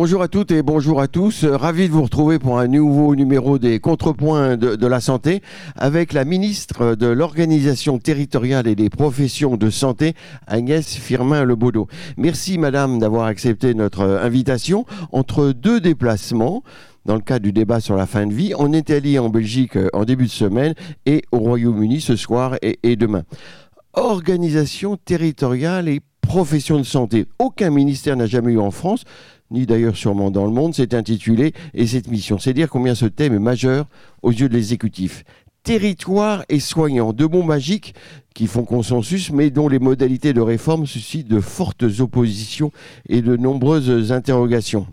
Bonjour 0.00 0.22
à 0.22 0.28
toutes 0.28 0.52
et 0.52 0.62
bonjour 0.62 1.00
à 1.00 1.08
tous. 1.08 1.44
Ravi 1.44 1.88
de 1.88 1.92
vous 1.92 2.04
retrouver 2.04 2.38
pour 2.38 2.60
un 2.60 2.68
nouveau 2.68 3.16
numéro 3.16 3.58
des 3.58 3.80
contrepoints 3.80 4.56
de, 4.56 4.86
la 4.86 5.00
santé 5.00 5.42
avec 5.74 6.12
la 6.12 6.24
ministre 6.24 6.94
de 6.94 7.08
l'Organisation 7.08 7.98
territoriale 7.98 8.68
et 8.68 8.76
des 8.76 8.90
professions 8.90 9.56
de 9.56 9.70
santé, 9.70 10.14
Agnès 10.46 10.86
Firmin-Lebaudot. 10.94 11.88
Merci 12.16 12.58
madame 12.58 13.00
d'avoir 13.00 13.24
accepté 13.24 13.74
notre 13.74 14.02
invitation 14.02 14.86
entre 15.10 15.50
deux 15.50 15.80
déplacements 15.80 16.62
dans 17.04 17.16
le 17.16 17.20
cadre 17.20 17.42
du 17.42 17.52
débat 17.52 17.80
sur 17.80 17.96
la 17.96 18.06
fin 18.06 18.24
de 18.24 18.32
vie 18.32 18.54
en 18.54 18.72
Italie 18.72 19.18
en 19.18 19.30
Belgique 19.30 19.74
euh, 19.74 19.88
en 19.94 20.04
début 20.04 20.26
de 20.26 20.30
semaine 20.30 20.74
et 21.06 21.22
au 21.32 21.38
Royaume-Uni 21.38 22.00
ce 22.00 22.14
soir 22.14 22.54
et, 22.62 22.78
et 22.84 22.94
demain. 22.94 23.24
Organisation 23.94 24.96
territoriale 24.96 25.88
et 25.88 25.98
profession 26.20 26.78
de 26.78 26.84
santé. 26.84 27.26
Aucun 27.40 27.70
ministère 27.70 28.14
n'a 28.14 28.26
jamais 28.26 28.52
eu 28.52 28.58
en 28.58 28.70
France 28.70 29.04
ni 29.50 29.66
d'ailleurs 29.66 29.96
sûrement 29.96 30.30
dans 30.30 30.44
le 30.44 30.52
monde, 30.52 30.74
s'est 30.74 30.94
intitulé 30.94 31.52
et 31.74 31.86
cette 31.86 32.08
mission. 32.08 32.38
C'est 32.38 32.54
dire 32.54 32.68
combien 32.68 32.94
ce 32.94 33.06
thème 33.06 33.34
est 33.34 33.38
majeur 33.38 33.86
aux 34.22 34.32
yeux 34.32 34.48
de 34.48 34.54
l'exécutif. 34.54 35.24
Territoire 35.62 36.44
et 36.48 36.60
soignants, 36.60 37.12
deux 37.12 37.28
mots 37.28 37.42
magiques 37.42 37.94
qui 38.34 38.46
font 38.46 38.64
consensus, 38.64 39.30
mais 39.30 39.50
dont 39.50 39.68
les 39.68 39.78
modalités 39.78 40.32
de 40.32 40.40
réforme 40.40 40.86
suscitent 40.86 41.28
de 41.28 41.40
fortes 41.40 41.84
oppositions 41.98 42.72
et 43.08 43.20
de 43.20 43.36
nombreuses 43.36 44.12
interrogations. 44.12 44.86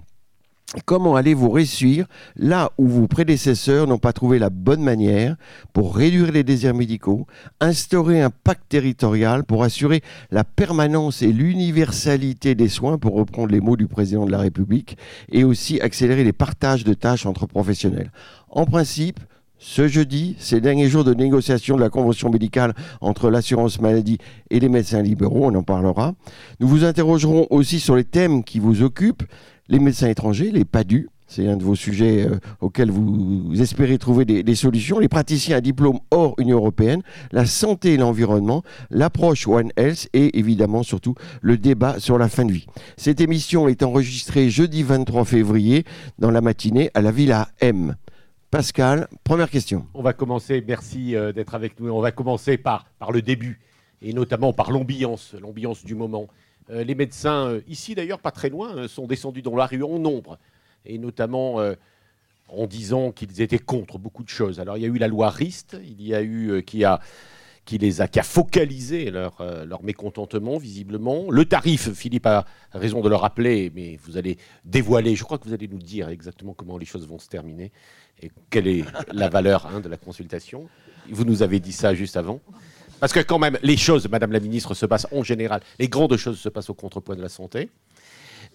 Comment 0.85 1.15
allez-vous 1.15 1.51
réussir 1.51 2.07
là 2.35 2.71
où 2.79 2.87
vos 2.87 3.07
prédécesseurs 3.07 3.85
n'ont 3.85 3.99
pas 3.99 4.13
trouvé 4.13 4.39
la 4.39 4.49
bonne 4.49 4.81
manière 4.81 5.35
pour 5.73 5.95
réduire 5.95 6.31
les 6.31 6.43
déserts 6.43 6.73
médicaux, 6.73 7.27
instaurer 7.59 8.21
un 8.21 8.31
pacte 8.31 8.67
territorial 8.67 9.43
pour 9.43 9.63
assurer 9.63 10.01
la 10.31 10.43
permanence 10.43 11.21
et 11.21 11.31
l'universalité 11.31 12.55
des 12.55 12.67
soins, 12.67 12.97
pour 12.97 13.13
reprendre 13.13 13.51
les 13.51 13.61
mots 13.61 13.77
du 13.77 13.87
président 13.87 14.25
de 14.25 14.31
la 14.31 14.39
République, 14.39 14.97
et 15.31 15.43
aussi 15.43 15.79
accélérer 15.81 16.23
les 16.23 16.33
partages 16.33 16.83
de 16.83 16.95
tâches 16.95 17.27
entre 17.27 17.45
professionnels? 17.45 18.11
En 18.49 18.65
principe, 18.65 19.19
ce 19.57 19.87
jeudi, 19.87 20.35
ces 20.39 20.61
derniers 20.61 20.89
jours 20.89 21.03
de 21.03 21.13
négociation 21.13 21.75
de 21.75 21.81
la 21.81 21.89
convention 21.89 22.29
médicale 22.29 22.73
entre 23.01 23.29
l'assurance 23.29 23.79
maladie 23.79 24.17
et 24.49 24.59
les 24.59 24.69
médecins 24.69 25.01
libéraux, 25.01 25.45
on 25.45 25.55
en 25.55 25.63
parlera. 25.63 26.13
Nous 26.59 26.67
vous 26.67 26.83
interrogerons 26.83 27.47
aussi 27.51 27.79
sur 27.79 27.95
les 27.95 28.03
thèmes 28.03 28.43
qui 28.43 28.59
vous 28.59 28.81
occupent, 28.81 29.23
les 29.67 29.79
médecins 29.79 30.09
étrangers, 30.09 30.51
les 30.51 30.65
PADU, 30.65 31.09
c'est 31.27 31.47
un 31.47 31.57
de 31.57 31.63
vos 31.63 31.75
sujets 31.75 32.27
euh, 32.27 32.39
auxquels 32.61 32.91
vous 32.91 33.59
espérez 33.59 33.97
trouver 33.97 34.25
des, 34.25 34.55
solutions. 34.55 34.99
Les 34.99 35.07
praticiens 35.07 35.57
à 35.57 35.61
diplôme 35.61 35.99
hors 36.11 36.35
Union 36.37 36.57
européenne, 36.57 37.01
la 37.31 37.45
santé 37.45 37.93
et 37.93 37.97
l'environnement, 37.97 38.63
l'approche 38.91 39.47
One 39.47 39.71
Health 39.75 40.07
et 40.13 40.37
évidemment 40.37 40.83
surtout 40.83 41.15
le 41.41 41.57
débat 41.57 41.99
sur 41.99 42.17
la 42.17 42.29
fin 42.29 42.45
de 42.45 42.51
vie. 42.51 42.67
Cette 42.95 43.21
émission 43.21 43.67
est 43.67 43.81
enregistrée 43.81 44.49
jeudi 44.49 44.83
23 44.83 45.25
février 45.25 45.83
dans 46.19 46.31
la 46.31 46.41
matinée 46.41 46.91
à 46.93 47.01
la 47.01 47.11
Villa 47.11 47.47
M. 47.59 47.95
Pascal, 48.51 49.07
première 49.23 49.49
question. 49.49 49.87
On 49.95 50.03
va 50.03 50.13
commencer, 50.13 50.63
merci 50.65 51.15
euh, 51.15 51.33
d'être 51.33 51.55
avec 51.55 51.79
nous. 51.79 51.89
On 51.89 52.01
va 52.01 52.11
commencer 52.11 52.57
par, 52.57 52.85
par 52.99 53.11
le 53.11 53.21
début 53.21 53.59
et 54.01 54.13
notamment 54.13 54.53
par 54.53 54.71
l'ambiance, 54.71 55.35
l'ambiance 55.41 55.83
du 55.83 55.95
moment. 55.95 56.27
Euh, 56.69 56.83
les 56.83 56.95
médecins, 56.95 57.49
euh, 57.49 57.61
ici 57.67 57.95
d'ailleurs 57.95 58.19
pas 58.19 58.31
très 58.31 58.49
loin, 58.49 58.75
hein, 58.75 58.87
sont 58.87 59.07
descendus 59.07 59.41
dans 59.41 59.55
la 59.55 59.65
rue 59.65 59.83
en 59.83 59.99
nombre, 59.99 60.39
et 60.85 60.97
notamment 60.97 61.59
euh, 61.59 61.75
en 62.49 62.65
disant 62.65 63.11
qu'ils 63.11 63.41
étaient 63.41 63.59
contre 63.59 63.99
beaucoup 63.99 64.23
de 64.23 64.29
choses. 64.29 64.59
Alors 64.59 64.77
il 64.77 64.81
y 64.81 64.85
a 64.85 64.89
eu 64.89 64.97
la 64.97 65.07
loi 65.07 65.29
RIST, 65.29 65.77
il 65.83 66.01
y 66.01 66.15
a 66.15 66.23
eu 66.23 66.63
qui 66.63 66.83
a 66.83 66.99
les 67.71 67.99
a, 68.01 68.07
qui 68.07 68.19
focalisé 68.21 69.09
leur, 69.09 69.43
leur 69.65 69.81
mécontentement, 69.81 70.59
visiblement. 70.59 71.31
Le 71.31 71.45
tarif, 71.45 71.91
Philippe 71.93 72.27
a 72.27 72.45
raison 72.71 73.01
de 73.01 73.09
le 73.09 73.15
rappeler, 73.15 73.71
mais 73.73 73.97
vous 74.03 74.17
allez 74.17 74.37
dévoiler, 74.65 75.15
je 75.15 75.23
crois 75.23 75.39
que 75.39 75.45
vous 75.45 75.53
allez 75.53 75.67
nous 75.67 75.79
dire 75.79 76.09
exactement 76.09 76.53
comment 76.53 76.77
les 76.77 76.85
choses 76.85 77.07
vont 77.07 77.17
se 77.17 77.27
terminer 77.27 77.71
et 78.21 78.29
quelle 78.51 78.67
est 78.67 78.85
la 79.11 79.29
valeur 79.29 79.65
hein, 79.65 79.79
de 79.79 79.89
la 79.89 79.97
consultation. 79.97 80.69
Vous 81.09 81.25
nous 81.25 81.41
avez 81.41 81.59
dit 81.59 81.73
ça 81.73 81.95
juste 81.95 82.17
avant. 82.17 82.39
Parce 82.99 83.13
que 83.13 83.19
quand 83.19 83.39
même, 83.39 83.57
les 83.61 83.77
choses, 83.77 84.07
Madame 84.09 84.31
la 84.31 84.39
Ministre, 84.39 84.73
se 84.73 84.85
passent 84.85 85.07
en 85.11 85.23
général. 85.23 85.61
Les 85.79 85.87
grandes 85.87 86.15
choses 86.17 86.39
se 86.39 86.49
passent 86.49 86.69
au 86.69 86.73
contrepoint 86.73 87.15
de 87.15 87.21
la 87.21 87.29
santé. 87.29 87.69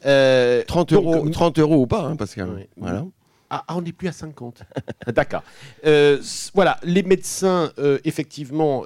30, 0.01 0.07
euh, 0.07 0.65
euros, 0.93 1.29
30 1.29 1.59
euros 1.59 1.83
ou 1.83 1.87
pas, 1.87 2.07
hein, 2.07 2.17
que 2.17 2.67
voilà. 2.77 3.05
Ah, 3.51 3.65
ah, 3.67 3.77
on 3.77 3.83
n'est 3.83 3.93
plus 3.93 4.09
à 4.09 4.13
50. 4.13 4.63
D'accord. 5.09 5.43
Euh, 5.85 6.23
voilà, 6.55 6.79
les 6.85 7.03
médecins, 7.03 7.73
euh, 7.79 7.99
effectivement, 8.05 8.85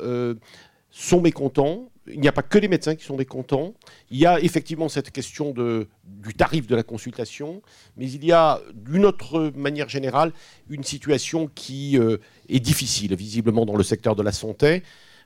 sont 0.90 1.20
mécontents. 1.20 1.90
Il 2.06 2.20
n'y 2.20 2.28
a 2.28 2.32
pas 2.32 2.42
que 2.42 2.58
les 2.58 2.68
médecins 2.68 2.94
qui 2.94 3.04
sont 3.04 3.16
mécontents. 3.16 3.74
Il 4.10 4.18
y 4.18 4.26
a 4.26 4.40
effectivement 4.40 4.88
cette 4.88 5.10
question 5.10 5.52
de, 5.52 5.88
du 6.04 6.34
tarif 6.34 6.66
de 6.66 6.76
la 6.76 6.82
consultation, 6.82 7.62
mais 7.96 8.10
il 8.10 8.24
y 8.24 8.32
a, 8.32 8.60
d'une 8.74 9.06
autre 9.06 9.52
manière 9.54 9.88
générale, 9.88 10.32
une 10.68 10.84
situation 10.84 11.48
qui 11.54 11.98
est 12.48 12.60
difficile, 12.60 13.14
visiblement, 13.14 13.64
dans 13.64 13.76
le 13.76 13.84
secteur 13.84 14.16
de 14.16 14.22
la 14.22 14.32
santé. 14.32 14.82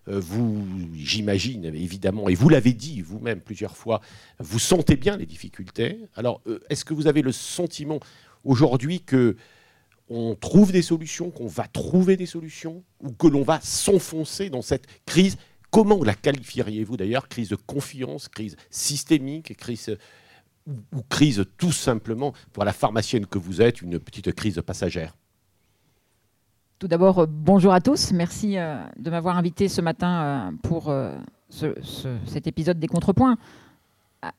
Euh, 0.08 0.20
vous, 0.20 0.64
j'imagine, 0.94 1.66
évidemment, 1.66 2.28
et 2.28 2.34
vous 2.34 2.48
l'avez 2.48 2.72
dit 2.72 3.02
vous-même 3.02 3.40
plusieurs 3.40 3.76
fois, 3.76 4.00
vous 4.38 4.58
sentez 4.58 4.96
bien 4.96 5.16
les 5.16 5.26
difficultés. 5.26 5.98
Alors, 6.14 6.40
euh, 6.46 6.60
est-ce 6.70 6.84
que 6.84 6.94
vous 6.94 7.06
avez 7.06 7.22
le 7.22 7.32
sentiment 7.32 8.00
aujourd'hui 8.44 9.00
que 9.00 9.36
on 10.10 10.34
trouve 10.34 10.72
des 10.72 10.80
solutions, 10.80 11.30
qu'on 11.30 11.46
va 11.46 11.66
trouver 11.68 12.16
des 12.16 12.26
solutions, 12.26 12.82
ou 13.00 13.12
que 13.12 13.26
l'on 13.26 13.42
va 13.42 13.60
s'enfoncer 13.60 14.48
dans 14.48 14.62
cette 14.62 14.86
crise? 15.04 15.36
Comment 15.70 16.02
la 16.02 16.14
qualifieriez-vous 16.14 16.96
d'ailleurs 16.96 17.28
Crise 17.28 17.50
de 17.50 17.56
confiance, 17.56 18.28
crise 18.28 18.56
systémique, 18.70 19.54
crise 19.58 19.98
ou 20.66 21.02
crise 21.10 21.44
tout 21.58 21.72
simplement, 21.72 22.32
pour 22.52 22.64
la 22.64 22.72
pharmacienne 22.72 23.26
que 23.26 23.38
vous 23.38 23.60
êtes, 23.60 23.82
une 23.82 23.98
petite 23.98 24.32
crise 24.32 24.62
passagère? 24.64 25.14
Tout 26.78 26.88
d'abord, 26.88 27.18
euh, 27.20 27.26
bonjour 27.28 27.72
à 27.72 27.80
tous. 27.80 28.12
Merci 28.12 28.56
euh, 28.56 28.76
de 28.98 29.10
m'avoir 29.10 29.36
invité 29.36 29.68
ce 29.68 29.80
matin 29.80 30.22
euh, 30.22 30.50
pour 30.62 30.92
cet 31.50 32.46
épisode 32.46 32.78
des 32.78 32.86
contrepoints. 32.86 33.36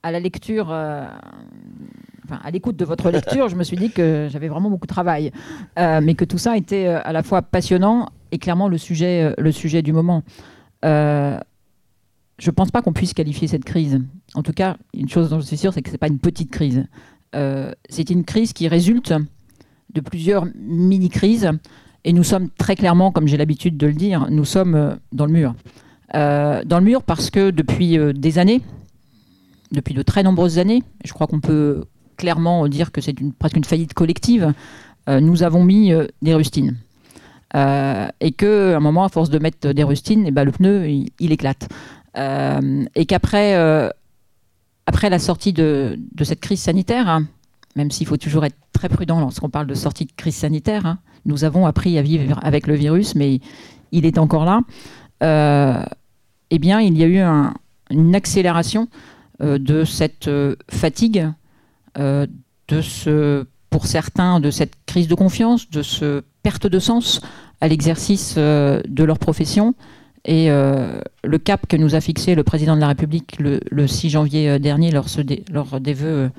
À, 0.04 0.12
la 0.12 0.20
lecture, 0.20 0.72
à 0.72 1.12
l'écoute 2.52 2.76
de 2.76 2.84
votre 2.84 3.10
lecture, 3.12 3.48
je 3.48 3.56
me 3.56 3.64
suis 3.64 3.78
dit 3.78 3.92
que 3.92 4.28
j'avais 4.30 4.50
vraiment 4.50 4.70
beaucoup 4.70 4.86
de 4.88 4.94
travail, 4.94 5.32
mais 5.78 6.16
que 6.16 6.26
tout 6.26 6.38
ça 6.38 6.58
était 6.58 6.88
à 6.88 7.14
la 7.14 7.24
fois 7.24 7.42
passionnant 7.42 8.10
et 8.32 8.40
clairement 8.40 8.68
le 8.68 8.78
sujet, 8.78 9.34
le 9.38 9.52
sujet 9.54 9.82
du 9.82 9.94
moment. 9.94 10.24
je 10.84 11.40
ne 12.46 12.52
pense 12.52 12.72
pas 12.72 12.82
qu'on 12.82 12.92
puisse 12.92 13.14
qualifier 13.14 13.48
cette 13.48 13.64
crise. 13.64 14.02
En 14.36 14.44
tout 14.44 14.54
cas, 14.54 14.76
une 14.94 15.08
chose 15.08 15.30
dont 15.30 15.40
je 15.40 15.46
suis 15.46 15.58
sûre, 15.58 15.74
c'est 15.74 15.82
que 15.82 15.90
ce 15.90 15.94
n'est 15.94 16.00
pas 16.00 16.10
une 16.10 16.20
petite 16.20 16.52
crise. 16.52 16.86
c'est 17.34 18.10
une 18.10 18.26
crise 18.26 18.52
qui 18.52 18.68
résulte 18.68 19.14
de 19.94 20.02
plusieurs 20.02 20.46
mini-crises 20.56 21.52
et 22.09 22.14
nous 22.14 22.24
sommes 22.24 22.50
très 22.58 22.75
clairement, 22.75 23.12
comme 23.12 23.28
j'ai 23.28 23.38
l'habitude 23.38 23.78
de 23.78 23.86
le 23.86 23.94
dire, 23.94 24.31
nous 24.31 24.44
sommes 24.44 24.74
euh, 24.74 24.96
dans 25.12 25.28
le 25.28 25.31
mur. 25.31 25.53
Euh, 26.16 26.64
dans 26.66 26.80
le 26.80 26.84
mur 26.84 27.03
parce 27.03 27.30
que 27.30 27.52
depuis 27.52 28.00
euh, 28.00 28.14
des 28.14 28.40
années, 28.40 28.64
depuis 29.72 29.94
de 29.94 30.02
très 30.02 30.24
nombreuses 30.24 30.58
années, 30.58 30.81
je 31.06 31.14
crois 31.14 31.28
qu'on 31.28 31.40
peut 31.40 31.84
clairement 32.17 32.67
dire 32.67 32.91
que 32.91 33.00
c'est 33.00 33.14
presque 33.38 33.58
une 33.58 33.64
faillite 33.64 33.94
collective, 33.94 34.53
nous 35.08 35.41
avons 35.41 35.64
mis 35.64 35.91
des 36.22 36.34
rustines. 36.35 36.76
et 37.56 38.32
qu'à 38.32 38.78
un 38.78 38.79
moment, 38.79 39.03
à 39.06 39.09
force 39.09 39.29
de 39.29 39.40
mettre 39.40 39.72
des 39.72 39.84
rustines, 39.84 40.26
eh 40.28 40.32
ben, 40.32 40.44
le 40.44 40.52
pneu, 40.52 40.88
il, 40.88 41.32
éclate. 41.32 41.70
et 42.16 43.06
qu'après 43.08 43.56
après 44.85 45.09
la 45.09 45.17
sortie 45.17 45.53
de, 45.53 45.97
cette 46.23 46.41
crise 46.41 46.61
sanitaire, 46.61 47.08
hein, 47.08 47.26
même 47.76 47.90
s'il 47.90 48.08
faut 48.08 48.17
toujours 48.17 48.46
être 48.46 48.58
très 48.73 48.90
prudent 48.90 49.20
lorsqu'on 49.20 49.50
parle 49.50 49.67
de 49.67 49.76
sortie 49.76 50.06
de 50.06 50.11
crise 50.11 50.35
sanitaire, 50.35 50.85
hein, 50.85 51.00
nous 51.26 51.44
avons 51.44 51.66
appris 51.66 51.98
à 51.98 52.02
vivre 52.02 52.40
avec 52.44 52.68
le 52.68 52.76
virus, 52.76 53.16
mais 53.16 53.40
il 53.92 54.06
est 54.06 54.18
encore 54.18 54.46
là. 54.46 54.62
Euh, 55.24 55.84
eh 56.50 56.60
bien, 56.60 56.80
il 56.80 56.98
y 56.98 57.04
a 57.04 57.08
eu 57.08 57.20
une 57.92 58.16
accélération 58.16 58.88
euh, 59.42 59.58
de 59.58 59.84
cette 59.84 60.28
euh, 60.28 60.56
fatigue, 60.70 61.28
de 61.98 62.82
ce, 62.82 63.46
pour 63.70 63.86
certains, 63.86 64.40
de 64.40 64.52
cette 64.52 64.74
crise 64.86 65.10
de 65.10 65.16
confiance, 65.16 65.70
de 65.70 65.82
ce 65.82 66.24
perte 66.44 66.66
de 66.66 66.80
sens 66.80 67.20
à 67.60 67.68
l'exercice 67.68 68.38
de 68.38 69.04
leur 69.04 69.20
profession. 69.20 69.74
Et 70.24 70.48
le 70.48 71.38
cap 71.44 71.68
que 71.68 71.76
nous 71.76 71.96
a 71.96 72.00
fixé 72.00 72.36
le 72.36 72.44
président 72.44 72.76
de 72.76 72.80
la 72.80 72.88
République 72.88 73.38
le, 73.40 73.88
6 73.88 74.12
janvier 74.12 74.60
dernier 74.60 74.92
lors, 74.92 75.08
lors 75.52 75.82
des 75.82 75.94
vœux 75.94 76.30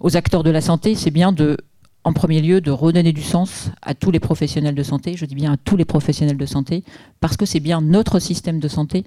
aux 0.00 0.16
acteurs 0.16 0.42
de 0.42 0.50
la 0.50 0.62
santé, 0.62 0.96
c'est 0.96 1.12
bien 1.12 1.30
de 1.30 1.58
en 2.04 2.12
premier 2.12 2.40
lieu, 2.40 2.60
de 2.60 2.70
redonner 2.70 3.12
du 3.12 3.22
sens 3.22 3.70
à 3.82 3.94
tous 3.94 4.10
les 4.10 4.20
professionnels 4.20 4.74
de 4.74 4.82
santé, 4.82 5.16
je 5.16 5.24
dis 5.24 5.34
bien 5.34 5.52
à 5.52 5.56
tous 5.56 5.76
les 5.76 5.84
professionnels 5.84 6.36
de 6.36 6.46
santé, 6.46 6.84
parce 7.20 7.36
que 7.36 7.44
c'est 7.44 7.60
bien 7.60 7.80
notre 7.80 8.18
système 8.18 8.60
de 8.60 8.68
santé 8.68 9.04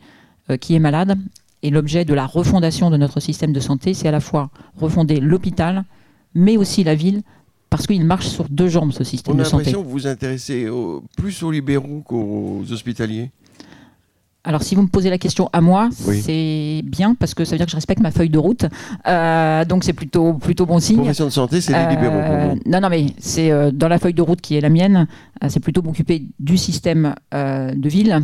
euh, 0.49 0.57
qui 0.57 0.75
est 0.75 0.79
malade. 0.79 1.17
Et 1.63 1.69
l'objet 1.69 2.05
de 2.05 2.13
la 2.13 2.25
refondation 2.25 2.89
de 2.89 2.97
notre 2.97 3.19
système 3.19 3.53
de 3.53 3.59
santé, 3.59 3.93
c'est 3.93 4.07
à 4.07 4.11
la 4.11 4.19
fois 4.19 4.49
refonder 4.77 5.19
l'hôpital, 5.19 5.83
mais 6.33 6.57
aussi 6.57 6.83
la 6.83 6.95
ville, 6.95 7.21
parce 7.69 7.87
qu'il 7.87 8.03
marche 8.03 8.27
sur 8.27 8.49
deux 8.49 8.67
jambes, 8.67 8.91
ce 8.91 9.03
système 9.03 9.37
de 9.37 9.43
santé. 9.43 9.53
On 9.53 9.57
a 9.57 9.59
l'impression 9.59 9.81
que 9.81 9.87
vous 9.87 9.93
vous 9.93 10.07
intéressez 10.07 10.67
plus 11.15 11.43
aux 11.43 11.51
libéraux 11.51 12.01
qu'aux 12.05 12.63
hospitaliers? 12.69 13.29
Alors, 14.43 14.63
si 14.63 14.73
vous 14.73 14.81
me 14.81 14.87
posez 14.87 15.11
la 15.11 15.19
question 15.19 15.49
à 15.53 15.61
moi, 15.61 15.89
c'est 15.91 16.81
bien 16.83 17.13
parce 17.13 17.35
que 17.35 17.45
ça 17.45 17.51
veut 17.51 17.57
dire 17.57 17.67
que 17.67 17.71
je 17.71 17.77
respecte 17.77 18.01
ma 18.01 18.09
feuille 18.09 18.31
de 18.31 18.39
route. 18.39 18.65
Euh, 19.07 19.63
donc, 19.65 19.83
c'est 19.83 19.93
plutôt, 19.93 20.33
plutôt 20.33 20.65
bon 20.65 20.79
signe. 20.79 20.97
Profession 20.97 21.25
de 21.25 21.29
santé, 21.29 21.61
c'est 21.61 21.73
les 21.73 21.95
libéraux. 21.95 22.15
Euh, 22.15 22.55
non, 22.65 22.81
non, 22.81 22.89
mais 22.89 23.07
c'est 23.19 23.51
euh, 23.51 23.69
dans 23.71 23.87
la 23.87 23.99
feuille 23.99 24.15
de 24.15 24.21
route 24.23 24.41
qui 24.41 24.55
est 24.55 24.61
la 24.61 24.69
mienne. 24.69 25.07
c'est 25.47 25.59
plutôt 25.59 25.83
m'occuper 25.83 26.23
du 26.39 26.57
système 26.57 27.13
de 27.31 27.89
ville. 27.89 28.21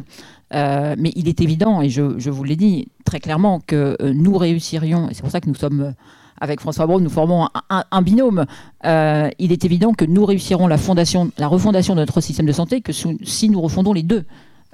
mais 0.51 1.11
il 1.15 1.27
est 1.27 1.39
évident, 1.41 1.83
et 1.83 1.89
je, 1.89 2.17
je 2.17 2.31
vous 2.31 2.43
l'ai 2.43 2.55
dit 2.55 2.87
très 3.05 3.19
clairement, 3.19 3.59
que 3.65 3.95
nous 4.01 4.37
réussirions, 4.37 5.09
et 5.09 5.13
c'est 5.13 5.21
pour 5.21 5.31
ça 5.31 5.39
que 5.39 5.47
nous 5.47 5.55
sommes 5.55 5.93
avec 6.41 6.61
François 6.61 6.87
Braun, 6.87 7.01
nous 7.01 7.09
formons 7.09 7.47
un, 7.69 8.01
binôme. 8.01 8.45
il 8.83 9.51
est 9.51 9.65
évident 9.65 9.93
que 9.93 10.05
nous 10.05 10.25
réussirons 10.25 10.65
la, 10.65 10.77
fondation, 10.77 11.29
la 11.37 11.47
refondation 11.47 11.93
de 11.93 11.99
notre 11.99 12.21
système 12.21 12.47
de 12.47 12.51
santé 12.51 12.81
que 12.81 12.91
si 12.91 13.49
nous 13.49 13.61
refondons 13.61 13.93
les 13.93 14.03
deux. 14.03 14.25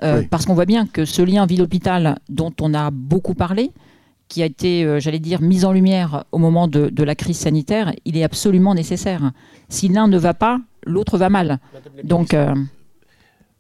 Euh, 0.01 0.23
parce 0.29 0.45
qu'on 0.45 0.53
voit 0.53 0.65
bien 0.65 0.87
que 0.87 1.05
ce 1.05 1.21
lien 1.21 1.45
ville-hôpital 1.45 2.19
dont 2.29 2.53
on 2.61 2.73
a 2.73 2.89
beaucoup 2.91 3.35
parlé, 3.35 3.71
qui 4.27 4.41
a 4.41 4.45
été, 4.45 4.83
euh, 4.83 4.99
j'allais 4.99 5.19
dire, 5.19 5.41
mis 5.41 5.65
en 5.65 5.71
lumière 5.71 6.23
au 6.31 6.39
moment 6.39 6.67
de, 6.67 7.03
la 7.03 7.15
crise 7.15 7.37
sanitaire, 7.37 7.93
il 8.05 8.17
est 8.17 8.23
absolument 8.23 8.73
nécessaire. 8.73 9.31
Si 9.69 9.87
l'un 9.89 10.07
ne 10.07 10.17
va 10.17 10.33
pas, 10.33 10.59
l'autre 10.85 11.17
va 11.17 11.29
mal. 11.29 11.59
Donc. 12.03 12.33
Euh, 12.33 12.53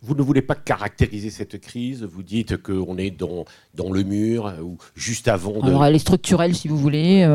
vous 0.05 0.15
ne 0.15 0.21
voulez 0.21 0.41
pas 0.41 0.55
caractériser 0.55 1.29
cette 1.29 1.61
crise 1.61 2.03
Vous 2.03 2.23
dites 2.23 2.57
qu'on 2.57 2.97
est 2.97 3.09
dans, 3.09 3.45
dans 3.73 3.89
le 3.89 4.03
mur 4.03 4.53
ou 4.61 4.77
juste 4.95 5.29
avant 5.29 5.61
de... 5.61 5.67
Alors 5.67 5.85
elle 5.85 5.95
est 5.95 5.99
structurelle 5.99 6.53
si 6.53 6.67
vous 6.67 6.75
voulez. 6.75 7.25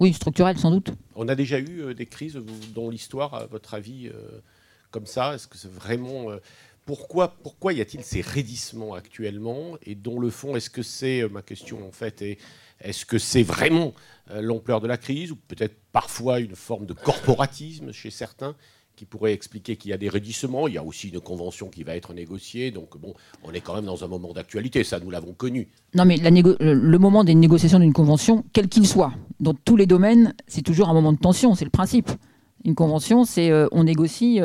Oui, 0.00 0.14
structurelle 0.14 0.56
sans 0.56 0.70
doute. 0.70 0.92
On 1.16 1.28
a 1.28 1.34
déjà 1.34 1.58
eu 1.60 1.94
des 1.94 2.06
crises 2.06 2.40
dans 2.74 2.88
l'histoire, 2.88 3.34
à 3.34 3.44
votre 3.44 3.74
avis, 3.74 4.10
comme 4.90 5.04
ça? 5.04 5.34
Est-ce 5.34 5.48
que 5.48 5.58
c'est 5.58 5.70
vraiment 5.70 6.28
pourquoi, 6.86 7.72
y 7.72 7.80
a-t-il 7.80 8.02
ces 8.04 8.20
raidissements 8.20 8.94
actuellement 8.94 9.76
Et 9.84 9.96
dont 9.96 10.20
le 10.20 10.30
fond, 10.30 10.54
est-ce 10.54 10.70
que 10.70 10.82
c'est, 10.82 11.22
euh, 11.22 11.28
ma 11.28 11.42
question 11.42 11.86
en 11.86 11.90
fait, 11.90 12.22
est-ce 12.80 13.04
que 13.04 13.18
c'est 13.18 13.42
vraiment 13.42 13.92
euh, 14.30 14.40
l'ampleur 14.40 14.80
de 14.80 14.86
la 14.86 14.96
crise 14.96 15.32
ou 15.32 15.36
peut-être 15.36 15.74
parfois 15.92 16.38
une 16.38 16.54
forme 16.54 16.86
de 16.86 16.92
corporatisme 16.92 17.92
chez 17.92 18.10
certains 18.10 18.54
qui 18.94 19.04
pourrait 19.04 19.32
expliquer 19.32 19.76
qu'il 19.76 19.90
y 19.90 19.94
a 19.94 19.98
des 19.98 20.08
raidissements? 20.08 20.68
Il 20.68 20.74
y 20.74 20.78
a 20.78 20.84
aussi 20.84 21.08
une 21.08 21.20
convention 21.20 21.68
qui 21.68 21.82
va 21.82 21.96
être 21.96 22.14
négociée. 22.14 22.70
Donc, 22.70 22.96
bon, 22.96 23.14
on 23.42 23.52
est 23.52 23.60
quand 23.60 23.74
même 23.74 23.84
dans 23.84 24.04
un 24.04 24.08
moment 24.08 24.32
d'actualité. 24.32 24.84
Ça, 24.84 25.00
nous 25.00 25.10
l'avons 25.10 25.32
connu. 25.32 25.68
Non, 25.94 26.04
mais 26.04 26.16
le 26.18 26.98
moment 26.98 27.24
des 27.24 27.34
négociations 27.34 27.80
d'une 27.80 27.92
convention, 27.92 28.44
quel 28.52 28.68
qu'il 28.68 28.86
soit, 28.86 29.12
dans 29.40 29.54
tous 29.54 29.76
les 29.76 29.86
domaines, 29.86 30.34
c'est 30.46 30.62
toujours 30.62 30.88
un 30.88 30.94
moment 30.94 31.12
de 31.12 31.18
tension. 31.18 31.56
C'est 31.56 31.64
le 31.64 31.70
principe. 31.70 32.10
Une 32.64 32.76
convention, 32.76 33.24
c'est 33.24 33.50
euh, 33.50 33.66
on 33.72 33.84
négocie 33.84 34.40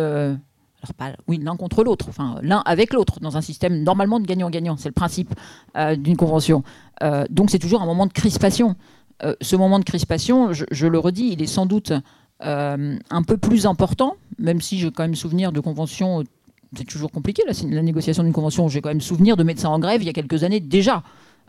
alors 0.83 0.93
pas 0.95 1.15
oui 1.27 1.39
l'un 1.41 1.55
contre 1.55 1.83
l'autre, 1.83 2.07
enfin 2.09 2.37
l'un 2.41 2.61
avec 2.65 2.93
l'autre, 2.93 3.19
dans 3.19 3.37
un 3.37 3.41
système 3.41 3.83
normalement 3.83 4.19
de 4.19 4.25
gagnant-gagnant. 4.25 4.77
C'est 4.77 4.89
le 4.89 4.93
principe 4.93 5.33
euh, 5.77 5.95
d'une 5.95 6.17
convention. 6.17 6.63
Euh, 7.03 7.25
donc 7.29 7.51
c'est 7.51 7.59
toujours 7.59 7.81
un 7.81 7.85
moment 7.85 8.07
de 8.07 8.13
crispation. 8.13 8.75
Euh, 9.23 9.35
ce 9.41 9.55
moment 9.55 9.77
de 9.77 9.83
crispation, 9.83 10.51
je, 10.53 10.87
le 10.87 10.99
redis, 10.99 11.29
il 11.33 11.41
est 11.41 11.47
sans 11.47 11.65
doute 11.65 11.93
un 12.43 13.23
peu 13.27 13.37
plus 13.37 13.67
important, 13.67 14.15
même 14.39 14.61
si 14.61 14.79
j'ai 14.79 14.89
quand 14.89 15.03
même 15.03 15.13
souvenir 15.15 15.51
de 15.51 15.59
conventions. 15.59 16.23
C'est 16.75 16.85
toujours 16.85 17.11
compliqué 17.11 17.43
la, 17.45 17.53
la 17.69 17.83
négociation 17.83 18.23
d'une 18.23 18.33
convention. 18.33 18.67
J'ai 18.67 18.81
quand 18.81 18.89
même 18.89 19.01
souvenir 19.01 19.37
de 19.37 19.43
médecins 19.43 19.69
en 19.69 19.77
grève 19.77 20.01
il 20.01 20.05
y 20.05 20.09
a 20.09 20.13
quelques 20.13 20.43
années 20.43 20.59
déjà. 20.59 21.03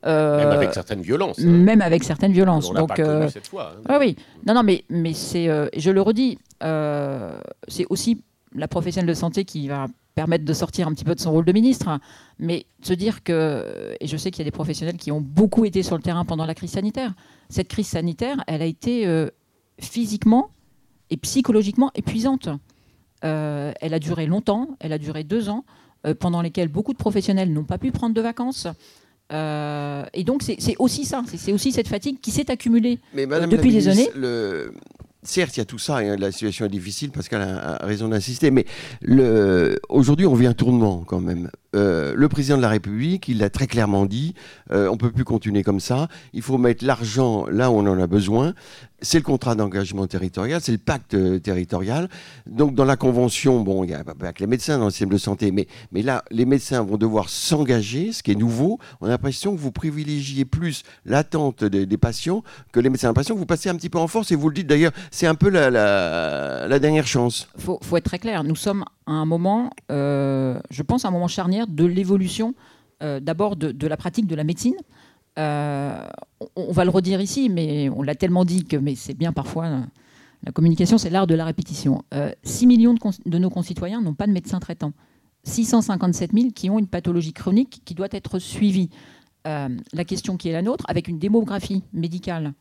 même 0.04 0.50
avec 0.50 0.74
certaines 0.74 1.00
violences. 1.00 1.38
Hein. 1.38 1.46
Même 1.46 1.80
avec 1.80 2.04
certaines 2.04 2.32
violences. 2.32 2.68
On 2.68 2.74
Donc, 2.74 2.96
pas 2.96 3.28
cette 3.30 3.46
fois. 3.46 3.72
Hein. 3.88 3.96
oui. 4.00 4.16
Non, 4.46 4.52
non, 4.52 4.62
mais, 4.64 4.84
mais 4.90 5.14
c'est, 5.14 5.48
je 5.74 5.90
le 5.90 6.02
redis, 6.02 6.38
c'est 6.60 7.86
aussi 7.88 8.22
la 8.54 8.68
professionnelle 8.68 9.08
de 9.08 9.14
santé 9.14 9.44
qui 9.44 9.68
va 9.68 9.86
permettre 10.14 10.44
de 10.44 10.52
sortir 10.52 10.88
un 10.88 10.92
petit 10.92 11.04
peu 11.04 11.14
de 11.14 11.20
son 11.20 11.32
rôle 11.32 11.44
de 11.44 11.52
ministre, 11.52 11.98
mais 12.38 12.66
se 12.82 12.92
dire 12.92 13.22
que, 13.22 13.96
et 14.00 14.06
je 14.06 14.16
sais 14.16 14.30
qu'il 14.30 14.40
y 14.40 14.42
a 14.42 14.44
des 14.44 14.50
professionnels 14.50 14.96
qui 14.96 15.10
ont 15.10 15.20
beaucoup 15.20 15.64
été 15.64 15.82
sur 15.82 15.96
le 15.96 16.02
terrain 16.02 16.24
pendant 16.24 16.44
la 16.44 16.54
crise 16.54 16.72
sanitaire, 16.72 17.14
cette 17.48 17.68
crise 17.68 17.88
sanitaire, 17.88 18.42
elle 18.46 18.62
a 18.62 18.66
été 18.66 19.06
euh, 19.06 19.30
physiquement 19.78 20.50
et 21.10 21.16
psychologiquement 21.16 21.90
épuisante. 21.94 22.48
Euh, 23.24 23.72
elle 23.80 23.94
a 23.94 23.98
duré 23.98 24.26
longtemps, 24.26 24.76
elle 24.80 24.92
a 24.92 24.98
duré 24.98 25.24
deux 25.24 25.48
ans, 25.48 25.64
euh, 26.06 26.14
pendant 26.14 26.42
lesquels 26.42 26.68
beaucoup 26.68 26.92
de 26.92 26.98
professionnels 26.98 27.52
n'ont 27.52 27.64
pas 27.64 27.78
pu 27.78 27.90
prendre 27.92 28.14
de 28.14 28.20
vacances. 28.20 28.66
et 29.30 30.24
donc 30.24 30.42
c'est 30.42 30.76
aussi 30.78 31.06
ça, 31.06 31.22
c'est 31.26 31.52
aussi 31.54 31.72
cette 31.72 31.88
fatigue 31.88 32.20
qui 32.20 32.30
s'est 32.30 32.50
accumulée 32.50 32.98
depuis 33.14 33.72
des 33.72 33.88
années. 33.88 34.10
Le 34.14 34.74
certes, 35.22 35.56
il 35.56 35.60
y 35.60 35.62
a 35.62 35.66
tout 35.66 35.78
ça, 35.78 35.98
hein, 35.98 36.16
la 36.16 36.32
situation 36.32 36.66
est 36.66 36.70
difficile, 36.70 37.10
parce 37.10 37.28
qu'elle 37.28 37.42
a, 37.42 37.78
raison 37.82 38.08
d'insister, 38.08 38.50
mais 38.50 38.66
aujourd'hui, 39.88 40.26
on 40.26 40.34
vit 40.34 40.46
un 40.46 40.54
tournement 40.54 41.04
quand 41.04 41.20
même. 41.20 41.50
Euh, 41.74 42.12
le 42.14 42.28
président 42.28 42.56
de 42.56 42.62
la 42.62 42.68
République, 42.68 43.28
il 43.28 43.38
l'a 43.38 43.48
très 43.48 43.66
clairement 43.66 44.04
dit, 44.04 44.34
euh, 44.72 44.88
on 44.88 44.96
peut 44.96 45.10
plus 45.10 45.24
continuer 45.24 45.62
comme 45.62 45.80
ça, 45.80 46.08
il 46.32 46.42
faut 46.42 46.58
mettre 46.58 46.84
l'argent 46.84 47.46
là 47.50 47.70
où 47.70 47.74
on 47.74 47.86
en 47.86 47.98
a 47.98 48.06
besoin. 48.06 48.52
C'est 49.04 49.18
le 49.18 49.24
contrat 49.24 49.56
d'engagement 49.56 50.06
territorial, 50.06 50.60
c'est 50.60 50.70
le 50.70 50.78
pacte 50.78 51.14
euh, 51.14 51.40
territorial. 51.40 52.08
Donc 52.46 52.74
dans 52.74 52.84
la 52.84 52.96
convention, 52.96 53.60
bon, 53.60 53.82
il 53.82 53.88
n'y 53.88 53.94
a 53.94 54.04
pas 54.04 54.32
que 54.32 54.40
les 54.40 54.46
médecins 54.46 54.78
dans 54.78 54.84
le 54.84 54.90
système 54.90 55.08
de 55.08 55.18
santé, 55.18 55.50
mais, 55.50 55.66
mais 55.90 56.02
là, 56.02 56.22
les 56.30 56.44
médecins 56.44 56.82
vont 56.82 56.98
devoir 56.98 57.28
s'engager, 57.28 58.12
ce 58.12 58.22
qui 58.22 58.30
est 58.30 58.36
nouveau. 58.36 58.78
On 59.00 59.06
a 59.06 59.08
l'impression 59.08 59.56
que 59.56 59.60
vous 59.60 59.72
privilégiez 59.72 60.44
plus 60.44 60.82
l'attente 61.04 61.64
des, 61.64 61.96
patients 61.96 62.44
que 62.70 62.78
les 62.78 62.90
médecins. 62.90 63.08
L'impression 63.08 63.34
que 63.34 63.40
vous 63.40 63.46
passez 63.46 63.68
un 63.70 63.74
petit 63.74 63.90
peu 63.90 63.98
en 63.98 64.06
force, 64.06 64.30
et 64.30 64.36
vous 64.36 64.48
le 64.48 64.54
dites 64.54 64.68
d'ailleurs, 64.68 64.92
c'est 65.10 65.26
un 65.26 65.34
peu 65.34 65.48
la, 65.48 65.70
la, 65.70 66.78
dernière 66.78 67.06
chance. 67.06 67.48
Il 67.56 67.62
faut, 67.62 67.96
être 67.96 68.04
très 68.04 68.18
clair, 68.20 68.44
nous 68.44 68.56
sommes 68.56 68.84
à 69.06 69.12
un 69.12 69.24
moment, 69.24 69.70
je 69.90 70.82
pense, 70.82 71.04
à 71.04 71.08
un 71.08 71.10
moment 71.10 71.28
charnière 71.28 71.61
de 71.66 71.84
l'évolution 71.84 72.54
euh, 73.02 73.20
d'abord 73.20 73.56
de, 73.56 73.86
la 73.86 73.96
pratique 73.96 74.26
de 74.26 74.34
la 74.34 74.44
médecine. 74.44 74.76
Euh, 75.38 76.06
on, 76.56 76.72
va 76.72 76.84
le 76.84 76.90
redire 76.90 77.20
ici, 77.20 77.48
mais 77.48 77.88
on 77.88 78.02
l'a 78.02 78.14
tellement 78.14 78.44
dit 78.44 78.64
que 78.64 78.76
mais 78.76 78.94
c'est 78.94 79.14
bien 79.14 79.32
parfois. 79.32 79.68
La 80.44 80.52
communication, 80.52 80.98
c'est 80.98 81.10
l'art 81.10 81.26
de 81.26 81.34
la 81.34 81.44
répétition. 81.44 82.04
6 82.42 82.66
millions 82.66 82.94
de, 82.94 83.38
nos 83.38 83.50
concitoyens 83.50 84.00
n'ont 84.00 84.14
pas 84.14 84.26
de 84.26 84.32
médecin 84.32 84.58
traitant. 84.60 84.92
657 85.44 86.32
000 86.32 86.50
qui 86.50 86.70
ont 86.70 86.78
une 86.78 86.86
pathologie 86.86 87.32
chronique 87.32 87.82
qui 87.84 87.94
doit 87.94 88.08
être 88.10 88.38
suivie. 88.38 88.90
la 89.44 90.04
question 90.04 90.36
qui 90.36 90.48
est 90.48 90.52
la 90.52 90.62
nôtre, 90.62 90.84
avec 90.88 91.08
une 91.08 91.18
démographie 91.18 91.84
médicale 91.92 92.54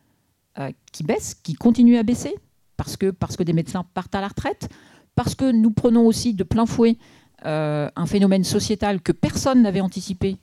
qui 0.92 1.04
baisse, 1.04 1.34
qui 1.34 1.54
continue 1.54 1.98
à 1.98 2.04
baisser, 2.04 2.36
parce 2.78 2.98
que, 2.98 3.12
parce 3.12 3.36
que 3.36 3.44
des 3.44 3.54
médecins 3.54 3.84
partent 3.96 4.16
à 4.16 4.22
la 4.22 4.28
retraite, 4.28 4.70
parce 5.16 5.36
que 5.36 5.52
nous 5.52 5.72
prenons 5.72 6.06
aussi 6.06 6.34
de 6.34 6.44
plein 6.44 6.66
fouet 6.66 6.98
euh, 7.46 7.90
un 7.96 8.06
phénomène 8.06 8.44
sociétal 8.44 9.02
que 9.02 9.12
personne 9.12 9.62
n'avait 9.64 9.82
anticipé 9.82 10.38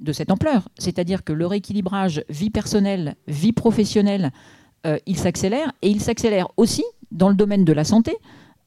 de 0.00 0.12
cette 0.12 0.30
ampleur, 0.30 0.68
c'est-à-dire 0.78 1.24
que 1.24 1.32
le 1.32 1.46
rééquilibrage 1.46 2.24
vie 2.28 2.50
personnelle, 2.50 3.14
vie 3.28 3.52
professionnelle, 3.52 4.30
euh, 4.86 4.98
il 5.06 5.16
s'accélère 5.16 5.72
et 5.80 5.88
il 5.88 6.00
s'accélère 6.00 6.48
aussi 6.56 6.84
dans 7.12 7.28
le 7.28 7.34
domaine 7.34 7.64
de 7.64 7.72
la 7.72 7.84
santé. 7.84 8.16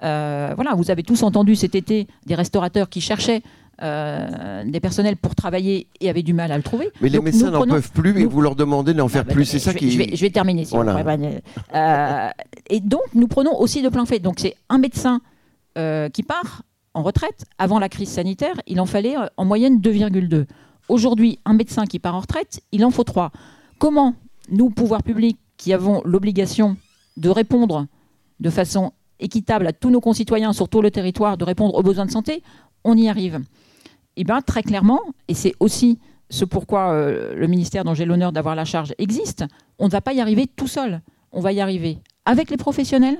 Euh, 0.03 0.53
voilà, 0.55 0.73
vous 0.73 0.89
avez 0.89 1.03
tous 1.03 1.21
entendu 1.23 1.55
cet 1.55 1.75
été 1.75 2.07
des 2.25 2.35
restaurateurs 2.35 2.89
qui 2.89 3.01
cherchaient 3.01 3.41
des 3.79 4.79
personnels 4.79 5.17
pour 5.17 5.35
travailler 5.35 5.85
et 6.01 6.09
avaient 6.09 6.23
du 6.23 6.33
mal 6.33 6.51
à 6.51 6.57
le 6.57 6.63
trouver. 6.63 6.89
Mais 6.99 7.09
les 7.09 7.19
médecins 7.19 7.51
n'en 7.51 7.63
peuvent 7.63 7.91
plus 7.91 8.19
et 8.19 8.25
vous 8.25 8.41
leur 8.41 8.55
demandez 8.55 8.95
d'en 8.95 9.07
faire 9.07 9.21
ah, 9.21 9.27
bah, 9.27 9.33
plus. 9.35 9.45
C'est 9.45 9.59
ça 9.59 9.75
qui. 9.75 9.91
Je 9.91 9.99
vais, 9.99 10.15
je 10.15 10.21
vais 10.21 10.31
terminer. 10.31 10.65
et 12.71 12.79
donc, 12.79 13.03
nous 13.13 13.27
prenons 13.27 13.55
aussi 13.59 13.83
de 13.83 13.89
plein 13.89 14.07
fait. 14.07 14.17
Donc, 14.17 14.39
c'est 14.39 14.55
un 14.69 14.79
médecin 14.79 15.21
euh, 15.77 16.09
qui 16.09 16.23
part 16.23 16.63
en 16.97 17.03
retraite. 17.03 17.45
Avant 17.59 17.79
la 17.79 17.89
crise 17.89 18.09
sanitaire, 18.09 18.55
il 18.65 18.81
en 18.81 18.85
fallait 18.85 19.17
euh, 19.17 19.27
en 19.37 19.45
moyenne 19.45 19.79
2,2. 19.79 20.45
Aujourd'hui, 20.89 21.39
un 21.45 21.53
médecin 21.53 21.85
qui 21.85 21.99
part 21.99 22.15
en 22.15 22.21
retraite, 22.21 22.61
il 22.71 22.83
en 22.83 22.91
faut 22.91 23.03
3. 23.03 23.31
Comment 23.77 24.15
nous, 24.49 24.69
pouvoirs 24.69 25.03
publics, 25.03 25.37
qui 25.57 25.73
avons 25.73 26.01
l'obligation 26.05 26.75
de 27.17 27.29
répondre 27.29 27.85
de 28.39 28.49
façon 28.49 28.93
équitable 29.19 29.67
à 29.67 29.73
tous 29.73 29.89
nos 29.89 30.01
concitoyens 30.01 30.53
sur 30.53 30.69
tout 30.69 30.81
le 30.81 30.91
territoire, 30.91 31.37
de 31.37 31.43
répondre 31.43 31.75
aux 31.75 31.83
besoins 31.83 32.05
de 32.05 32.11
santé, 32.11 32.41
on 32.83 32.97
y 32.97 33.09
arrive? 33.09 33.41
Eh 34.15 34.23
bien, 34.23 34.41
très 34.41 34.63
clairement, 34.63 35.01
et 35.27 35.35
c'est 35.35 35.53
aussi 35.59 35.99
ce 36.29 36.45
pourquoi 36.45 36.91
euh, 36.91 37.35
le 37.35 37.47
ministère 37.47 37.83
dont 37.83 37.93
j'ai 37.93 38.05
l'honneur 38.05 38.31
d'avoir 38.31 38.55
la 38.55 38.65
charge 38.65 38.93
existe, 38.97 39.45
on 39.77 39.85
ne 39.85 39.91
va 39.91 40.01
pas 40.01 40.13
y 40.13 40.21
arriver 40.21 40.47
tout 40.47 40.67
seul. 40.67 41.01
On 41.31 41.41
va 41.41 41.51
y 41.51 41.61
arriver 41.61 41.99
avec 42.25 42.49
les 42.49 42.57
professionnels, 42.57 43.17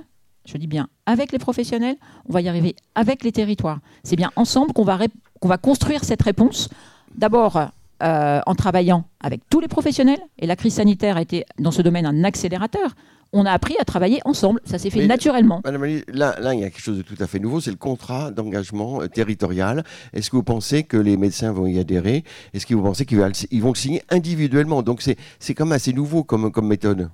je 0.48 0.58
dis 0.58 0.68
bien 0.68 0.88
avec 1.06 1.32
les 1.32 1.39
professionnels, 1.39 1.98
on 2.27 2.34
va 2.34 2.42
y 2.42 2.50
arriver 2.50 2.75
avec 2.96 3.24
les 3.24 3.32
territoires. 3.32 3.80
C'est 4.04 4.16
bien 4.16 4.32
ensemble 4.36 4.74
qu'on 4.74 4.84
va, 4.84 4.98
qu'on 5.39 5.48
va 5.48 5.58
construire 5.58 6.04
cette 6.04 6.22
réponse. 6.22 6.70
D'abord, 7.16 7.60
euh, 8.04 8.39
en 8.46 8.56
travaillant 8.56 9.06
avec 9.20 9.42
tous 9.50 9.60
les 9.60 9.68
professionnels, 9.68 10.20
et 10.39 10.48
la 10.48 10.56
crise 10.56 10.75
sanitaire 10.75 11.18
a 11.18 11.22
été 11.22 11.46
dans 11.60 11.72
ce 11.72 11.82
domaine 11.82 12.06
un 12.06 12.24
accélérateur. 12.24 12.96
On 13.34 13.46
a 13.46 13.51
appris 13.51 13.75
à 13.80 13.84
travailler 13.84 14.22
ensemble, 14.24 14.62
ça 14.63 14.77
s'est 14.77 14.89
fait 14.89 15.06
naturellement. 15.06 15.62
Madame 15.66 15.84
là, 16.08 16.36
là, 16.39 16.54
il 16.54 16.62
y 16.62 16.63
a 16.63 16.70
quelque 16.70 16.82
chose 16.82 16.98
de 16.98 17.01
tout 17.01 17.18
à 17.20 17.27
fait 17.27 17.39
nouveau, 17.39 17.60
c'est 17.60 17.72
le 17.72 17.77
contrat 17.77 18.32
d'engagement 18.32 19.01
euh, 19.01 19.08
territorial. 19.08 19.84
Est-ce 20.13 20.30
que 20.30 20.38
vous 20.38 20.44
pensez 20.44 20.84
que 20.84 20.96
les 20.96 21.18
médecins 21.18 21.51
vont 21.51 21.68
y 21.68 21.77
adhérer? 21.77 22.24
Est-ce 22.54 22.66
que 22.66 22.74
vous 22.74 22.84
pensez 22.84 23.06
qu'ils 23.06 23.18
vont, 23.18 23.32
vont 23.62 23.70
le 23.70 23.75
signer 23.75 24.01
individuellement? 24.10 24.82
Donc 24.82 25.01
c'est 25.01 25.54
quand 25.54 25.66
même 25.66 25.74
assez 25.74 25.92
nouveau 25.92 26.24
comme, 26.24 26.51
comme 26.51 26.68
méthode 26.68 27.10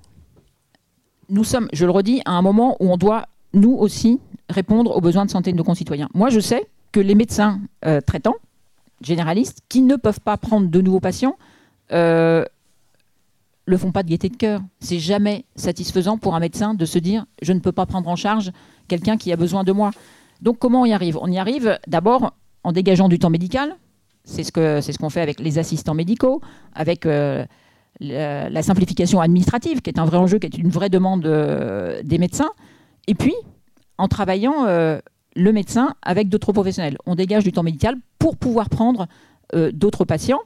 nous 1.28 1.44
sommes, 1.44 1.68
je 1.72 1.84
le 1.84 1.90
redis, 1.90 2.20
à 2.24 2.32
un 2.32 2.42
moment 2.42 2.76
où 2.80 2.92
on 2.92 2.96
doit, 2.96 3.26
nous 3.52 3.72
aussi, 3.72 4.20
répondre 4.48 4.96
aux 4.96 5.00
besoins 5.00 5.24
de 5.24 5.30
santé 5.30 5.52
de 5.52 5.56
nos 5.56 5.64
concitoyens. 5.64 6.08
Moi, 6.14 6.30
je 6.30 6.40
sais 6.40 6.66
que 6.92 7.00
les 7.00 7.14
médecins 7.14 7.60
euh, 7.84 8.00
traitants, 8.00 8.36
généralistes 9.00 9.60
qui 9.68 9.82
ne 9.82 9.96
peuvent 9.96 10.20
pas 10.20 10.36
prendre 10.36 10.68
de 10.68 10.80
nouveaux 10.80 11.00
patients 11.00 11.36
euh, 11.92 12.44
le 13.66 13.76
font 13.76 13.92
pas 13.92 14.02
de 14.02 14.08
gaieté 14.08 14.28
de 14.28 14.36
cœur. 14.36 14.60
C'est 14.80 14.98
jamais 14.98 15.44
satisfaisant 15.56 16.18
pour 16.18 16.34
un 16.34 16.40
médecin 16.40 16.74
de 16.74 16.84
se 16.84 16.98
dire 16.98 17.26
je 17.42 17.52
ne 17.52 17.60
peux 17.60 17.72
pas 17.72 17.86
prendre 17.86 18.08
en 18.08 18.16
charge 18.16 18.52
quelqu'un 18.88 19.16
qui 19.16 19.32
a 19.32 19.36
besoin 19.36 19.64
de 19.64 19.72
moi. 19.72 19.90
Donc 20.42 20.58
comment 20.58 20.82
on 20.82 20.84
y 20.84 20.92
arrive? 20.92 21.18
On 21.20 21.30
y 21.30 21.38
arrive 21.38 21.78
d'abord 21.86 22.34
en 22.62 22.72
dégageant 22.72 23.08
du 23.08 23.18
temps 23.18 23.30
médical. 23.30 23.76
C'est 24.24 24.42
ce 24.42 24.52
que 24.52 24.80
c'est 24.80 24.92
ce 24.92 24.98
qu'on 24.98 25.10
fait 25.10 25.20
avec 25.20 25.40
les 25.40 25.58
assistants 25.58 25.94
médicaux, 25.94 26.40
avec 26.74 27.06
euh, 27.06 27.44
la, 28.00 28.50
la 28.50 28.62
simplification 28.62 29.20
administrative, 29.20 29.80
qui 29.80 29.90
est 29.90 29.98
un 29.98 30.04
vrai 30.04 30.18
enjeu, 30.18 30.38
qui 30.38 30.46
est 30.46 30.58
une 30.58 30.70
vraie 30.70 30.90
demande 30.90 31.26
euh, 31.26 32.02
des 32.02 32.18
médecins. 32.18 32.50
Et 33.06 33.14
puis 33.14 33.34
en 33.98 34.08
travaillant 34.08 34.66
euh, 34.66 34.98
le 35.36 35.52
médecin 35.52 35.94
avec 36.02 36.28
d'autres 36.28 36.52
professionnels. 36.52 36.96
On 37.06 37.14
dégage 37.14 37.44
du 37.44 37.52
temps 37.52 37.62
médical 37.62 37.96
pour 38.18 38.36
pouvoir 38.36 38.68
prendre 38.68 39.06
euh, 39.54 39.70
d'autres 39.72 40.04
patients. 40.04 40.40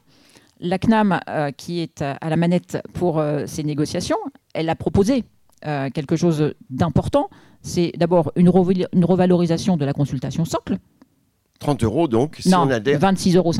La 0.60 0.78
CNAM, 0.78 1.20
euh, 1.28 1.50
qui 1.52 1.80
est 1.80 2.02
à 2.02 2.28
la 2.28 2.36
manette 2.36 2.78
pour 2.94 3.18
euh, 3.18 3.44
ces 3.46 3.62
négociations, 3.62 4.18
elle 4.54 4.68
a 4.68 4.74
proposé 4.74 5.24
euh, 5.66 5.88
quelque 5.90 6.16
chose 6.16 6.54
d'important. 6.68 7.30
C'est 7.62 7.92
d'abord 7.96 8.32
une, 8.36 8.50
une 8.92 9.04
revalorisation 9.04 9.76
de 9.76 9.84
la 9.84 9.92
consultation 9.92 10.44
socle. 10.44 10.78
30 11.58 11.82
euros 11.84 12.06
donc, 12.06 12.36
si 12.38 12.48
non, 12.50 12.60
on 12.66 12.70
adhère. 12.70 13.00
26,50 13.00 13.36
euros. 13.36 13.52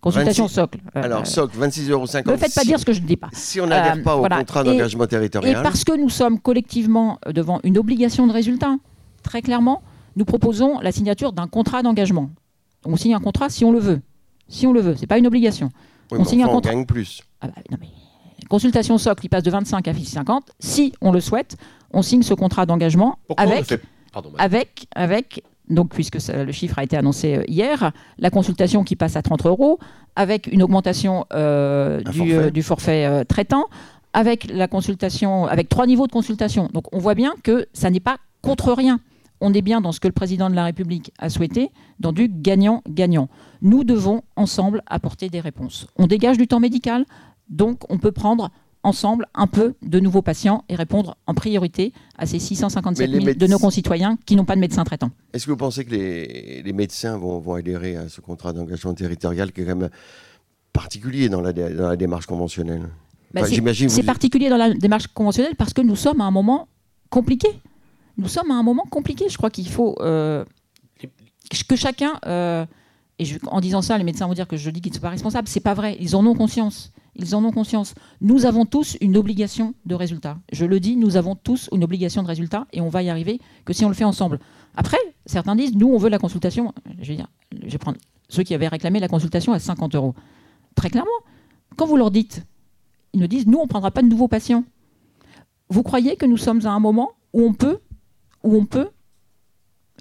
Consultation 0.00 0.44
26 0.44 0.54
socle. 0.54 0.78
Euh, 0.96 1.02
Alors, 1.02 1.26
SOC, 1.26 1.54
26,50 1.54 1.90
euros. 1.90 2.02
ne 2.02 2.36
faites 2.36 2.54
pas 2.54 2.60
si, 2.62 2.66
dire 2.66 2.80
ce 2.80 2.84
que 2.84 2.92
je 2.92 3.00
ne 3.00 3.06
dis 3.06 3.16
pas. 3.16 3.28
Si 3.32 3.60
on 3.60 3.66
n'adhère 3.66 3.96
Euh, 3.96 4.02
pas 4.02 4.16
au 4.16 4.18
voilà. 4.20 4.38
contrat 4.38 4.62
Et- 4.62 4.64
d'engagement 4.64 5.04
Et 5.04 5.08
territorial, 5.08 5.62
parce 5.62 5.84
que 5.84 5.96
nous 5.96 6.08
sommes 6.08 6.40
collectivement 6.40 7.18
devant 7.32 7.60
une 7.62 7.78
obligation 7.78 8.26
de 8.26 8.32
résultat, 8.32 8.76
très 9.22 9.42
clairement, 9.42 9.82
nous 10.16 10.24
proposons 10.24 10.80
la 10.80 10.90
signature 10.90 11.32
d'un 11.32 11.46
contrat 11.46 11.82
d'engagement. 11.82 12.30
On 12.84 12.96
signe 12.96 13.14
un 13.14 13.20
contrat 13.20 13.48
si 13.48 13.64
on 13.64 13.70
le 13.72 13.78
veut. 13.78 14.00
Si 14.48 14.66
on 14.66 14.72
le 14.72 14.80
veut, 14.80 14.96
c'est 14.96 15.06
pas 15.06 15.18
une 15.18 15.26
obligation. 15.26 15.70
oui, 16.10 16.18
on 16.20 16.24
signe 16.24 16.42
un 16.42 16.48
on 16.48 16.52
contrat. 16.52 16.72
gagne 16.72 16.84
plus. 16.86 17.20
Ah 17.40 17.48
bah, 17.48 17.54
non, 17.70 17.78
mais 17.80 17.88
consultation 18.48 18.98
socle, 18.98 19.24
il 19.26 19.28
passe 19.28 19.42
de 19.42 19.50
25 19.50 19.86
à 19.88 19.92
50. 19.94 20.50
Si 20.58 20.92
on 21.00 21.12
le 21.12 21.20
souhaite, 21.20 21.56
on 21.92 22.02
signe 22.02 22.22
ce 22.22 22.34
contrat 22.34 22.66
d'engagement 22.66 23.18
avec, 23.36 24.86
avec, 24.94 25.42
donc 25.68 25.90
puisque 25.90 26.20
ça- 26.20 26.44
le 26.44 26.52
chiffre 26.52 26.78
a 26.78 26.84
été 26.84 26.96
annoncé 26.96 27.36
euh, 27.36 27.42
hier, 27.48 27.92
la 28.18 28.30
consultation 28.30 28.84
qui 28.84 28.96
passe 28.96 29.16
à 29.16 29.22
30 29.22 29.46
euros, 29.46 29.78
avec 30.14 30.46
une 30.46 30.62
augmentation 30.62 31.26
euh, 31.32 32.00
Un 32.04 32.10
du, 32.10 32.18
forfait. 32.18 32.34
euh, 32.34 32.50
du 32.50 32.62
forfait 32.62 33.06
euh, 33.06 33.24
traitant, 33.24 33.64
avec 34.12 34.50
la 34.50 34.66
consultation, 34.68 35.46
avec 35.46 35.68
trois 35.68 35.86
niveaux 35.86 36.06
de 36.06 36.12
consultation. 36.12 36.70
Donc 36.72 36.84
on 36.94 36.98
voit 36.98 37.14
bien 37.14 37.34
que 37.42 37.66
ça 37.72 37.90
n'est 37.90 38.00
pas 38.00 38.16
contre 38.42 38.72
rien. 38.72 39.00
On 39.42 39.52
est 39.52 39.60
bien 39.60 39.82
dans 39.82 39.92
ce 39.92 40.00
que 40.00 40.08
le 40.08 40.14
président 40.14 40.48
de 40.48 40.54
la 40.54 40.64
République 40.64 41.12
a 41.18 41.28
souhaité, 41.28 41.68
dans 42.00 42.12
du 42.12 42.28
gagnant-gagnant. 42.28 43.28
Nous 43.60 43.84
devons 43.84 44.22
ensemble 44.36 44.82
apporter 44.86 45.28
des 45.28 45.40
réponses. 45.40 45.86
On 45.96 46.06
dégage 46.06 46.38
du 46.38 46.46
temps 46.48 46.60
médical, 46.60 47.04
donc 47.50 47.80
on 47.90 47.98
peut 47.98 48.12
prendre 48.12 48.50
ensemble 48.86 49.26
un 49.34 49.46
peu 49.46 49.74
de 49.82 49.98
nouveaux 50.00 50.22
patients 50.22 50.64
et 50.68 50.76
répondre 50.76 51.16
en 51.26 51.34
priorité 51.34 51.92
à 52.16 52.24
ces 52.26 52.38
657 52.38 53.10
Mais 53.10 53.18
les 53.18 53.24
000 53.24 53.36
de 53.36 53.46
nos 53.46 53.58
concitoyens 53.58 54.16
qui 54.24 54.36
n'ont 54.36 54.44
pas 54.44 54.54
de 54.54 54.60
médecin 54.60 54.84
traitant. 54.84 55.10
Est-ce 55.32 55.44
que 55.46 55.50
vous 55.50 55.56
pensez 55.56 55.84
que 55.84 55.90
les, 55.90 56.62
les 56.62 56.72
médecins 56.72 57.16
vont, 57.18 57.38
vont 57.40 57.54
adhérer 57.54 57.96
à 57.96 58.08
ce 58.08 58.20
contrat 58.20 58.52
d'engagement 58.52 58.94
territorial 58.94 59.52
qui 59.52 59.60
est 59.62 59.64
quand 59.64 59.76
même 59.76 59.90
particulier 60.72 61.28
dans 61.28 61.40
la, 61.40 61.52
dé- 61.52 61.70
dans 61.74 61.88
la 61.88 61.96
démarche 61.96 62.26
conventionnelle? 62.26 62.82
Bah, 63.34 63.40
Enfin, 63.40 63.48
c'est- 63.48 63.54
J'imagine 63.56 63.88
C'est 63.88 64.02
vous- 64.02 64.06
particulier 64.06 64.48
dans 64.48 64.56
la 64.56 64.72
démarche 64.72 65.08
conventionnelle 65.08 65.56
parce 65.56 65.72
que 65.72 65.82
nous 65.82 65.96
sommes 65.96 66.20
à 66.20 66.24
un 66.24 66.30
moment 66.30 66.68
compliqué. 67.10 67.48
Nous 68.16 68.28
sommes 68.28 68.50
à 68.50 68.54
un 68.54 68.62
moment 68.62 68.84
compliqué. 68.88 69.26
Je 69.28 69.36
crois 69.36 69.50
qu'il 69.50 69.68
faut 69.68 69.94
euh, 70.00 70.44
que 71.68 71.76
chacun, 71.76 72.12
euh, 72.26 72.64
et 73.18 73.26
en 73.46 73.60
disant 73.60 73.80
ça, 73.80 73.96
les 73.96 74.04
médecins 74.04 74.26
vont 74.26 74.34
dire 74.34 74.46
que 74.46 74.56
je 74.56 74.68
dis 74.70 74.80
qu'ils 74.80 74.92
ne 74.92 74.96
sont 74.96 75.02
pas 75.02 75.10
responsables. 75.10 75.48
C'est 75.48 75.60
pas 75.60 75.74
vrai. 75.74 75.96
Ils 76.00 76.16
en 76.16 76.26
ont 76.26 76.34
conscience. 76.34 76.92
Ils 77.14 77.34
en 77.34 77.42
ont 77.44 77.50
conscience. 77.50 77.94
Nous 78.20 78.44
avons 78.44 78.66
tous 78.66 78.98
une 79.00 79.16
obligation 79.16 79.74
de 79.86 79.94
résultat. 79.94 80.38
Je 80.52 80.66
le 80.66 80.80
dis, 80.80 80.96
nous 80.96 81.16
avons 81.16 81.34
tous 81.34 81.70
une 81.72 81.82
obligation 81.82 82.22
de 82.22 82.28
résultat 82.28 82.66
et 82.72 82.82
on 82.82 82.90
va 82.90 83.02
y 83.02 83.08
arriver 83.08 83.40
que 83.64 83.72
si 83.72 83.86
on 83.86 83.88
le 83.88 83.94
fait 83.94 84.04
ensemble. 84.04 84.38
Après, 84.76 84.98
certains 85.24 85.56
disent, 85.56 85.74
nous, 85.74 85.88
on 85.88 85.96
veut 85.96 86.10
la 86.10 86.18
consultation. 86.18 86.74
Je 87.00 87.08
vais 87.08 87.16
dire, 87.16 87.28
je 87.52 87.70
vais 87.70 87.78
prendre 87.78 87.96
ceux 88.28 88.42
qui 88.42 88.54
avaient 88.54 88.68
réclamé 88.68 89.00
la 89.00 89.08
consultation 89.08 89.54
à 89.54 89.58
50 89.58 89.94
euros. 89.94 90.14
Très 90.74 90.90
clairement, 90.90 91.10
quand 91.76 91.86
vous 91.86 91.96
leur 91.96 92.10
dites, 92.10 92.44
ils 93.14 93.20
nous 93.20 93.28
disent, 93.28 93.46
nous, 93.46 93.58
on 93.58 93.62
ne 93.62 93.68
prendra 93.68 93.90
pas 93.90 94.02
de 94.02 94.08
nouveaux 94.08 94.28
patients. 94.28 94.64
Vous 95.70 95.82
croyez 95.82 96.16
que 96.16 96.26
nous 96.26 96.36
sommes 96.36 96.66
à 96.66 96.70
un 96.70 96.80
moment 96.80 97.12
où 97.32 97.42
on 97.42 97.54
peut, 97.54 97.78
où 98.42 98.54
on 98.54 98.66
peut 98.66 98.90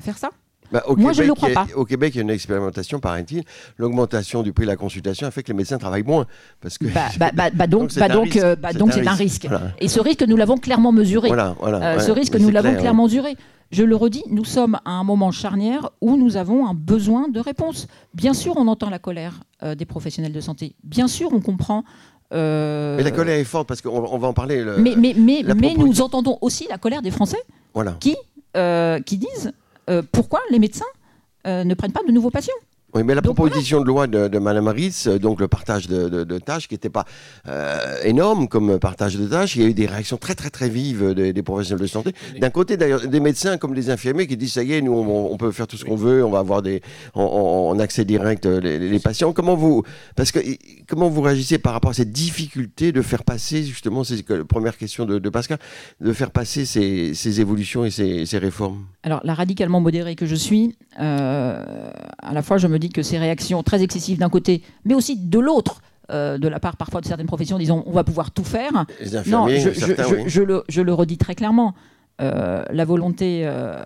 faire 0.02 0.18
ça? 0.18 0.32
Bah, 0.72 0.84
au 0.88 0.96
Moi, 0.96 1.12
je 1.14 1.22
Québec, 1.22 1.26
ne 1.26 1.28
le 1.28 1.36
crois 1.36 1.50
il 1.50 1.54
y 1.54 1.56
a- 1.56 1.66
pas. 1.66 1.80
Au 1.80 1.86
Québec, 1.86 2.14
il 2.16 2.18
y 2.18 2.20
a 2.20 2.24
une 2.24 2.30
expérimentation, 2.32 3.00
paraît-il. 3.00 3.44
L'augmentation 3.78 4.42
du 4.44 4.52
prix 4.54 4.66
de 4.66 4.70
la 4.72 4.76
consultation 4.76 5.28
a 5.28 5.32
fait 5.32 5.44
que 5.44 5.50
les 5.50 5.54
médecins 5.58 5.78
travaillent 5.78 6.04
moins. 6.04 6.26
Parce 6.62 6.78
que... 6.78 6.86
bah, 6.86 7.10
bah, 7.54 7.68
donc, 7.68 7.82
Donc, 7.82 7.92
c'est 7.92 8.00
bah 8.00 8.08
un 8.10 8.14
donc, 8.16 8.34
risque. 8.34 8.78
donc 8.78 8.98
un 8.98 9.14
risque. 9.14 9.46
Voilà. 9.48 9.72
Et 9.80 9.88
ce 9.88 10.00
risque, 10.00 10.24
nous 10.28 10.36
l'avons 10.38 10.58
clairement 10.58 10.92
mesuré. 10.92 11.28
Voilà, 11.28 11.56
voilà. 11.60 11.96
Euh, 11.96 12.00
ce 12.00 12.12
risque, 12.12 12.36
nous 12.36 12.50
l'avons 12.50 12.70
clair, 12.70 12.82
clairement 12.82 13.04
mesuré. 13.04 13.36
Je 13.72 13.84
le 13.84 13.96
redis, 13.96 14.24
nous 14.30 14.46
sommes 14.46 14.76
à 14.86 14.92
un 14.92 15.04
moment 15.04 15.32
charnière 15.32 15.90
où 16.02 16.18
nous 16.18 16.38
avons 16.38 16.68
un 16.68 16.74
besoin 16.76 17.28
de 17.30 17.40
réponse. 17.40 17.88
Bien 18.14 18.34
sûr, 18.34 18.54
on 18.58 18.68
entend 18.68 18.90
la 18.90 19.00
colère 19.00 19.42
euh, 19.64 19.74
des 19.76 19.86
professionnels 19.86 20.34
de 20.34 20.40
santé. 20.40 20.76
Bien 20.84 21.08
sûr, 21.08 21.30
on 21.34 21.42
comprend. 21.42 21.84
euh, 22.34 22.96
Mais 22.98 23.04
la 23.04 23.12
colère 23.12 23.38
est 23.38 23.44
forte 23.44 23.68
parce 23.68 23.82
qu'on 23.82 23.90
on 23.90 24.18
va 24.18 24.28
en 24.28 24.34
parler. 24.34 24.64
le- 24.64 24.78
mais, 24.78 24.96
mais, 24.98 25.14
mais, 25.18 25.44
mais 25.56 25.74
nous 25.78 26.02
entendons 26.02 26.38
aussi 26.42 26.68
la 26.70 26.78
colère 26.78 27.02
des 27.02 27.12
Français 27.12 27.40
Voilà. 27.74 27.98
qui, 28.00 28.16
euh, 28.56 29.00
qui 29.02 29.18
disent 29.18 29.52
pourquoi 30.12 30.42
les 30.52 30.60
médecins 30.60 30.86
euh, 31.48 31.64
ne 31.64 31.74
prennent 31.74 31.92
pas 31.92 32.04
de 32.04 32.12
nouveaux 32.12 32.32
patients? 32.32 32.54
Oui, 32.96 33.04
mais 33.04 33.14
la 33.14 33.22
Donc, 33.22 33.36
proposition 33.36 33.82
de 33.82 33.86
loi 33.88 34.08
de, 34.08 34.30
de 34.30 34.40
Mme 34.40 34.70
Harris, 34.70 35.04
euh, 35.08 35.20
donc 35.20 35.42
le 35.42 35.48
partage 35.50 35.88
de, 35.88 36.08
de- 36.08 36.24
de 36.24 36.38
tâches, 36.40 36.68
qui 36.70 36.74
n'était 36.76 36.90
pas 36.90 37.04
euh, 37.48 37.78
énorme 38.04 38.48
comme 38.48 38.80
partage 38.80 39.18
de 39.18 39.28
tâches, 39.28 39.58
il 39.58 39.62
y 39.62 39.66
a 39.66 39.68
eu 39.68 39.74
des 39.74 39.86
réactions 39.86 40.16
très 40.18 40.34
très 40.34 40.50
très 40.50 40.70
vives 40.70 41.14
des, 41.14 41.34
des 41.34 41.44
professionnels 41.44 41.82
de 41.82 41.88
santé. 41.88 42.14
D'un 42.40 42.50
côté, 42.50 42.78
d'ailleurs, 42.78 43.06
des 43.06 43.20
médecins 43.20 43.58
comme 43.58 43.74
des 43.76 43.90
infirmiers 43.90 44.28
qui 44.28 44.38
disent 44.38 44.54
ça 44.54 44.64
y 44.64 44.72
est, 44.74 44.82
nous 44.82 44.94
on, 44.94 45.32
on 45.34 45.38
peut 45.38 45.52
faire 45.52 45.68
tout 45.68 45.76
ce 45.78 45.84
qu'on 45.84 45.98
veut, 45.98 46.24
on 46.24 46.32
va 46.32 46.40
avoir 46.40 46.62
des 46.62 46.82
en, 47.16 47.78
accès 47.80 48.06
direct 48.06 48.46
euh, 48.46 48.62
les, 48.62 48.80
les 48.80 49.00
patients. 49.00 49.34
Comment 49.34 49.56
vous 49.56 49.84
parce 50.16 50.32
que 50.32 50.40
comment 50.88 51.10
vous 51.10 51.22
réagissez 51.22 51.58
par 51.58 51.74
rapport 51.74 51.92
à 51.92 51.94
cette 51.94 52.12
difficulté 52.14 52.94
de 52.94 53.02
faire 53.02 53.24
passer 53.26 53.64
justement, 53.64 54.04
c'est 54.06 54.28
la 54.30 54.46
première 54.46 54.78
question 54.78 55.06
de, 55.06 55.20
de 55.20 55.30
Pascal, 55.30 55.60
de 56.00 56.14
faire 56.14 56.32
passer 56.32 56.66
ces, 56.66 57.14
ces 57.14 57.42
évolutions 57.42 57.84
et 57.84 57.92
ces, 57.92 58.26
ces 58.26 58.38
réformes? 58.38 58.86
Alors, 59.04 59.20
la 59.24 59.34
radicalement 59.34 59.82
modérée 59.82 60.16
que 60.16 60.26
je 60.26 60.36
suis, 60.36 60.78
euh, 61.00 61.64
à 62.20 62.34
la 62.34 62.42
fois, 62.42 62.58
je 62.58 62.68
me 62.68 62.80
dis 62.80 62.85
que 62.90 63.02
ces 63.04 63.18
réactions 63.18 63.64
très 63.64 63.82
excessives 63.84 64.18
d'un 64.18 64.30
côté, 64.30 64.62
mais 64.86 64.94
aussi 64.94 65.18
de 65.18 65.40
l'autre, 65.40 65.82
euh, 66.12 66.38
de 66.38 66.48
la 66.48 66.60
part 66.60 66.78
parfois 66.78 67.02
de 67.02 67.06
certaines 67.06 67.26
professions, 67.28 67.58
disant 67.58 67.84
on 67.86 67.92
va 67.92 68.04
pouvoir 68.04 68.32
tout 68.32 68.44
faire. 68.44 68.86
Non, 69.28 69.48
je, 69.48 69.58
je- 69.58 69.72
certains, 69.80 70.04
je- 70.10 70.16
oui. 70.16 70.24
je 70.28 70.42
le, 70.44 70.64
je 70.70 70.82
le 70.82 70.94
redis 70.94 71.18
très 71.18 71.36
clairement. 71.36 71.74
Euh, 72.22 72.64
la 72.72 72.86
volonté 72.86 73.42
euh, 73.44 73.78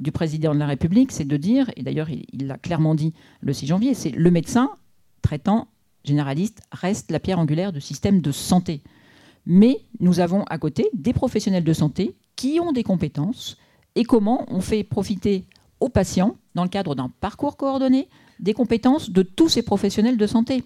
du 0.00 0.10
président 0.10 0.54
de 0.54 0.58
la 0.58 0.66
République, 0.66 1.12
c'est 1.12 1.26
de 1.26 1.36
dire, 1.36 1.70
et 1.76 1.82
d'ailleurs 1.82 2.08
il 2.08 2.24
il 2.32 2.46
l'a 2.46 2.56
clairement 2.56 2.94
dit 2.94 3.12
le 3.40 3.52
6 3.52 3.66
janvier, 3.66 3.92
c'est 3.94 4.10
le 4.10 4.30
médecin 4.30 4.70
traitant 5.20 5.68
généraliste 6.04 6.62
reste 6.72 7.10
la 7.10 7.18
pierre 7.20 7.38
angulaire 7.38 7.72
du 7.72 7.80
système 7.82 8.20
de 8.22 8.32
santé. 8.32 8.80
Mais 9.46 9.80
nous 10.00 10.20
avons 10.20 10.44
à 10.44 10.56
côté 10.58 10.88
des 10.94 11.12
professionnels 11.12 11.64
de 11.64 11.72
santé 11.74 12.14
qui 12.36 12.58
ont 12.60 12.72
des 12.72 12.82
compétences 12.82 13.58
et 13.96 14.04
comment 14.04 14.46
on 14.48 14.60
fait 14.60 14.82
profiter 14.82 15.44
aux 15.80 15.88
patients, 15.90 16.36
dans 16.54 16.62
le 16.62 16.68
cadre 16.70 16.94
d'un 16.94 17.10
parcours 17.20 17.56
coordonné, 17.58 18.08
des 18.40 18.54
compétences 18.54 19.10
de 19.10 19.22
tous 19.22 19.48
ces 19.48 19.62
professionnels 19.62 20.16
de 20.16 20.26
santé. 20.26 20.64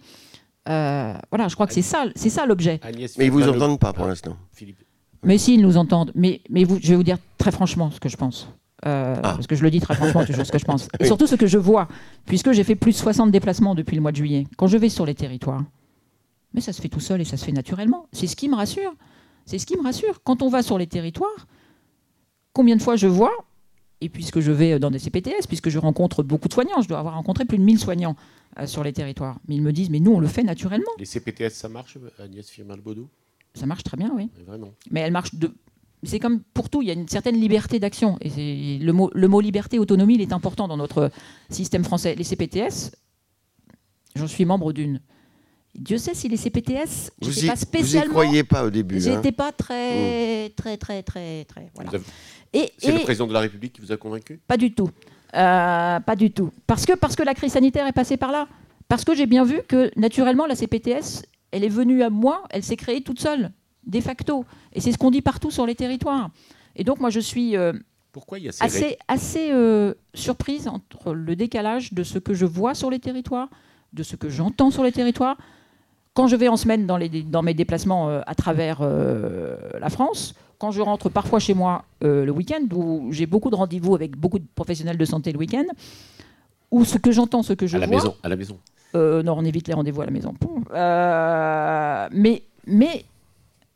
Euh, 0.69 1.15
voilà, 1.31 1.49
je 1.49 1.55
crois 1.55 1.67
que 1.67 1.73
c'est 1.73 1.83
ça, 1.83 2.05
c'est 2.15 2.31
ça 2.31 2.45
l'objet. 2.47 2.81
Mais 3.19 3.27
ils 3.27 3.31
vous 3.31 3.49
entendent 3.49 3.79
pas 3.81 3.93
pour 3.93 4.05
Ah, 4.05 4.09
l'instant. 4.09 4.37
Philippe. 4.53 4.79
Mais 5.25 5.39
s'ils 5.39 5.61
nous 5.63 5.77
entendent, 5.77 6.13
mais, 6.15 6.41
mais 6.51 6.65
vous, 6.65 6.79
je 6.83 6.89
vais 6.91 6.97
vous 6.97 7.03
dire 7.03 7.19
très 7.39 7.51
franchement 7.51 7.91
ce 7.91 7.99
que 8.01 8.09
je 8.09 8.17
pense. 8.17 8.49
Euh, 8.87 9.17
Ah. 9.19 9.35
Parce 9.35 9.47
que 9.47 9.57
je 9.57 9.63
le 9.63 9.71
dis 9.71 9.81
très 9.81 9.95
franchement, 9.95 10.25
toujours 10.25 10.47
ce 10.47 10.53
que 10.53 10.59
je 10.59 10.65
pense. 10.65 10.85
Et 11.01 11.03
Oui. 11.03 11.07
surtout 11.07 11.27
ce 11.27 11.35
que 11.35 11.47
je 11.47 11.59
vois, 11.59 11.89
puisque 12.27 12.53
j'ai 12.53 12.63
fait 12.65 12.77
plus 12.77 12.93
de 12.93 12.97
60 12.99 13.31
déplacements 13.31 13.75
depuis 13.75 13.97
le 13.97 14.03
mois 14.03 14.13
de 14.13 14.17
juillet. 14.17 14.47
Quand 14.57 14.67
je 14.69 14.77
vais 14.77 14.89
sur 14.89 15.07
les 15.07 15.15
territoires, 15.15 15.65
mais 16.55 16.61
ça 16.61 16.73
se 16.73 16.81
fait 16.81 16.89
tout 16.89 17.01
seul 17.01 17.21
et 17.21 17.25
ça 17.25 17.37
se 17.37 17.45
fait 17.45 17.53
naturellement. 17.53 18.07
C'est 18.13 18.27
ce 18.27 18.37
qui 18.37 18.49
me 18.49 18.55
rassure. 18.55 18.93
C'est 19.47 19.59
ce 19.59 19.67
qui 19.67 19.77
me 19.77 19.83
rassure. 19.83 20.23
Quand 20.23 20.43
on 20.43 20.49
va 20.49 20.63
sur 20.63 20.79
les 20.79 20.87
territoires, 20.87 21.47
combien 22.53 22.77
de 22.77 22.83
fois 22.83 22.97
je 22.97 23.07
vois, 23.07 23.33
et 24.01 24.09
puisque 24.09 24.41
je 24.41 24.53
vais 24.53 24.79
dans 24.79 24.91
des 24.91 24.99
CPTS, 24.99 25.47
puisque 25.49 25.69
je 25.71 25.79
rencontre 25.79 26.23
beaucoup 26.23 26.49
de 26.49 26.53
soignants, 26.55 26.81
je 26.83 26.89
dois 26.89 26.99
avoir 26.99 27.15
rencontré 27.15 27.45
plus 27.45 27.59
de 27.59 27.63
1000 27.65 27.79
soignants 27.79 28.17
euh, 28.59 28.67
sur 28.67 28.85
les 28.85 28.93
territoires, 28.93 29.39
mais 29.49 29.57
ils 29.57 29.63
me 29.63 29.73
disent, 29.73 29.91
mais 29.91 30.01
nous 30.01 30.13
on 30.13 30.21
le 30.21 30.27
fait 30.29 30.43
naturellement. 30.45 30.91
Les 30.99 31.05
CPTS, 31.05 31.51
ça 31.51 31.69
marche, 31.69 31.99
Agnès 32.19 32.49
Firmin-Lebaudou? 32.49 33.09
Ça 33.55 33.67
marche 33.67 33.83
très 33.83 33.97
bien, 33.97 34.13
oui. 34.15 34.31
Mais 34.39 34.45
Vraiment. 34.45 34.73
mais 34.91 35.01
elle 35.01 35.13
marche 35.13 35.35
de. 35.35 35.53
C'est 36.05 36.21
comme 36.21 36.43
pour 36.55 36.71
tout, 36.71 36.81
il 36.81 36.87
y 36.87 36.91
a 36.93 36.95
une 36.95 37.09
certaine 37.09 37.41
liberté 37.41 37.81
d'action. 37.81 38.19
Et 38.21 38.79
le 38.79 38.93
mot, 38.93 39.11
le 39.15 39.27
mot 39.27 39.41
liberté, 39.41 39.81
autonomie, 39.81 40.15
il 40.15 40.21
est 40.21 40.33
important 40.33 40.69
dans 40.69 40.77
notre 40.77 41.11
système 41.51 41.83
français. 41.83 42.15
Les 42.15 42.23
CPTS, 42.23 42.93
j'en 44.15 44.29
suis 44.29 44.45
membre 44.45 44.73
d'une. 44.73 45.01
Dieu 45.75 45.99
sait 45.99 46.15
si 46.15 46.29
les 46.29 46.37
CPTS, 46.37 47.11
Vous 47.21 47.31
j'étais 47.31 47.47
y, 47.47 47.49
pas 47.49 47.55
vous 47.55 47.61
y 47.61 47.63
spécialement. 47.67 48.11
croyez 48.15 48.43
pas 48.45 48.65
au 48.65 48.71
début. 48.71 48.97
hein? 48.97 49.01
J'étais 49.01 49.33
pas 49.33 49.51
très, 49.53 50.51
très, 50.57 50.77
très, 50.77 51.03
très, 51.03 51.45
très. 51.45 51.71
Voilà. 51.75 51.91
Vous 51.91 51.97
avez- 51.97 52.05
Et, 52.53 52.73
C'est 52.79 52.93
le 52.93 53.01
président 53.01 53.27
de 53.27 53.33
la 53.33 53.41
République 53.41 53.73
qui 53.75 53.81
vous 53.81 53.93
a 53.93 53.97
convaincu? 53.97 54.41
Pas 54.47 54.57
du 54.57 54.73
tout. 54.73 54.91
Euh, 55.35 56.01
pas 56.01 56.17
du 56.17 56.31
tout. 56.31 56.51
Parce 56.67 56.87
que, 56.87 56.95
parce 56.95 57.17
que 57.17 57.23
la 57.23 57.35
crise 57.35 57.53
sanitaire 57.53 57.87
est 57.87 57.93
passée 57.93 58.17
par 58.17 58.33
là. 58.33 58.49
Parce 58.89 59.05
que 59.05 59.15
j'ai 59.15 59.27
bien 59.27 59.45
vu 59.45 59.61
que 59.69 59.91
naturellement, 59.97 60.47
la 60.47 60.55
CPTS, 60.55 61.27
elle 61.51 61.65
est 61.65 61.69
venue 61.69 62.03
à 62.03 62.11
moi, 62.11 62.45
elle 62.51 62.63
s'est 62.63 62.77
créée 62.77 63.03
toute 63.03 63.21
seule, 63.21 63.51
de 63.87 64.01
facto. 64.01 64.47
Et 64.73 64.81
c'est 64.81 64.93
ce 64.93 64.99
qu'on 64.99 65.11
dit 65.11 65.21
partout 65.21 65.51
sur 65.51 65.67
les 65.67 65.75
territoires. 65.75 66.31
Et 66.75 66.85
donc, 66.85 67.01
moi, 67.01 67.11
je 67.11 67.21
suis 67.21 67.57
euh, 67.57 67.75
Pourquoi 68.13 68.39
il 68.39 68.47
y 68.47 68.49
a 68.49 68.53
ces 68.53 68.97
assez, 69.09 69.51
euh, 69.53 69.93
surprise 70.15 70.69
entre 70.69 71.13
le 71.13 71.37
décalage 71.37 71.93
de 71.93 72.03
ce 72.03 72.19
que 72.19 72.33
je 72.33 72.47
vois 72.47 72.75
sur 72.75 72.91
les 72.91 72.99
territoires, 72.99 73.51
de 73.93 74.03
ce 74.03 74.17
que 74.17 74.31
j'entends 74.31 74.71
sur 74.71 74.85
les 74.85 74.93
territoires. 74.93 75.37
Quand 76.15 76.27
je 76.27 76.37
vais 76.37 76.49
en 76.49 76.57
semaine 76.57 76.87
dans, 76.87 76.97
les, 76.97 77.09
dans 77.09 77.43
mes 77.43 77.55
déplacements 77.55 78.09
à 78.09 78.35
travers 78.35 78.81
la 78.83 79.89
France, 79.89 80.35
quand 80.59 80.71
je 80.73 80.81
rentre 80.81 81.09
parfois 81.09 81.39
chez 81.39 81.55
moi 81.55 81.85
euh, 82.03 82.25
le 82.25 82.33
week-end, 82.33 82.63
où 82.75 83.09
j'ai 83.13 83.27
beaucoup 83.27 83.51
de 83.51 83.55
rendez-vous 83.57 83.95
avec 83.95 84.17
beaucoup 84.17 84.39
de 84.39 84.47
professionnels 84.55 84.99
de 84.99 85.05
santé 85.05 85.33
le 85.33 85.39
week-end, 85.39 85.65
où 86.71 86.85
ce 86.85 86.99
que 86.99 87.13
j'entends, 87.13 87.43
ce 87.43 87.53
que 87.53 87.67
je 87.67 87.77
à 87.77 87.81
la 87.81 87.87
vois, 87.87 87.97
maison, 87.97 88.15
à 88.23 88.29
la 88.29 88.37
maison. 88.37 88.59
euh, 88.95 89.23
non, 89.23 89.35
on 89.39 89.45
évite 89.45 89.69
les 89.69 89.75
rendez-vous 89.75 90.03
à 90.03 90.05
la 90.05 90.11
maison. 90.11 90.35
Euh, 90.75 92.09
mais, 92.13 92.43
mais 92.67 93.05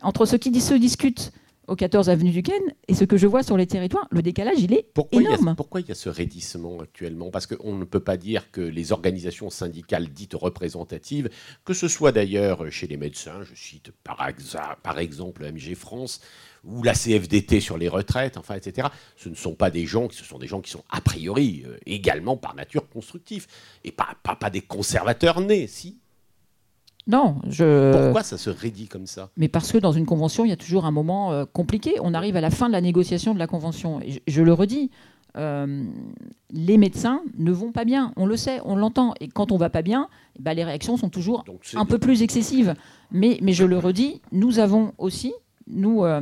entre 0.03 0.27
ce 0.27 0.37
qui 0.37 0.61
se 0.61 0.75
discute 0.75 1.33
au 1.69 1.77
14 1.77 2.11
avenue 2.11 2.31
du 2.33 2.43
Ken 2.43 2.61
et 2.89 2.95
ce 2.95 3.05
que 3.05 3.17
je 3.17 3.27
vois 3.27 3.43
sur 3.45 3.57
les 3.57 3.67
territoires, 3.67 4.09
le 4.11 4.21
décalage, 4.21 4.59
il 4.59 4.73
est 4.75 4.87
Pourquoi 4.95 5.23
il, 5.23 5.25
y 5.25 5.29
a, 5.29 5.35
énorme. 5.39 5.55
pourquoi 5.57 5.81
il 5.81 5.89
y 5.89 5.93
a 5.93 5.95
ce 5.95 6.09
raidissement 6.09 6.81
actuellement? 6.81 7.31
Parce 7.31 7.47
qu'on 7.47 7.75
ne 7.77 7.85
peut 7.85 8.01
pas 8.01 8.17
dire 8.17 8.51
que 8.51 8.61
les 8.61 8.91
organisations 8.93 9.49
syndicales 9.49 10.09
dites 10.09 10.35
représentatives, 10.35 11.31
que 11.65 11.73
ce 11.73 11.87
soit 11.87 12.11
d'ailleurs 12.13 12.71
chez 12.71 12.89
les 12.89 12.97
médecins, 12.97 13.43
je 13.45 13.55
cite 13.55 13.93
par, 14.03 14.19
exa- 14.29 14.77
par 14.83 14.99
exemple 14.99 15.45
MG 15.51 15.75
France, 15.77 16.21
ou 16.65 16.83
la 16.83 16.95
CFDT 16.95 17.61
sur 17.61 17.79
les 17.79 17.89
retraites, 17.89 18.37
enfin, 18.37 18.55
etc., 18.55 18.89
ce 19.17 19.29
ne 19.29 19.35
sont 19.35 19.55
pas 19.55 19.71
des 19.71 19.87
gens, 19.87 20.09
ce 20.11 20.25
sont 20.25 20.39
des 20.39 20.47
gens 20.47 20.61
qui 20.61 20.71
sont 20.71 20.85
a 20.91 21.01
priori 21.01 21.65
euh, 21.67 21.77
également 21.87 22.37
par 22.37 22.55
nature 22.55 22.89
constructifs, 22.89 23.47
et 23.85 23.93
pas, 23.93 24.17
pas, 24.23 24.37
pas 24.37 24.51
des 24.51 24.61
conservateurs 24.61 25.41
nés, 25.41 25.67
si 25.67 25.99
Non, 27.07 27.41
je. 27.49 27.93
Pourquoi 27.93 28.23
ça 28.23 28.39
se 28.39 28.51
raidit 28.51 28.89
comme 28.89 29.07
ça? 29.07 29.31
Mais 29.37 29.49
parce 29.49 29.73
que 29.73 29.79
dans 29.79 29.93
une 29.93 30.07
convention, 30.07 30.45
il 30.45 30.51
y 30.51 30.53
a 30.53 30.57
toujours 30.57 30.85
un 30.85 30.93
moment 30.93 31.33
euh, 31.33 31.45
compliqué. 31.45 31.95
On 32.01 32.15
arrive 32.15 32.37
à 32.37 32.41
la 32.41 32.51
fin 32.51 32.69
de 32.69 32.73
la 32.73 32.81
négociation 32.81 33.35
de 33.35 33.39
la 33.39 33.47
convention. 33.47 34.01
Et 34.01 34.13
je, 34.13 34.19
je 34.29 34.43
le 34.43 34.53
redis, 34.53 34.91
euh, 35.37 35.85
les 36.51 36.77
médecins 36.77 37.23
ne 37.39 37.53
vont 37.53 37.73
pas 37.73 37.85
bien. 37.85 38.13
On 38.17 38.27
le 38.27 38.37
sait, 38.37 38.61
on 38.65 38.77
l'entend. 38.77 39.15
Et 39.21 39.29
quand 39.29 39.53
on 39.53 39.57
va 39.57 39.71
pas 39.71 39.83
bien, 39.83 40.09
ben, 40.39 40.55
les 40.55 40.65
réactions 40.65 40.97
sont 40.97 41.09
toujours 41.09 41.45
Donc, 41.45 41.67
un 41.75 41.87
peu 41.87 41.99
plus 41.99 42.23
excessives. 42.23 42.75
Mais, 43.11 43.39
mais 43.43 43.53
je 43.53 43.65
le 43.65 43.79
redis, 43.79 44.21
nous 44.33 44.59
avons 44.59 44.93
aussi, 44.99 45.33
nous, 45.67 46.05
euh, 46.05 46.21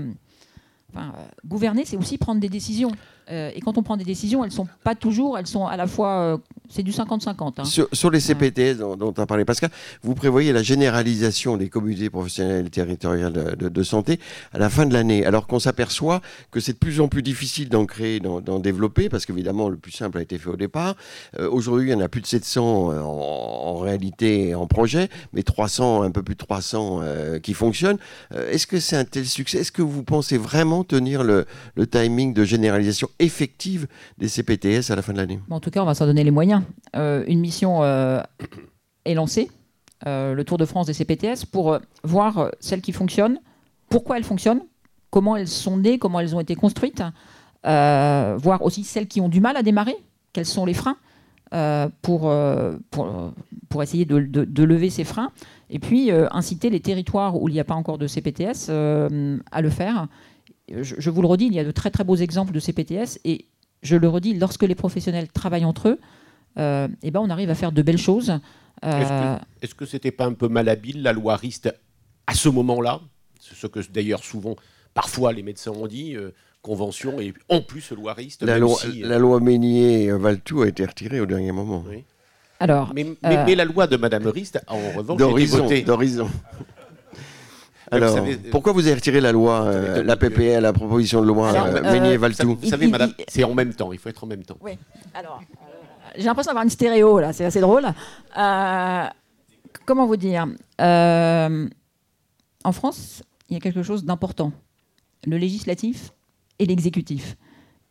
enfin, 0.95 1.13
euh, 1.17 1.23
gouverner, 1.47 1.85
c'est 1.85 1.97
aussi 1.97 2.19
prendre 2.19 2.41
des 2.41 2.49
décisions. 2.49 2.93
Euh, 3.31 3.51
et 3.55 3.61
quand 3.61 3.79
on 3.79 3.83
prend 3.83 3.97
des 3.97 4.05
décisions, 4.05 4.45
elles 4.45 4.53
sont 4.53 4.67
pas 4.85 4.95
toujours, 4.95 5.39
elles 5.39 5.47
sont 5.47 5.67
à 5.67 5.77
la 5.77 5.87
fois, 5.87 6.21
euh, 6.21 6.39
c'est 6.69 6.83
du 6.83 6.91
50-50. 6.93 7.61
hein. 7.61 7.65
Sur, 7.65 7.89
sur 7.93 8.11
les 8.11 8.21
CPTS 8.21 8.79
dont, 8.79 8.97
dont 8.97 9.13
a 9.13 9.27
parlé 9.27 9.45
Pascal, 9.45 9.71
vous 10.03 10.15
prévoyez 10.15 10.53
la 10.53 10.63
généralisation 10.63 11.57
des 11.57 11.69
communautés 11.69 12.11
professionnelles 12.11 12.67
et 12.67 12.71
territoriales 12.71 13.33
de, 13.33 13.55
de- 13.57 13.69
de 13.69 13.83
santé 13.83 14.19
à 14.53 14.59
la 14.59 14.69
fin 14.71 14.87
de 14.87 14.93
l'année, 14.95 15.25
alors 15.27 15.47
qu'on 15.47 15.61
s'aperçoit 15.61 16.21
que 16.51 16.59
c'est 16.61 16.73
de 16.73 16.79
plus 16.79 17.01
en 17.01 17.09
plus 17.09 17.23
difficile 17.23 17.69
d'en 17.69 17.87
créer, 17.87 18.19
d'en 18.21 18.59
développer, 18.59 19.09
parce 19.09 19.27
qu'évidemment 19.27 19.69
le 19.69 19.77
plus 19.77 19.93
simple 19.93 20.19
a 20.19 20.23
été 20.23 20.39
fait 20.39 20.49
au 20.51 20.57
départ. 20.57 20.95
Euh, 21.39 21.49
Aujourd'hui, 21.51 21.89
il 21.89 21.93
y 21.93 21.95
en 21.95 22.01
a 22.01 22.09
plus 22.09 22.21
de 22.23 22.27
700 22.27 22.93
euh, 22.93 23.01
en, 23.03 23.05
en 23.07 23.77
réalité 23.79 24.55
en 24.55 24.67
projet, 24.67 25.09
mais 25.33 25.43
300, 25.43 26.03
un 26.03 26.11
peu 26.11 26.23
plus 26.23 26.35
de 26.35 26.39
300 26.41 27.01
euh, 27.03 27.39
qui 27.39 27.55
fonctionnent. 27.55 27.99
Est-ce 28.35 28.67
que 28.67 28.81
c'est 28.81 28.97
un 28.97 29.05
tel 29.05 29.27
succès? 29.27 29.59
Est-ce 29.59 29.73
que 29.73 29.83
vous 29.83 30.03
pensez 30.03 30.39
vraiment 30.39 30.85
tenir 30.85 31.23
le, 31.23 31.45
le 31.77 31.87
timing 31.87 32.33
de 32.35 32.45
généralisation? 32.45 33.09
Effective 33.19 33.87
des 34.19 34.29
CPTS 34.29 34.91
à 34.91 34.97
la 34.97 35.03
fin 35.03 35.13
de 35.13 35.19
l'année 35.19 35.41
en 35.61 35.61
tout 35.61 35.71
cas, 35.71 35.83
on 35.83 35.87
va 35.87 35.95
s'en 35.95 36.07
donner 36.07 36.25
les 36.25 36.31
moyens. 36.31 36.63
Euh, 36.97 37.23
une 37.27 37.41
mission 37.41 37.83
euh, 37.83 38.23
est 39.05 39.15
lancée, 39.15 39.51
euh, 40.07 40.35
le 40.35 40.45
Tour 40.45 40.57
de 40.57 40.65
France 40.65 40.87
des 40.87 40.95
CPTS, 40.95 41.45
pour 41.51 41.79
voir 42.03 42.51
celles 42.61 42.81
qui 42.81 42.93
fonctionnent, 42.93 43.39
pourquoi 43.91 44.17
elles 44.17 44.25
fonctionnent, 44.25 44.63
comment 45.11 45.37
elles 45.37 45.49
sont 45.49 45.77
nées, 45.77 45.99
comment 45.99 46.21
elles 46.21 46.35
ont 46.35 46.41
été 46.41 46.55
construites, 46.55 47.03
voir 47.63 48.63
aussi 48.63 48.85
celles 48.85 49.07
qui 49.07 49.21
ont 49.21 49.29
du 49.29 49.41
mal 49.41 49.57
à 49.57 49.63
démarrer, 49.63 49.97
quels 50.33 50.47
sont 50.47 50.65
les 50.65 50.75
freins, 50.75 50.97
pour, 52.01 52.33
pour, 52.91 53.83
essayer 53.83 54.07
de, 54.07 54.21
de- 54.21 54.65
lever 54.65 54.89
ces 54.89 55.05
freins, 55.05 55.33
et 55.69 55.79
puis 55.79 56.11
inciter 56.31 56.71
les 56.71 56.81
territoires 56.81 57.43
où 57.43 57.49
il 57.49 57.53
n'y 57.53 57.61
a 57.61 57.65
pas 57.65 57.75
encore 57.75 57.99
de 57.99 58.07
CPTS 58.07 58.71
à 58.71 59.61
le 59.61 59.71
faire. 59.71 60.07
Je, 60.71 60.95
je 60.99 61.11
vous 61.11 61.23
le 61.23 61.29
redis, 61.29 61.47
il 61.47 61.55
y 61.55 61.59
a 61.59 61.65
de 61.65 61.71
très 61.71 61.91
très 61.91 62.05
beaux 62.05 62.17
exemples 62.17 62.53
de 62.53 62.61
CPTS, 62.61 63.19
et 63.25 63.47
je 63.83 63.97
le 63.97 64.09
redis, 64.09 64.35
lorsque 64.35 64.63
les 64.63 64.75
professionnels 64.75 65.29
travaillent 65.29 65.65
entre 65.65 65.89
eux, 65.89 65.99
euh, 66.59 66.89
eh 67.03 67.11
ben 67.11 67.21
on 67.21 67.31
arrive 67.31 67.51
à 67.51 67.55
faire 67.55 67.73
de 67.73 67.83
belles 67.83 67.99
choses. 67.99 68.39
Euh, 68.85 69.37
Est-ce 69.63 69.75
que 69.75 69.87
c'était 69.87 70.11
pas 70.11 70.25
un 70.27 70.33
peu 70.33 70.49
malhabile 70.49 71.03
la 71.03 71.13
loi 71.13 71.37
Rist 71.37 71.73
à 72.27 72.35
ce 72.35 72.49
moment-là? 72.49 73.01
C'est 73.41 73.55
ce 73.57 73.67
que 73.67 73.81
d'ailleurs 73.91 74.25
souvent, 74.25 74.57
parfois 74.95 75.33
les 75.33 75.43
médecins 75.43 75.71
ont 75.73 75.87
dit, 75.87 76.15
euh, 76.17 76.33
convention 76.63 77.21
et 77.21 77.33
en 77.49 77.61
plus 77.63 77.91
loi 77.93 78.13
Rist. 78.15 78.43
La 78.43 78.59
loi, 78.59 78.77
si, 78.77 79.03
euh, 79.03 79.09
la 79.09 79.19
loi 79.19 79.41
Meignier-Valtou 79.41 80.63
a 80.63 80.69
été 80.69 80.85
retirée 80.85 81.21
au 81.21 81.27
dernier 81.27 81.53
moment. 81.53 81.85
oui. 81.89 82.05
alors, 82.59 82.93
mais, 82.95 83.05
mais- 83.23 83.37
euh, 83.39 83.45
mais 83.47 83.55
la 83.55 83.65
loi 83.65 83.87
de 83.87 83.97
Madame 83.97 84.27
Rist, 84.27 84.61
en 84.67 84.79
revanche, 84.97 85.21
a 85.21 85.65
été 85.67 85.83
D'horizon. 85.83 86.29
Vous 87.91 87.97
Alors, 87.97 88.15
savez, 88.15 88.35
euh, 88.35 88.51
pourquoi 88.51 88.73
vous 88.73 88.87
avez 88.87 88.95
retiré 88.95 89.21
la 89.21 89.33
loi, 89.33 89.65
euh, 89.65 90.03
la 90.05 90.15
compris. 90.15 90.31
PPL, 90.31 90.63
la 90.63 90.73
proposition 90.73 91.21
de 91.21 91.27
loi 91.27 91.53
euh, 91.53 91.83
euh, 91.85 92.19
Vous 92.45 92.69
savez, 92.69 92.87
Madame, 92.89 93.13
c'est 93.29 93.43
en 93.45 93.55
même 93.55 93.75
temps. 93.75 93.93
Il 93.93 93.99
faut 93.99 94.09
être 94.09 94.23
en 94.23 94.29
même 94.29 94.45
temps. 94.45 94.59
Oui. 94.61 94.73
Alors, 95.15 95.41
euh, 95.41 96.09
j'ai 96.17 96.25
l'impression 96.25 96.51
d'avoir 96.51 96.65
une 96.65 96.71
stéréo 96.71 97.19
là, 97.19 97.33
c'est 97.33 97.45
assez 97.45 97.61
drôle. 97.61 97.87
Euh, 98.39 99.05
comment 99.87 100.07
vous 100.07 100.17
dire 100.17 100.47
Euh, 100.81 101.69
En 102.65 102.73
France, 102.73 103.23
il 103.49 103.55
y 103.55 103.57
a 103.57 103.61
quelque 103.61 103.83
chose 103.83 104.05
d'important 104.05 104.53
le 105.27 105.37
législatif 105.37 106.13
et 106.59 106.67
l'exécutif. 106.67 107.37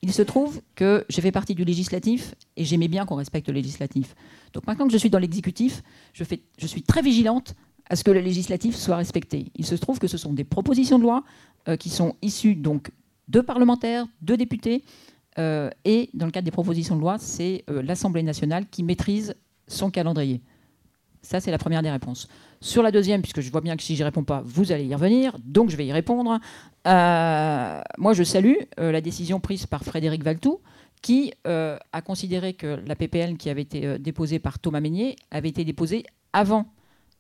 Il 0.02 0.14
se 0.14 0.22
trouve 0.22 0.62
que 0.76 1.06
j'ai 1.10 1.22
fait 1.22 1.34
partie 1.34 1.56
du 1.56 1.66
législatif 1.66 2.34
et 2.56 2.64
j'aimais 2.64 2.88
bien 2.88 3.06
qu'on 3.06 3.16
respecte 3.16 3.50
le 3.50 3.54
législatif. 3.56 4.16
Donc 4.54 4.66
maintenant 4.66 4.88
que 4.88 4.94
je 4.94 4.98
suis 4.98 5.10
dans 5.10 5.20
l'exécutif, 5.20 5.84
je 6.14 6.24
suis 6.68 6.84
très 6.84 7.02
vigilante 7.02 7.54
à 7.90 7.96
ce 7.96 8.04
que 8.04 8.12
le 8.12 8.20
législatif 8.20 8.76
soit 8.76 8.96
respecté. 8.96 9.52
Il 9.56 9.66
se 9.66 9.76
trouve 9.76 10.00
que 10.00 10.08
ce 10.08 10.18
sont 10.18 10.32
des 10.32 10.44
propositions 10.44 10.98
de 10.98 11.04
loi 11.04 11.24
euh, 11.68 11.76
qui 11.76 11.90
sont 11.90 12.16
issues 12.22 12.56
donc 12.56 12.92
de 13.28 13.42
parlementaires, 13.42 14.06
de 14.22 14.36
députés, 14.36 14.84
euh, 15.38 15.70
et 15.86 16.10
dans 16.14 16.26
le 16.26 16.32
cadre 16.32 16.46
des 16.46 16.52
propositions 16.52 16.96
de 16.96 17.02
loi, 17.02 17.18
c'est 17.20 17.64
euh, 17.70 17.82
l'Assemblée 17.82 18.24
nationale 18.24 18.66
qui 18.70 18.84
maîtrise 18.84 19.36
son 19.68 19.90
calendrier. 19.90 20.42
Ça, 21.22 21.40
c'est 21.40 21.52
la 21.52 21.58
première 21.58 21.82
des 21.82 21.92
réponses. 21.92 22.28
Sur 22.62 22.82
la 22.84 22.92
deuxième, 22.92 23.22
puisque 23.22 23.42
je 23.42 23.52
vois 23.52 23.62
bien 23.62 23.76
que 23.76 23.84
si 23.84 23.96
je 23.96 24.04
réponds 24.04 24.24
pas, 24.24 24.42
vous 24.46 24.72
allez 24.72 24.86
y 24.86 24.94
revenir, 24.94 25.38
donc 25.44 25.70
je 25.70 25.76
vais 25.76 25.86
y 25.86 25.92
répondre. 25.92 26.40
Moi, 26.86 28.14
je 28.14 28.24
salue 28.24 28.56
la 28.78 29.02
décision 29.02 29.42
prise 29.42 29.66
par 29.66 29.84
Frédéric 29.84 30.24
Valtou, 30.24 30.62
qui 31.02 31.34
a 31.44 32.02
considéré 32.06 32.54
que 32.54 32.82
la 32.88 32.96
PPL 32.96 33.36
qui 33.36 33.50
avait 33.50 33.64
été 33.64 34.00
déposée 34.00 34.40
par 34.40 34.60
Thomas 34.60 34.80
Meignier 34.80 35.18
avait 35.30 35.50
été 35.50 35.66
déposée 35.66 36.06
avant 36.32 36.68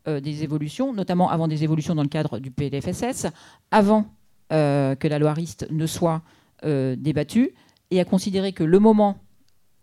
euh, 0.07 0.21
des 0.21 0.43
évolutions, 0.43 0.93
notamment 0.93 1.29
avant 1.29 1.49
des 1.49 1.65
évolutions 1.65 1.93
dans 1.93 2.03
le 2.03 2.07
cadre 2.09 2.39
du 2.39 2.51
PLFSS, 2.51 3.27
avant 3.69 4.05
euh, 4.53 4.95
que 4.95 5.09
la 5.09 5.19
loi 5.19 5.33
RIST 5.33 5.67
ne 5.71 5.85
soit 5.85 6.21
euh, 6.63 6.95
débattue, 6.97 7.53
et 7.91 7.99
a 7.99 8.05
considéré 8.05 8.53
que 8.53 8.63
le 8.63 8.79
moment 8.79 9.17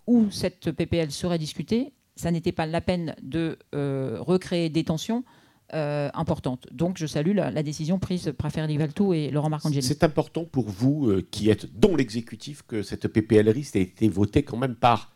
où 0.06 0.30
cette 0.30 0.72
PPL 0.72 1.10
serait 1.10 1.38
discutée, 1.38 1.92
ça 2.14 2.30
n'était 2.30 2.52
pas 2.52 2.64
la 2.64 2.80
peine 2.80 3.14
de 3.20 3.58
recréer 3.72 4.70
des 4.70 4.84
tensions 4.84 5.24
importantes. 5.72 6.66
Donc 6.72 6.96
je 6.96 7.06
salue 7.06 7.34
la, 7.34 7.62
décision 7.64 7.98
prise 7.98 8.32
par 8.38 8.50
Frédéric 8.52 8.78
Valtou 8.78 9.12
et 9.12 9.30
Laurent 9.30 9.50
Marcangeli. 9.50 9.82
C'est 9.82 10.04
important 10.04 10.44
pour 10.44 10.70
vous, 10.70 11.20
qui 11.32 11.50
êtes 11.50 11.78
dans 11.78 11.96
l'exécutif, 11.96 12.62
que 12.62 12.82
cette 12.82 13.08
PPL 13.08 13.50
Rist 13.50 13.74
ait 13.74 13.82
été 13.82 14.08
votée 14.08 14.44
quand 14.44 14.56
même 14.56 14.76
par 14.76 15.15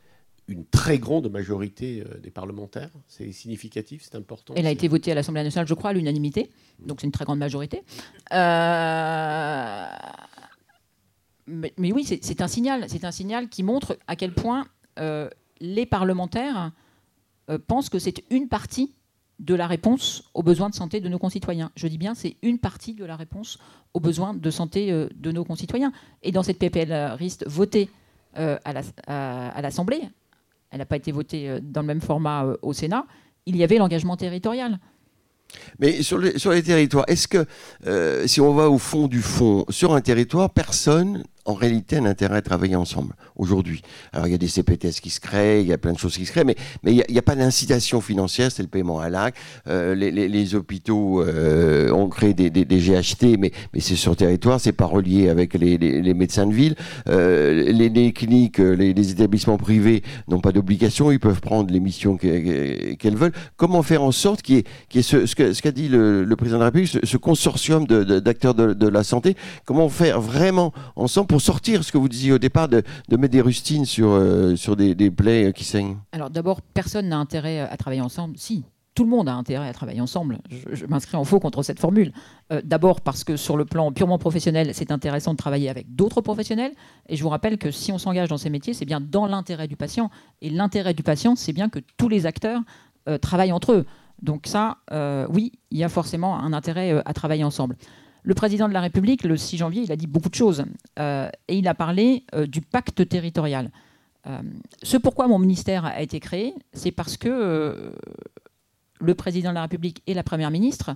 une 0.50 0.64
très 0.66 0.98
grande 0.98 1.30
majorité 1.30 2.02
euh, 2.06 2.18
des 2.18 2.30
parlementaires. 2.30 2.90
C'est 3.08 3.30
significatif, 3.32 4.02
c'est 4.04 4.16
important. 4.16 4.52
Elle 4.56 4.66
a 4.66 4.70
été 4.70 4.88
votée 4.88 5.12
à 5.12 5.14
l'Assemblée 5.14 5.42
nationale, 5.42 5.66
je 5.68 5.74
crois, 5.74 5.90
à 5.90 5.92
l'unanimité. 5.92 6.50
Donc 6.84 7.00
c'est 7.00 7.06
une 7.06 7.12
très 7.12 7.24
grande 7.24 7.38
majorité. 7.38 7.82
Euh, 8.32 9.86
Mais, 11.46 11.72
mais 11.78 11.92
oui, 11.92 12.04
c'est 12.04 12.40
un 12.40 12.48
signal. 12.48 12.84
C'est 12.88 13.04
un 13.04 13.10
signal 13.10 13.48
qui 13.48 13.62
montre 13.62 13.98
à 14.06 14.14
quel 14.16 14.32
point 14.32 14.66
euh, 14.98 15.28
les 15.60 15.86
parlementaires 15.86 16.70
euh, 17.50 17.58
pensent 17.58 17.88
que 17.88 17.98
c'est 17.98 18.22
une 18.30 18.48
partie 18.48 18.92
de 19.40 19.54
la 19.54 19.66
réponse 19.66 20.24
aux 20.34 20.42
besoins 20.42 20.68
de 20.68 20.74
santé 20.74 21.00
de 21.00 21.08
nos 21.08 21.18
concitoyens. 21.18 21.72
Je 21.74 21.86
dis 21.88 21.96
bien, 21.98 22.14
c'est 22.14 22.36
une 22.42 22.58
partie 22.58 22.94
de 22.94 23.04
la 23.04 23.16
réponse 23.16 23.58
aux 23.94 24.00
besoins 24.00 24.34
de 24.34 24.50
santé 24.50 24.92
de 25.14 25.32
nos 25.32 25.44
concitoyens. 25.44 25.92
Et 26.22 26.30
dans 26.30 26.42
cette 26.42 26.58
PPL 26.58 26.92
RIST 27.18 27.46
votée 27.48 27.88
euh, 28.36 28.58
à 28.64 28.72
la- 28.74 28.82
à- 29.06 29.48
à 29.48 29.62
l'Assemblée, 29.62 30.02
elle 30.70 30.78
n'a 30.78 30.86
pas 30.86 30.96
été 30.96 31.12
votée 31.12 31.48
euh, 31.48 31.60
dans 31.62 31.80
le 31.80 31.86
même 31.86 32.00
format 32.00 32.44
euh, 32.44 32.56
au 32.62 32.72
Sénat, 32.72 33.06
il 33.46 33.56
y 33.56 33.64
avait 33.64 33.78
l'engagement 33.78 34.16
territorial. 34.16 34.78
Mais 35.80 36.02
sur 36.02 36.18
les, 36.18 36.62
territoires, 36.62 37.04
est-ce 37.08 37.26
que 37.26 37.44
euh, 37.86 38.26
si 38.26 38.40
on 38.40 38.54
va 38.54 38.70
au 38.70 38.78
fond 38.78 39.08
du 39.08 39.20
fond, 39.20 39.64
sur 39.68 39.94
un 39.94 40.00
territoire, 40.00 40.50
personne 40.50 41.24
en 41.50 41.54
réalité 41.54 41.96
un 41.96 42.06
intérêt 42.06 42.38
à 42.38 42.42
travailler 42.42 42.76
ensemble 42.76 43.14
aujourd'hui. 43.36 43.82
Alors 44.12 44.26
il 44.26 44.30
y 44.30 44.34
a 44.34 44.38
des 44.38 44.48
CPTS 44.48 45.00
qui 45.02 45.10
se 45.10 45.20
créent, 45.20 45.62
il 45.62 45.68
y 45.68 45.72
a 45.72 45.78
plein 45.78 45.92
de 45.92 45.98
choses 45.98 46.16
qui 46.16 46.26
se 46.26 46.32
créent, 46.32 46.44
mais 46.44 46.56
mais 46.82 46.92
il 46.94 47.04
n'y 47.08 47.18
a, 47.18 47.22
pas 47.22 47.34
d'incitation 47.34 48.00
financière, 48.00 48.50
c'est 48.50 48.62
le 48.62 48.68
paiement 48.68 49.00
à 49.00 49.08
l'acte. 49.08 49.38
Euh, 49.68 49.94
les, 49.94 50.54
hôpitaux 50.54 51.22
euh, 51.22 51.90
ont 51.92 52.08
créé 52.08 52.34
des, 52.34 52.50
GHT, 52.64 53.36
mais 53.38 53.52
mais 53.74 53.80
c'est 53.80 53.96
sur 53.96 54.16
territoire, 54.16 54.60
c'est 54.60 54.72
pas 54.72 54.86
relié 54.86 55.28
avec 55.28 55.54
les, 55.54 56.14
médecins 56.14 56.46
de 56.46 56.54
ville. 56.54 56.74
Euh, 57.08 57.72
les, 57.72 58.12
cliniques, 58.12 58.58
les, 58.58 59.10
établissements 59.10 59.58
privés 59.58 60.02
n'ont 60.28 60.40
pas 60.40 60.52
d'obligation, 60.52 61.10
ils 61.10 61.20
peuvent 61.20 61.40
prendre 61.40 61.72
les 61.72 61.80
missions 61.80 62.16
qu'elles 62.16 63.16
veulent. 63.16 63.32
Comment 63.56 63.82
faire 63.82 64.02
en 64.02 64.12
sorte 64.12 64.42
qu'il 64.42 64.56
y 64.94 64.98
ait, 64.98 65.02
ce, 65.02 65.60
qu'a 65.60 65.72
dit 65.72 65.88
le, 65.88 66.26
président 66.36 66.58
de 66.58 66.60
la 66.60 66.66
République, 66.66 66.98
ce, 67.02 67.16
consortium 67.16 67.86
d'acteurs 67.86 68.54
de, 68.54 68.88
la 68.88 69.04
santé, 69.04 69.36
comment 69.64 69.88
faire 69.88 70.20
vraiment 70.20 70.72
ensemble 70.96 71.26
pour 71.26 71.39
sortir, 71.40 71.84
ce 71.84 71.92
que 71.92 71.98
vous 71.98 72.08
disiez 72.08 72.32
au 72.32 72.38
départ, 72.38 72.68
de, 72.68 72.82
mettre 73.10 73.32
des 73.32 73.40
rustines 73.40 73.84
sur, 73.84 74.10
euh, 74.10 74.56
sur 74.56 74.76
des, 74.76 75.10
plaies 75.10 75.52
qui 75.52 75.64
saignent 75.64 75.96
Alors 76.12 76.30
d'abord, 76.30 76.62
personne 76.62 77.08
n'a 77.08 77.18
intérêt 77.18 77.60
à 77.60 77.76
travailler 77.76 78.02
ensemble. 78.02 78.36
Si, 78.38 78.64
tout 78.94 79.04
le 79.04 79.10
monde 79.10 79.28
a 79.28 79.34
intérêt 79.34 79.68
à 79.68 79.72
travailler 79.72 80.00
ensemble. 80.00 80.40
Je, 80.50 80.84
m'inscris 80.86 81.16
en 81.16 81.24
faux 81.24 81.40
contre 81.40 81.62
cette 81.62 81.80
formule. 81.80 82.12
Euh, 82.52 82.60
d'abord 82.64 83.00
parce 83.00 83.24
que 83.24 83.36
sur 83.36 83.56
le 83.56 83.64
plan 83.64 83.92
purement 83.92 84.18
professionnel, 84.18 84.70
c'est 84.74 84.90
intéressant 84.90 85.32
de 85.32 85.36
travailler 85.36 85.68
avec 85.68 85.94
d'autres 85.94 86.20
professionnels. 86.20 86.72
Et 87.08 87.16
je 87.16 87.22
vous 87.22 87.28
rappelle 87.28 87.56
que 87.56 87.70
si 87.70 87.92
on 87.92 87.98
s'engage 87.98 88.28
dans 88.28 88.38
ces 88.38 88.50
métiers, 88.50 88.74
c'est 88.74 88.84
bien 88.84 89.00
dans 89.00 89.26
l'intérêt 89.26 89.68
du 89.68 89.76
patient. 89.76 90.10
Et 90.42 90.50
l'intérêt 90.50 90.94
du 90.94 91.02
patient, 91.02 91.36
c'est 91.36 91.52
bien 91.52 91.68
que 91.68 91.78
tous 91.96 92.08
les 92.08 92.26
acteurs 92.26 92.60
euh, 93.08 93.16
travaillent 93.18 93.52
entre 93.52 93.72
eux. 93.72 93.86
Donc 94.22 94.46
ça, 94.46 94.76
oui, 95.30 95.52
il 95.70 95.78
y 95.78 95.84
a 95.84 95.88
forcément 95.88 96.38
un 96.38 96.52
intérêt 96.52 97.00
à 97.06 97.14
travailler 97.14 97.42
ensemble. 97.42 97.76
Le 98.22 98.34
président 98.34 98.68
de 98.68 98.74
la 98.74 98.80
République, 98.80 99.24
le 99.24 99.36
6 99.36 99.56
janvier, 99.56 99.82
il 99.82 99.92
a 99.92 99.96
dit 99.96 100.06
beaucoup 100.06 100.28
de 100.28 100.34
choses. 100.34 100.64
Euh, 100.98 101.28
et 101.48 101.56
il 101.56 101.68
a 101.68 101.74
parlé 101.74 102.24
euh, 102.34 102.46
du 102.46 102.60
pacte 102.60 103.08
territorial. 103.08 103.70
Euh, 104.26 104.40
ce 104.82 104.96
pourquoi 104.96 105.26
mon 105.26 105.38
ministère 105.38 105.86
a 105.86 106.02
été 106.02 106.20
créé, 106.20 106.54
c'est 106.72 106.90
parce 106.90 107.16
que 107.16 107.94
le 109.00 109.14
président 109.14 109.50
de 109.50 109.54
la 109.54 109.62
République 109.62 110.02
et 110.06 110.12
la 110.12 110.22
Première 110.22 110.50
ministre 110.50 110.94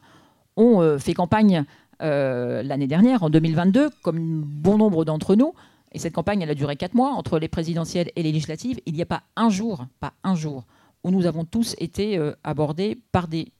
ont 0.57 0.99
fait 0.99 1.15
campagne 1.15 1.65
l'année 2.01 2.87
dernière, 2.87 3.23
en 3.23 3.31
2022, 3.31 3.89
comme 4.03 4.43
bon 4.43 4.77
nombre 4.77 5.07
d'entre 5.07 5.37
nous. 5.37 5.55
Et 5.93 5.99
cette 5.99 6.13
campagne, 6.13 6.43
elle 6.43 6.51
a 6.51 6.55
duré 6.55 6.77
quatre 6.77 6.95
mois, 6.95 7.13
entre 7.13 7.39
les 7.39 7.49
présidentielles 7.49 8.11
et 8.15 8.23
les 8.23 8.31
législatives. 8.31 8.79
Il 8.85 8.93
n'y 8.93 9.01
a 9.01 9.07
pas 9.07 9.23
un 9.37 9.49
jour, 9.49 9.87
pas 10.01 10.13
un 10.23 10.35
jour, 10.35 10.65
où 11.03 11.11
nous 11.11 11.25
avons 11.25 11.47
tous 11.47 11.75
été 11.79 12.21
abordés 12.45 12.99
par 13.11 13.27
des 13.27 13.53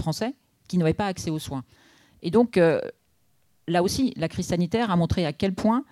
Français 0.00 0.34
qui 0.66 0.78
n'avaient 0.78 0.94
pas 0.94 1.06
accès 1.06 1.30
aux 1.30 1.38
soins. 1.38 1.62
Et 2.24 2.30
donc, 2.30 2.56
euh, 2.56 2.80
là 3.68 3.82
aussi, 3.82 4.12
la 4.16 4.28
crise 4.28 4.46
sanitaire 4.46 4.90
a 4.90 4.96
montré 4.96 5.24
à 5.24 5.32
quel 5.32 5.54
point 5.54 5.84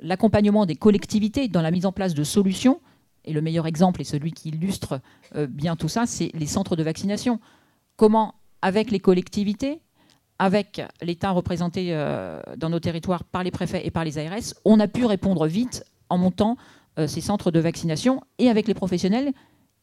l'accompagnement 0.00 0.66
des 0.66 0.74
collectivités 0.74 1.48
dans 1.48 1.62
la 1.62 1.70
mise 1.70 1.86
en 1.86 1.92
place 1.92 2.14
de 2.14 2.24
solutions, 2.24 2.80
et 3.24 3.32
le 3.32 3.40
meilleur 3.40 3.66
exemple 3.66 4.00
et 4.00 4.04
celui 4.04 4.32
qui 4.32 4.50
illustre 4.50 5.00
euh, 5.34 5.46
bien 5.46 5.76
tout 5.76 5.88
ça, 5.88 6.06
c'est 6.06 6.30
les 6.34 6.46
centres 6.46 6.76
de 6.76 6.82
vaccination. 6.82 7.40
Comment, 7.96 8.34
avec 8.60 8.90
les 8.90 9.00
collectivités, 9.00 9.80
avec 10.38 10.82
l'État 11.00 11.30
représenté 11.30 11.88
euh, 11.90 12.40
dans 12.56 12.70
nos 12.70 12.80
territoires 12.80 13.24
par 13.24 13.42
les 13.42 13.50
préfets 13.50 13.86
et 13.86 13.90
par 13.90 14.04
les 14.04 14.18
ARS, 14.18 14.54
on 14.64 14.80
a 14.80 14.88
pu 14.88 15.04
répondre 15.04 15.46
vite 15.46 15.84
en 16.10 16.18
montant 16.18 16.56
ces 17.06 17.20
centres 17.20 17.52
de 17.52 17.60
vaccination 17.60 18.24
et 18.38 18.50
avec 18.50 18.66
les 18.66 18.74
professionnels 18.74 19.32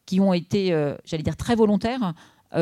qui 0.04 0.20
ont 0.20 0.34
été, 0.34 0.68
j'allais 1.06 1.22
dire, 1.22 1.36
très 1.36 1.54
volontaires 1.54 2.12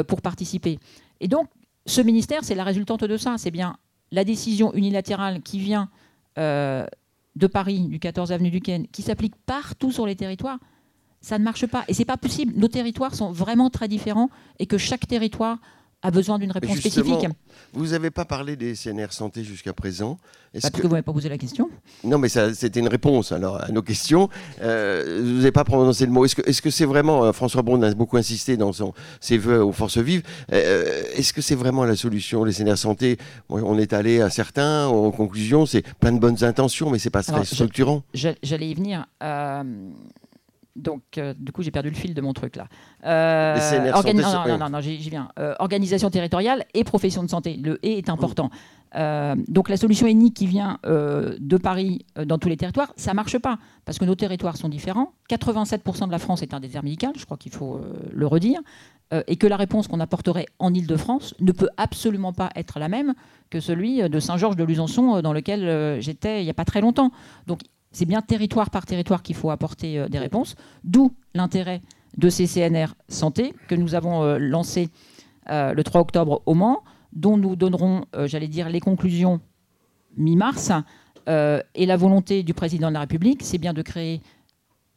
pour 0.06 0.22
participer. 0.22 0.78
Et 1.18 1.26
donc, 1.26 1.48
ce 1.86 2.00
ministère, 2.00 2.44
c'est 2.44 2.54
la 2.54 2.64
résultante 2.64 3.04
de 3.04 3.16
ça. 3.16 3.36
C'est 3.38 3.50
bien 3.50 3.76
la 4.10 4.24
décision 4.24 4.72
unilatérale 4.74 5.42
qui 5.42 5.58
vient 5.58 5.90
euh, 6.38 6.86
de 7.36 7.46
Paris, 7.46 7.80
du 7.88 7.98
14 7.98 8.32
avenue 8.32 8.50
du 8.50 8.60
Ken, 8.60 8.86
qui 8.88 9.02
s'applique 9.02 9.34
partout 9.46 9.92
sur 9.92 10.06
les 10.06 10.16
territoires. 10.16 10.58
Ça 11.20 11.38
ne 11.38 11.44
marche 11.44 11.66
pas. 11.66 11.84
Et 11.88 11.94
c'est 11.94 12.04
pas 12.04 12.16
possible. 12.16 12.52
Nos 12.56 12.68
territoires 12.68 13.14
sont 13.14 13.32
vraiment 13.32 13.70
très 13.70 13.88
différents 13.88 14.30
et 14.58 14.66
que 14.66 14.78
chaque 14.78 15.06
territoire 15.06 15.58
a 16.04 16.10
besoin 16.10 16.38
d'une 16.38 16.52
réponse 16.52 16.78
spécifique. 16.78 17.26
Vous 17.72 17.88
n'avez 17.88 18.10
pas 18.10 18.26
parlé 18.26 18.56
des 18.56 18.74
CNR 18.74 19.10
santé 19.10 19.42
jusqu'à 19.42 19.72
présent. 19.72 20.18
Parce 20.52 20.70
que... 20.70 20.82
vous 20.82 20.88
n'avez 20.88 21.02
pas 21.02 21.12
posé 21.12 21.30
la 21.30 21.38
question 21.38 21.70
Non, 22.04 22.18
mais 22.18 22.28
c'était 22.28 22.78
une 22.78 22.88
réponse 22.88 23.32
alors 23.32 23.60
à 23.60 23.72
nos 23.72 23.82
questions. 23.82 24.28
Euh, 24.60 25.22
vous 25.24 25.38
n'avez 25.38 25.50
pas 25.50 25.64
prononcé 25.64 26.04
le 26.04 26.12
mot. 26.12 26.26
Est-ce 26.26 26.62
que 26.62 26.70
c'est 26.70 26.84
vraiment, 26.84 27.24
euh, 27.24 27.32
François 27.32 27.62
Braun 27.62 27.82
a 27.82 27.92
beaucoup 27.94 28.18
insisté 28.18 28.58
dans 28.58 28.72
son, 28.72 28.92
ses 29.18 29.38
voeux 29.38 29.64
aux 29.64 29.72
forces 29.72 29.98
vives, 29.98 30.22
euh, 30.52 31.02
est-ce 31.14 31.32
que 31.32 31.40
c'est 31.40 31.54
vraiment 31.54 31.84
la 31.84 31.96
solution, 31.96 32.44
les 32.44 32.52
CNR 32.52 32.76
santé? 32.76 33.16
On 33.48 33.78
est 33.78 33.94
allé 33.94 34.20
à 34.20 34.28
certains, 34.28 34.86
en 34.86 35.10
conclusion, 35.10 35.64
c'est 35.64 35.82
plein 36.00 36.12
de 36.12 36.18
bonnes 36.18 36.44
intentions, 36.44 36.90
mais 36.90 36.98
c'est 36.98 37.10
pas 37.10 37.22
très 37.22 37.44
structurant. 37.46 38.02
J'allais 38.12 38.68
y 38.68 38.74
venir. 38.74 39.06
Donc, 40.76 41.02
euh, 41.18 41.34
du 41.38 41.52
coup, 41.52 41.62
j'ai 41.62 41.70
perdu 41.70 41.88
le 41.88 41.94
fil 41.94 42.14
de 42.14 42.20
mon 42.20 42.32
truc 42.32 42.56
là. 42.56 42.66
Euh, 43.04 43.92
non, 44.12 44.58
non, 44.58 44.70
non, 44.70 44.80
j'y 44.80 44.96
viens. 44.96 45.28
Euh, 45.38 45.54
organisation 45.60 46.10
territoriale 46.10 46.64
et 46.74 46.82
profession 46.82 47.22
de 47.22 47.30
santé. 47.30 47.56
Le 47.56 47.78
et 47.86 47.98
est 47.98 48.08
important. 48.08 48.50
donc, 49.48 49.68
la 49.68 49.76
solution 49.76 50.06
unique 50.06 50.34
qui 50.34 50.46
vient 50.46 50.78
de 50.84 51.56
Paris 51.56 52.04
dans 52.26 52.38
tous 52.38 52.48
les 52.48 52.56
territoires, 52.56 52.92
ça 52.96 53.14
marche 53.14 53.38
pas 53.38 53.58
parce 53.84 53.98
que 53.98 54.04
nos 54.04 54.14
territoires 54.14 54.56
sont 54.56 54.68
différents. 54.68 55.12
87% 55.30 56.06
de 56.06 56.12
la 56.12 56.18
France 56.18 56.42
est 56.42 56.54
un 56.54 56.60
désert 56.60 56.82
médical, 56.82 57.12
je 57.16 57.24
crois 57.24 57.36
qu'il 57.36 57.52
faut 57.52 57.80
le 58.12 58.26
redire, 58.26 58.60
et 59.26 59.36
que 59.36 59.46
la 59.46 59.56
réponse 59.56 59.88
qu'on 59.88 60.00
apporterait 60.00 60.46
en 60.58 60.72
Île-de-France 60.72 61.34
ne 61.40 61.52
peut 61.52 61.68
absolument 61.76 62.32
pas 62.32 62.50
être 62.54 62.78
la 62.78 62.88
même 62.88 63.14
que 63.50 63.60
celui 63.60 64.08
de 64.08 64.20
Saint-Georges 64.20 64.56
de 64.56 64.64
Luzançon 64.64 65.20
dans 65.22 65.32
lequel 65.32 66.00
j'étais 66.00 66.42
il 66.42 66.44
n'y 66.44 66.50
a 66.50 66.54
pas 66.54 66.64
très 66.64 66.80
longtemps. 66.80 67.10
Donc, 67.46 67.60
c'est 67.94 68.04
bien 68.04 68.20
territoire 68.20 68.70
par 68.70 68.84
territoire 68.84 69.22
qu'il 69.22 69.36
faut 69.36 69.50
apporter 69.50 69.98
euh, 69.98 70.08
des 70.08 70.18
réponses, 70.18 70.56
d'où 70.82 71.12
l'intérêt 71.32 71.80
de 72.18 72.28
ces 72.28 72.46
CNR 72.46 72.88
santé 73.08 73.54
que 73.68 73.74
nous 73.74 73.94
avons 73.94 74.22
euh, 74.22 74.38
lancé 74.38 74.90
euh, 75.48 75.72
le 75.72 75.82
3 75.82 76.00
octobre 76.00 76.42
au 76.44 76.54
Mans, 76.54 76.82
dont 77.12 77.36
nous 77.36 77.54
donnerons, 77.54 78.04
j'allais 78.24 78.48
dire, 78.48 78.68
les 78.68 78.80
conclusions 78.80 79.40
mi-mars. 80.16 80.72
et 81.28 81.86
la 81.86 81.96
volonté 81.96 82.42
du 82.42 82.54
président 82.54 82.88
de 82.88 82.94
la 82.94 83.00
République, 83.00 83.44
c'est 83.44 83.58
bien 83.58 83.72
de 83.72 83.82
créer 83.82 84.20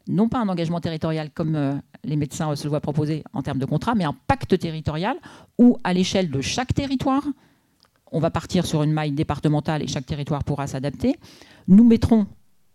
non 0.08 0.28
pas 0.28 0.40
un 0.40 0.50
engagement 0.50 0.82
territorial 0.82 1.30
comme 1.30 1.80
les 2.04 2.16
médecins 2.16 2.56
se 2.56 2.64
le 2.64 2.70
voient 2.72 2.82
proposer 2.82 3.24
en 3.34 3.44
termes 3.44 3.60
de 3.60 3.66
contrat, 3.66 3.94
mais 3.94 4.04
un 4.04 4.16
pacte 4.26 4.58
territorial 4.58 5.16
où, 5.60 5.78
à 5.84 5.94
l'échelle 5.94 6.32
de 6.32 6.42
chaque 6.42 6.74
territoire, 6.74 7.24
on 8.12 8.20
va 8.20 8.32
partir 8.32 8.66
sur 8.66 8.82
une 8.82 8.94
maille 8.94 9.12
départementale 9.12 9.84
et 9.84 9.88
chaque 9.88 10.08
territoire 10.08 10.44
pourra 10.44 10.66
s'adapter. 10.66 11.18
Nous 11.68 11.84
mettrons 11.84 12.26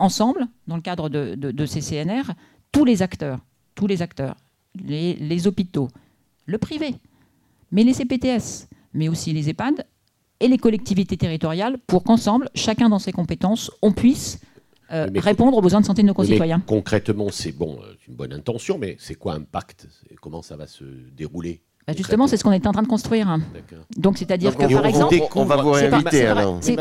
ensemble, 0.02 0.46
dans 0.66 0.76
le 0.76 0.82
cadre 0.82 1.08
de, 1.08 1.66
ces 1.66 1.80
CNR, 1.80 2.32
tous 2.72 2.84
les 2.84 3.02
acteurs, 3.02 3.38
tous 3.74 3.86
les 3.86 4.02
acteurs, 4.02 4.36
les, 4.84 5.46
hôpitaux, 5.46 5.88
le 6.46 6.58
privé, 6.58 6.94
mais 7.70 7.84
les 7.84 7.94
CPTS, 7.94 8.68
mais 8.94 9.08
aussi 9.08 9.32
les 9.32 9.48
EHPAD 9.48 9.86
et 10.40 10.48
les 10.48 10.58
collectivités 10.58 11.16
territoriales, 11.16 11.78
pour 11.86 12.02
qu'ensemble, 12.02 12.50
chacun 12.54 12.88
dans 12.88 12.98
ses 12.98 13.12
compétences, 13.12 13.70
on 13.80 13.92
puisse 13.92 14.40
euh, 14.92 15.08
répondre 15.14 15.56
aux 15.56 15.62
besoins 15.62 15.80
de 15.80 15.86
santé 15.86 16.02
de 16.02 16.08
nos 16.08 16.14
concitoyens. 16.14 16.60
concrètement, 16.66 17.28
c'est 17.30 17.52
bon, 17.52 17.78
euh, 17.80 17.94
une 18.08 18.14
bonne 18.14 18.32
intention, 18.32 18.78
mais 18.78 18.96
c'est 18.98 19.14
quoi 19.14 19.34
un 19.34 19.42
pacte 19.42 19.86
Comment 20.20 20.42
ça 20.42 20.56
va 20.56 20.66
se 20.66 20.84
dérouler? 21.16 21.62
Bah, 21.86 21.94
justement, 21.96 22.26
c'est 22.26 22.36
ce 22.36 22.44
qu'on 22.44 22.52
est 22.52 22.66
en 22.66 22.72
train 22.72 22.82
de 22.82 22.88
construire. 22.88 23.38
Donc, 23.96 24.18
c'est-à-dire 24.18 24.56
que, 24.56 24.72
par 24.72 24.86
exemple, 24.86 25.16
on 25.34 25.44
va 25.44 25.56
vous 25.56 25.70
réinviter. 25.70 26.32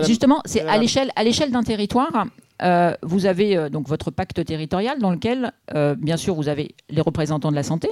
Justement, 0.05 0.41
c'est 0.45 0.61
à 0.61 0.77
l'échelle, 0.77 1.11
à 1.15 1.23
l'échelle 1.23 1.51
d'un 1.51 1.63
territoire. 1.63 2.25
Euh, 2.61 2.93
vous 3.01 3.25
avez 3.25 3.57
euh, 3.57 3.69
donc 3.69 3.87
votre 3.87 4.11
pacte 4.11 4.43
territorial 4.45 4.99
dans 4.99 5.11
lequel, 5.11 5.51
euh, 5.73 5.95
bien 5.95 6.17
sûr, 6.17 6.35
vous 6.35 6.47
avez 6.47 6.75
les 6.89 7.01
représentants 7.01 7.49
de 7.49 7.55
la 7.55 7.63
santé. 7.63 7.89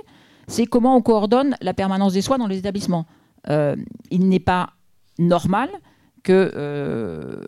C'est 0.47 0.65
comment 0.65 0.95
on 0.95 1.01
coordonne 1.01 1.55
la 1.61 1.73
permanence 1.73 2.13
des 2.13 2.21
soins 2.21 2.37
dans 2.37 2.47
les 2.47 2.57
établissements. 2.57 3.05
il 3.47 4.29
n'est 4.29 4.39
pas 4.39 4.71
normal 5.19 5.69
que 6.23 7.45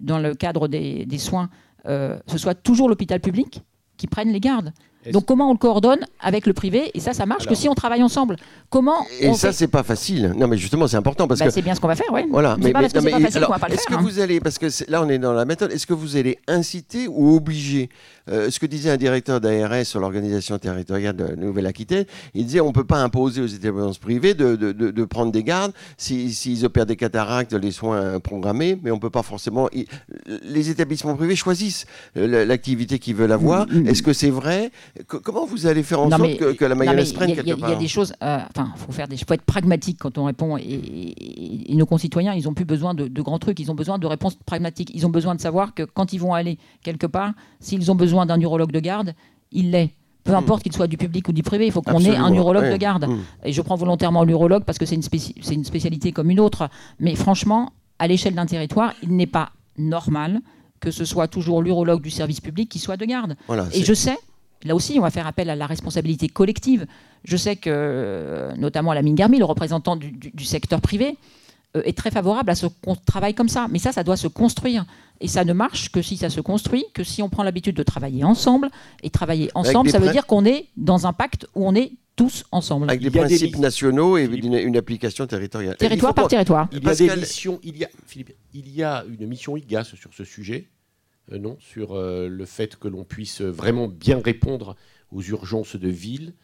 dans 0.00 0.18
le 0.18 0.34
cadre 0.34 0.66
des, 0.66 1.04
des 1.04 1.18
soins, 1.18 1.50
ce 1.84 2.38
soit 2.38 2.54
toujours 2.54 2.88
l'hôpital 2.88 3.20
public 3.20 3.62
qui 3.98 4.06
prenne 4.06 4.30
les 4.30 4.40
gardes. 4.40 4.72
Donc 5.12 5.26
comment 5.26 5.48
on 5.48 5.52
le 5.52 5.58
coordonne 5.58 6.00
avec 6.20 6.46
le 6.46 6.52
privé 6.52 6.90
Et 6.94 7.00
ça, 7.00 7.12
ça 7.12 7.24
marche 7.24 7.46
que 7.46 7.54
si 7.54 7.68
on 7.68 7.74
travaille 7.74 8.02
ensemble. 8.02 8.36
Comment 8.70 9.06
Et 9.20 9.32
ça, 9.34 9.52
c'est 9.52 9.68
pas 9.68 9.82
facile. 9.82 10.34
Non, 10.36 10.48
mais 10.48 10.56
justement, 10.56 10.86
c'est 10.86 10.96
important 10.96 11.26
parce 11.26 11.40
bah, 11.40 11.46
que 11.46 11.52
c'est 11.52 11.62
bien 11.62 11.74
ce 11.74 11.80
qu'on 11.80 11.88
va 11.88 11.96
faire, 11.96 12.12
oui. 12.12 12.22
Voilà. 12.30 12.56
Mais, 12.58 12.72
pas 12.72 12.80
parce 12.80 12.92
que 12.92 13.00
c'est 13.00 13.10
pas 13.10 13.20
facile 13.20 13.40
qu'on 13.42 13.52
va 13.52 13.58
pas 13.58 13.68
le 13.68 13.74
faire. 13.74 13.80
Est-ce 13.80 13.86
que 13.86 13.94
hein. 13.94 14.00
vous 14.02 14.20
allez, 14.20 14.40
parce 14.40 14.58
que 14.58 14.66
là, 14.90 15.02
on 15.02 15.08
est 15.08 15.18
dans 15.18 15.32
la 15.32 15.44
méthode. 15.44 15.72
Est-ce 15.72 15.86
que 15.86 15.94
vous 15.94 16.16
allez 16.16 16.38
inciter 16.48 17.06
ou 17.08 17.34
obliger 17.36 17.88
euh, 18.28 18.50
Ce 18.50 18.58
que 18.58 18.66
disait 18.66 18.90
un 18.90 18.96
directeur 18.96 19.40
d'ARS 19.40 19.84
sur 19.84 20.00
l'organisation 20.00 20.58
territoriale 20.58 21.16
de 21.16 21.34
Nouvelle-Aquitaine, 21.36 22.04
il 22.34 22.46
disait 22.46 22.60
on 22.60 22.72
peut 22.72 22.84
pas 22.84 23.02
imposer 23.02 23.40
aux 23.40 23.46
établissements 23.46 23.92
privés 24.00 24.34
de, 24.34 24.56
de, 24.56 24.72
de, 24.72 25.04
prendre 25.04 25.32
des 25.32 25.42
gardes 25.42 25.72
s'ils 25.96 26.64
opèrent 26.64 26.86
des 26.86 26.96
cataractes, 26.96 27.52
les 27.54 27.70
soins 27.70 28.20
programmés, 28.20 28.78
mais 28.82 28.90
on 28.90 28.98
peut 28.98 29.10
pas 29.10 29.22
forcément. 29.22 29.68
Les 30.42 30.70
établissements 30.70 31.14
privés 31.16 31.36
choisissent 31.36 31.86
l'activité 32.14 32.98
qu'ils 32.98 33.14
veulent 33.14 33.32
avoir. 33.32 33.66
Mm, 33.66 33.80
mm. 33.80 33.86
Est-ce 33.88 34.02
que 34.02 34.12
c'est 34.12 34.30
vrai? 34.30 34.70
Comment 35.06 35.46
vous 35.46 35.66
allez 35.66 35.82
faire 35.82 36.00
en 36.00 36.10
sorte 36.10 36.36
que, 36.56 36.64
la 36.64 36.74
mayonnaise 36.74 37.12
prenne 37.12 37.34
quelque 37.34 37.58
part 37.58 37.70
Il 37.70 37.72
y 37.72 37.76
a 37.76 37.78
des 37.78 37.88
choses. 37.88 38.12
Euh, 38.22 38.38
enfin, 38.50 38.72
faut 38.76 38.92
faire 38.92 39.08
des. 39.08 39.16
Faut 39.16 39.34
être 39.34 39.42
pragmatique 39.42 39.98
quand 40.00 40.18
on 40.18 40.24
répond. 40.24 40.56
Et, 40.56 41.14
nos 41.70 41.86
concitoyens, 41.86 42.34
ils 42.34 42.44
n'ont 42.44 42.54
plus 42.54 42.64
besoin 42.64 42.94
de, 42.94 43.22
grands 43.22 43.38
trucs. 43.38 43.60
Ils 43.60 43.70
ont 43.70 43.74
besoin 43.74 43.98
de 43.98 44.06
réponses 44.06 44.36
pragmatiques. 44.46 44.90
Ils 44.94 45.06
ont 45.06 45.10
besoin 45.10 45.34
de 45.34 45.40
savoir 45.40 45.74
que 45.74 45.82
quand 45.82 46.12
ils 46.12 46.18
vont 46.18 46.34
aller 46.34 46.58
quelque 46.82 47.06
part, 47.06 47.32
s'ils 47.60 47.90
ont 47.90 47.94
besoin 47.94 48.17
d'un 48.26 48.40
urologue 48.40 48.72
de 48.72 48.80
garde, 48.80 49.14
il 49.52 49.70
l'est 49.70 49.90
peu 50.24 50.32
hmm. 50.32 50.36
importe 50.36 50.62
qu'il 50.62 50.72
soit 50.72 50.86
du 50.86 50.98
public 50.98 51.28
ou 51.28 51.32
du 51.32 51.42
privé, 51.42 51.66
il 51.66 51.72
faut 51.72 51.80
qu'on 51.80 52.00
ait 52.00 52.16
un 52.16 52.32
urologue 52.34 52.70
de 52.70 52.76
garde. 52.76 53.06
Hmm. 53.06 53.20
Et 53.44 53.52
je 53.52 53.62
prends 53.62 53.76
volontairement 53.76 54.24
l'urologue 54.24 54.64
parce 54.64 54.78
que 54.78 54.84
c'est 54.84 54.94
une, 54.94 55.02
une, 55.50 55.64
spécialité 55.64 56.12
comme 56.12 56.30
une 56.30 56.40
autre. 56.40 56.68
Mais 57.00 57.14
franchement, 57.14 57.72
à 57.98 58.06
l'échelle 58.06 58.34
d'un 58.34 58.46
territoire, 58.46 58.92
il 59.02 59.16
n'est 59.16 59.26
pas 59.26 59.50
normal 59.78 60.40
que 60.80 60.90
ce 60.90 61.04
soit 61.04 61.28
toujours 61.28 61.62
l'urologue 61.62 62.02
du 62.02 62.10
service 62.10 62.40
public 62.40 62.68
qui 62.68 62.78
soit 62.78 62.96
de 62.96 63.04
garde. 63.04 63.36
et 63.72 63.84
je 63.84 63.94
sais, 63.94 64.16
là 64.64 64.74
aussi, 64.74 64.96
on 64.98 65.02
va 65.02 65.10
faire 65.10 65.26
appel 65.26 65.50
à 65.50 65.56
la 65.56 65.66
responsabilité 65.66 66.28
collective. 66.28 66.86
Je 67.24 67.36
sais 67.36 67.56
que, 67.56 68.50
notamment 68.56 68.92
la 68.92 69.02
Garmi, 69.02 69.38
le 69.38 69.44
représentant 69.44 69.96
du, 69.96 70.44
secteur 70.44 70.80
privé, 70.80 71.16
euh, 71.16 71.37
est 71.74 71.96
très 71.96 72.10
favorable 72.10 72.50
à 72.50 72.54
ce 72.54 72.66
qu'on 72.66 72.96
travaille 72.96 73.34
comme 73.34 73.48
ça. 73.48 73.66
Mais 73.70 73.78
ça, 73.78 73.92
ça 73.92 74.04
doit 74.04 74.16
se 74.16 74.28
construire. 74.28 74.84
Et 75.20 75.28
ça 75.28 75.44
ne 75.44 75.52
marche 75.52 75.90
que 75.90 76.02
si 76.02 76.16
ça 76.16 76.30
se 76.30 76.40
construit, 76.40 76.84
que 76.94 77.04
si 77.04 77.22
on 77.22 77.28
prend 77.28 77.42
l'habitude 77.42 77.76
de 77.76 77.82
travailler 77.82 78.24
ensemble. 78.24 78.70
Et 79.02 79.10
travailler 79.10 79.50
ensemble, 79.54 79.90
ça 79.90 79.98
veut 79.98 80.10
dire 80.10 80.26
qu'on 80.26 80.44
est 80.44 80.66
dans 80.76 81.06
un 81.06 81.12
pacte 81.12 81.46
où 81.54 81.66
on 81.66 81.74
est 81.74 81.92
tous 82.18 82.44
ensemble. 82.50 82.90
Avec 82.90 83.00
des 83.00 83.10
principes 83.10 83.58
nationaux 83.58 84.18
et 84.18 84.24
une, 84.24 84.76
application 84.76 85.26
territoriale. 85.26 85.76
Territoire 85.76 86.14
par 86.14 86.28
territoire. 86.28 86.68
Il 86.72 86.82
y 86.82 86.88
a 86.88 86.94
des 86.94 87.16
missions, 87.16 87.60
il 87.62 87.78
y 87.78 87.84
a, 87.84 87.88
Philippe, 88.06 88.32
il 88.52 88.68
y 88.74 88.82
a 88.82 89.04
une 89.08 89.26
mission 89.26 89.56
IGAS 89.56 89.84
sur 89.94 90.12
ce 90.12 90.24
sujet, 90.24 90.68
euh, 91.32 91.38
non, 91.38 91.56
sur 91.60 91.92
euh, 91.92 92.28
le 92.28 92.44
fait 92.44 92.76
que 92.76 92.88
l'on 92.88 93.04
puisse 93.04 93.40
vraiment 93.40 93.86
bien 93.86 94.20
répondre 94.22 94.74
aux 95.12 95.22
urgences 95.22 95.76
de 95.76 95.88
ville. 95.88 96.34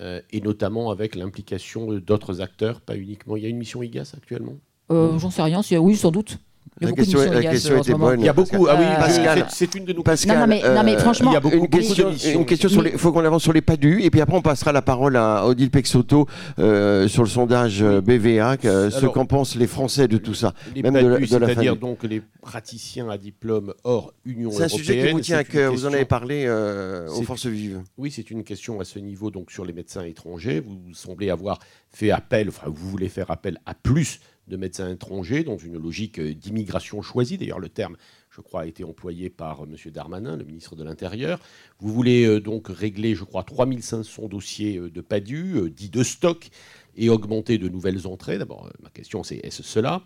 Euh, 0.00 0.20
et 0.30 0.40
notamment 0.40 0.90
avec 0.90 1.14
l'implication 1.14 1.92
d'autres 1.98 2.40
acteurs, 2.40 2.80
pas 2.80 2.96
uniquement. 2.96 3.36
Il 3.36 3.42
y 3.42 3.46
a 3.46 3.48
une 3.48 3.58
mission 3.58 3.82
IGAS 3.82 4.14
actuellement? 4.16 4.54
J'en 4.90 5.30
sais 5.30 5.42
rien, 5.42 5.62
oui, 5.78 5.96
sans 5.96 6.10
doute. 6.10 6.38
Il 6.80 6.84
y 6.84 6.86
a 6.86 6.90
la 6.90 6.96
question, 6.96 7.30
la 7.30 7.42
question 7.42 7.78
était 7.78 7.94
bonne. 7.94 8.20
Il 8.20 8.26
y 8.26 8.28
a 8.28 8.32
beaucoup. 8.32 8.66
Ah 8.68 8.76
oui, 8.78 8.84
Pascal, 8.98 9.46
c'est 9.50 9.74
une 9.74 9.84
de 9.84 9.92
nos 9.92 10.02
Pascal, 10.02 10.38
non, 10.40 10.46
mais, 10.46 10.62
non, 10.62 10.82
mais 10.82 10.96
franchement, 10.98 11.30
il 11.30 11.34
y 11.34 11.36
a 11.36 11.40
beaucoup, 11.40 11.56
une 11.56 11.68
question, 11.68 12.12
une 12.34 12.46
question 12.46 12.68
sur 12.68 12.82
les. 12.82 12.92
Il 12.92 12.98
faut 12.98 13.12
qu'on 13.12 13.24
avance 13.24 13.42
sur 13.42 13.52
les 13.52 13.60
PADU 13.60 14.02
et 14.02 14.10
puis 14.10 14.20
après 14.20 14.36
on 14.36 14.42
passera 14.42 14.72
la 14.72 14.82
parole 14.82 15.16
à 15.16 15.46
Odile 15.46 15.70
Pexoto 15.70 16.26
euh, 16.58 17.08
sur 17.08 17.22
le 17.22 17.28
sondage 17.28 17.82
euh, 17.82 18.00
BVA, 18.00 18.56
ce 18.62 19.06
qu'en 19.06 19.26
pensent 19.26 19.54
les 19.54 19.66
Français 19.66 20.08
de 20.08 20.16
tout 20.16 20.34
ça, 20.34 20.54
les 20.74 20.82
même 20.82 20.94
PADU, 20.94 21.26
c'est-à-dire 21.26 21.76
donc 21.76 22.02
les 22.04 22.22
praticiens 22.40 23.08
à 23.10 23.18
diplôme 23.18 23.74
hors 23.84 24.12
Union 24.24 24.48
européenne. 24.48 24.68
C'est 24.68 24.74
un 24.74 24.78
sujet 24.78 25.06
qui 25.06 25.12
vous 25.12 25.20
tient 25.20 25.38
à 25.38 25.44
cœur. 25.44 25.72
Vous 25.72 25.86
en 25.86 25.92
avez 25.92 26.04
parlé 26.04 26.44
euh, 26.46 27.08
aux 27.08 27.22
forces 27.22 27.46
vives. 27.46 27.82
Oui, 27.96 28.10
c'est 28.10 28.30
une 28.30 28.44
question 28.44 28.80
à 28.80 28.84
ce 28.84 28.98
niveau 28.98 29.30
donc 29.30 29.52
sur 29.52 29.64
les 29.64 29.72
médecins 29.72 30.02
étrangers. 30.04 30.60
Vous 30.60 30.94
semblez 30.94 31.30
avoir 31.30 31.58
fait 31.90 32.10
appel, 32.10 32.48
enfin 32.48 32.66
vous 32.66 32.88
voulez 32.88 33.08
faire 33.08 33.30
appel 33.30 33.58
à 33.66 33.74
plus 33.74 34.20
de 34.48 34.56
médecins 34.56 34.90
étrangers 34.90 35.44
dans 35.44 35.56
une 35.56 35.78
logique 35.78 36.18
euh, 36.18 36.34
d'immigration 36.34 37.00
choisie. 37.02 37.38
D'ailleurs, 37.38 37.60
le 37.60 37.68
terme, 37.68 37.96
je 38.30 38.40
crois, 38.40 38.62
a 38.62 38.66
été 38.66 38.84
employé 38.84 39.30
par 39.30 39.62
euh, 39.62 39.66
M. 39.66 39.92
Darmanin, 39.92 40.36
le 40.36 40.44
ministre 40.44 40.74
de 40.76 40.84
l'Intérieur. 40.84 41.40
Vous 41.78 41.92
voulez 41.92 42.24
euh, 42.24 42.40
donc 42.40 42.68
régler, 42.68 43.14
je 43.14 43.24
crois, 43.24 43.44
3500 43.44 44.28
dossiers 44.28 44.78
de 44.78 45.00
PADU, 45.00 45.70
dits 45.70 45.90
de 45.90 46.02
stock, 46.02 46.48
et 46.94 47.08
augmenter 47.08 47.56
de 47.56 47.68
nouvelles 47.68 48.06
entrées. 48.06 48.36
D'abord, 48.36 48.70
ma 48.82 48.90
question, 48.90 49.22
c'est 49.22 49.36
est-ce 49.36 49.62
cela? 49.62 50.02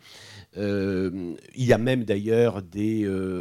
Il 0.54 1.36
y 1.56 1.72
a 1.72 1.78
même 1.78 2.04
d'ailleurs 2.04 2.62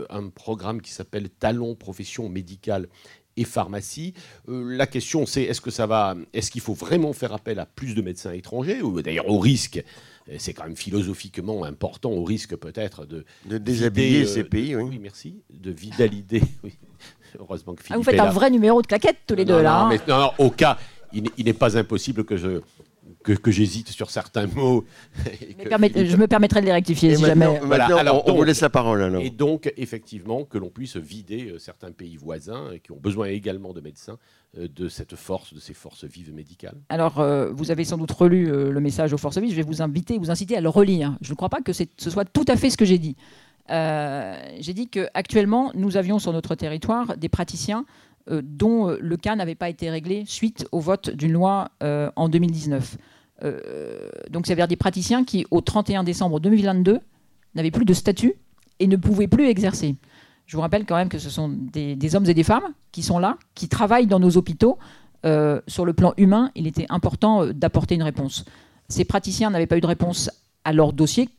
un 0.09 0.29
programme 0.29 0.81
qui 0.81 0.91
s'appelle 0.91 1.29
Talon 1.29 1.75
Profession 1.75 2.27
Médicale 2.27 2.89
et 3.37 3.43
pharmacie. 3.43 4.15
la 4.47 4.87
question, 4.87 5.27
c'est 5.27 5.43
est-ce 5.43 5.61
que 5.61 5.69
ça 5.69 5.85
va, 5.85 6.15
est-ce 6.33 6.49
qu'il 6.49 6.61
faut 6.61 6.73
vraiment 6.73 7.13
faire 7.13 7.33
appel 7.33 7.59
à 7.59 7.67
plus 7.67 7.93
de 7.93 8.01
médecins 8.01 8.31
étrangers, 8.31 8.81
ou 8.81 8.99
d'ailleurs 9.01 9.29
au 9.29 9.37
risque 9.37 9.83
c'est 10.37 10.53
quand 10.53 10.63
même 10.63 10.75
philosophiquement 10.75 11.63
important, 11.63 12.11
au 12.11 12.23
risque 12.23 12.55
peut-être 12.55 13.05
de... 13.05 13.25
De 13.45 13.57
déshabiller 13.57 14.23
euh, 14.23 14.27
ces 14.27 14.43
pays, 14.43 14.75
oui. 14.75 14.99
merci, 14.99 15.41
de 15.51 15.73
valider... 15.97 16.41
Heureusement 17.39 17.75
que 17.75 17.83
ah, 17.89 17.97
Vous 17.97 18.03
faites 18.03 18.19
un 18.19 18.31
vrai 18.31 18.49
numéro 18.49 18.81
de 18.81 18.87
claquette 18.87 19.17
tous 19.27 19.35
les 19.35 19.43
deux, 19.43 19.61
là. 19.61 19.79
Non, 19.79 19.85
hein. 19.85 19.89
mais, 19.89 20.13
non, 20.13 20.31
au 20.37 20.49
cas, 20.49 20.77
il 21.11 21.43
n'est 21.43 21.53
pas 21.53 21.77
impossible 21.77 22.23
que 22.23 22.37
je 22.37 22.61
que, 23.23 23.51
j'hésite 23.51 23.89
sur 23.89 24.11
certains 24.11 24.47
mots. 24.47 24.85
je 25.25 26.15
me 26.15 26.27
permettrai 26.27 26.61
de 26.61 26.65
les 26.67 26.71
rectifier 26.71 27.15
si 27.15 27.25
jamais. 27.25 27.45
alors, 27.45 28.27
on, 28.27 28.35
vous 28.35 28.43
laisse 28.43 28.61
la 28.61 28.69
parole. 28.69 29.01
Alors. 29.01 29.21
Et 29.21 29.29
donc, 29.29 29.71
effectivement, 29.77 30.45
que 30.45 30.57
l'on 30.57 30.69
puisse 30.69 30.97
vider 30.97 31.51
euh, 31.51 31.57
certains 31.57 31.91
pays 31.91 32.17
voisins 32.17 32.71
qui 32.83 32.91
ont 32.91 32.99
besoin 32.99 33.27
également 33.27 33.73
de 33.73 33.81
médecins 33.81 34.13
euh, 34.13 34.17
de 34.57 34.87
cette 34.87 35.15
force, 35.15 35.53
de 35.53 35.59
ces 35.59 35.73
forces 35.73 36.05
vives 36.05 36.33
médicales. 36.33 36.77
Alors, 36.89 37.19
euh, 37.19 37.51
vous 37.51 37.71
avez 37.71 37.83
sans 37.83 37.97
doute 37.97 38.11
relu 38.11 38.45
le 38.45 38.79
message 38.79 39.13
aux 39.13 39.17
forces 39.17 39.37
vives. 39.37 39.51
Je 39.51 39.55
vais 39.55 39.61
vous 39.63 39.81
inviter, 39.81 40.17
vous 40.17 40.31
inciter 40.31 40.55
à 40.57 40.61
le 40.61 40.69
relire. 40.69 41.17
Je 41.21 41.31
ne 41.31 41.35
crois 41.35 41.49
pas 41.49 41.61
que 41.61 41.73
ce 41.73 41.85
soit 41.97 42.25
tout 42.25 42.45
à 42.47 42.55
fait 42.55 42.69
ce 42.69 42.77
que 42.77 42.85
j'ai 42.85 42.97
dit. 42.97 43.15
j'ai 43.69 44.73
dit 44.73 44.87
qu'actuellement, 44.87 45.71
nous 45.75 45.97
avions 45.97 46.19
sur 46.19 46.33
notre 46.33 46.55
territoire 46.55 47.17
des 47.17 47.29
praticiens 47.29 47.85
dont 48.29 48.95
le 48.99 49.17
cas 49.17 49.35
n'avait 49.35 49.55
pas 49.55 49.69
été 49.69 49.89
réglé 49.89 50.23
suite 50.25 50.67
au 50.71 50.79
vote 50.79 51.09
d'une 51.09 51.33
loi 51.33 51.69
en 51.81 52.29
2019. 52.29 52.97
Euh, 53.43 54.09
donc, 54.29 54.47
ça 54.47 54.53
veut 54.53 54.57
dire 54.57 54.67
des 54.67 54.75
praticiens 54.75 55.23
qui, 55.23 55.45
au 55.51 55.61
31 55.61 56.03
décembre 56.03 56.39
2022, 56.39 56.99
n'avaient 57.55 57.71
plus 57.71 57.85
de 57.85 57.93
statut 57.93 58.35
et 58.79 58.87
ne 58.87 58.97
pouvaient 58.97 59.27
plus 59.27 59.47
exercer. 59.47 59.95
Je 60.45 60.55
vous 60.55 60.61
rappelle 60.61 60.85
quand 60.85 60.95
même 60.95 61.09
que 61.09 61.19
ce 61.19 61.29
sont 61.29 61.49
des, 61.49 62.15
hommes 62.15 62.25
et 62.27 62.33
des 62.33 62.43
femmes 62.43 62.73
qui 62.91 63.01
sont 63.01 63.19
là, 63.19 63.37
qui 63.55 63.67
travaillent 63.67 64.07
dans 64.07 64.19
nos 64.19 64.37
hôpitaux. 64.37 64.77
Euh, 65.25 65.59
sur 65.67 65.85
le 65.85 65.93
plan 65.93 66.13
humain, 66.17 66.51
il 66.53 66.67
était 66.67 66.85
important 66.89 67.43
euh, 67.43 67.53
d'apporter 67.53 67.95
une 67.95 68.03
réponse. 68.03 68.45
Ces 68.89 69.05
praticiens 69.05 69.49
n'avaient 69.49 69.65
pas 69.65 69.77
eu 69.77 69.81
de 69.81 69.87
réponse 69.87 70.29
à 70.63 70.71
leur 70.71 70.93
dossier, 70.93 71.29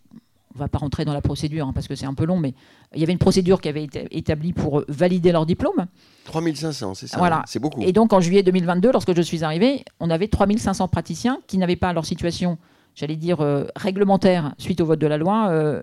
on 0.57 0.59
ne 0.59 0.65
va 0.65 0.69
pas 0.69 0.79
rentrer 0.79 1.05
dans 1.05 1.13
la 1.13 1.21
procédure 1.21 1.67
hein, 1.67 1.73
parce 1.75 1.87
que 1.87 1.95
c'est 1.95 2.07
un 2.07 2.15
peu 2.15 2.25
long, 2.25 2.39
mais 2.39 2.55
il 2.95 3.01
y 3.01 3.03
avait 3.03 3.13
une 3.13 3.19
procédure 3.19 3.61
qui 3.61 3.69
avait 3.69 3.85
été 3.85 4.07
établie 4.11 4.55
pour 4.55 4.83
valider 4.89 5.31
leur 5.31 5.45
diplôme. 5.45 5.87
3500, 6.25 6.95
c'est 6.95 7.07
ça 7.07 7.19
Voilà. 7.19 7.43
C'est 7.47 7.59
beaucoup. 7.59 7.83
Et 7.83 7.93
donc 7.93 8.13
en 8.13 8.21
juillet 8.21 8.43
2022, 8.43 8.91
lorsque 8.91 9.15
je 9.15 9.23
suis 9.23 9.45
arrivé, 9.45 9.85
on 10.01 10.09
avait 10.09 10.29
3500 10.29 10.89
praticiens 10.89 11.41
qui 11.47 11.59
n'avaient 11.59 11.77
pas 11.77 11.93
leur 11.93 12.07
situation, 12.07 12.57
j'allais 12.95 13.17
dire, 13.17 13.43
euh, 13.43 13.67
réglementaire 13.77 14.55
suite 14.57 14.81
au 14.81 14.87
vote 14.87 14.99
de 14.99 15.07
la 15.07 15.19
loi 15.19 15.49
euh, 15.51 15.81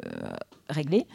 réglée. 0.70 1.06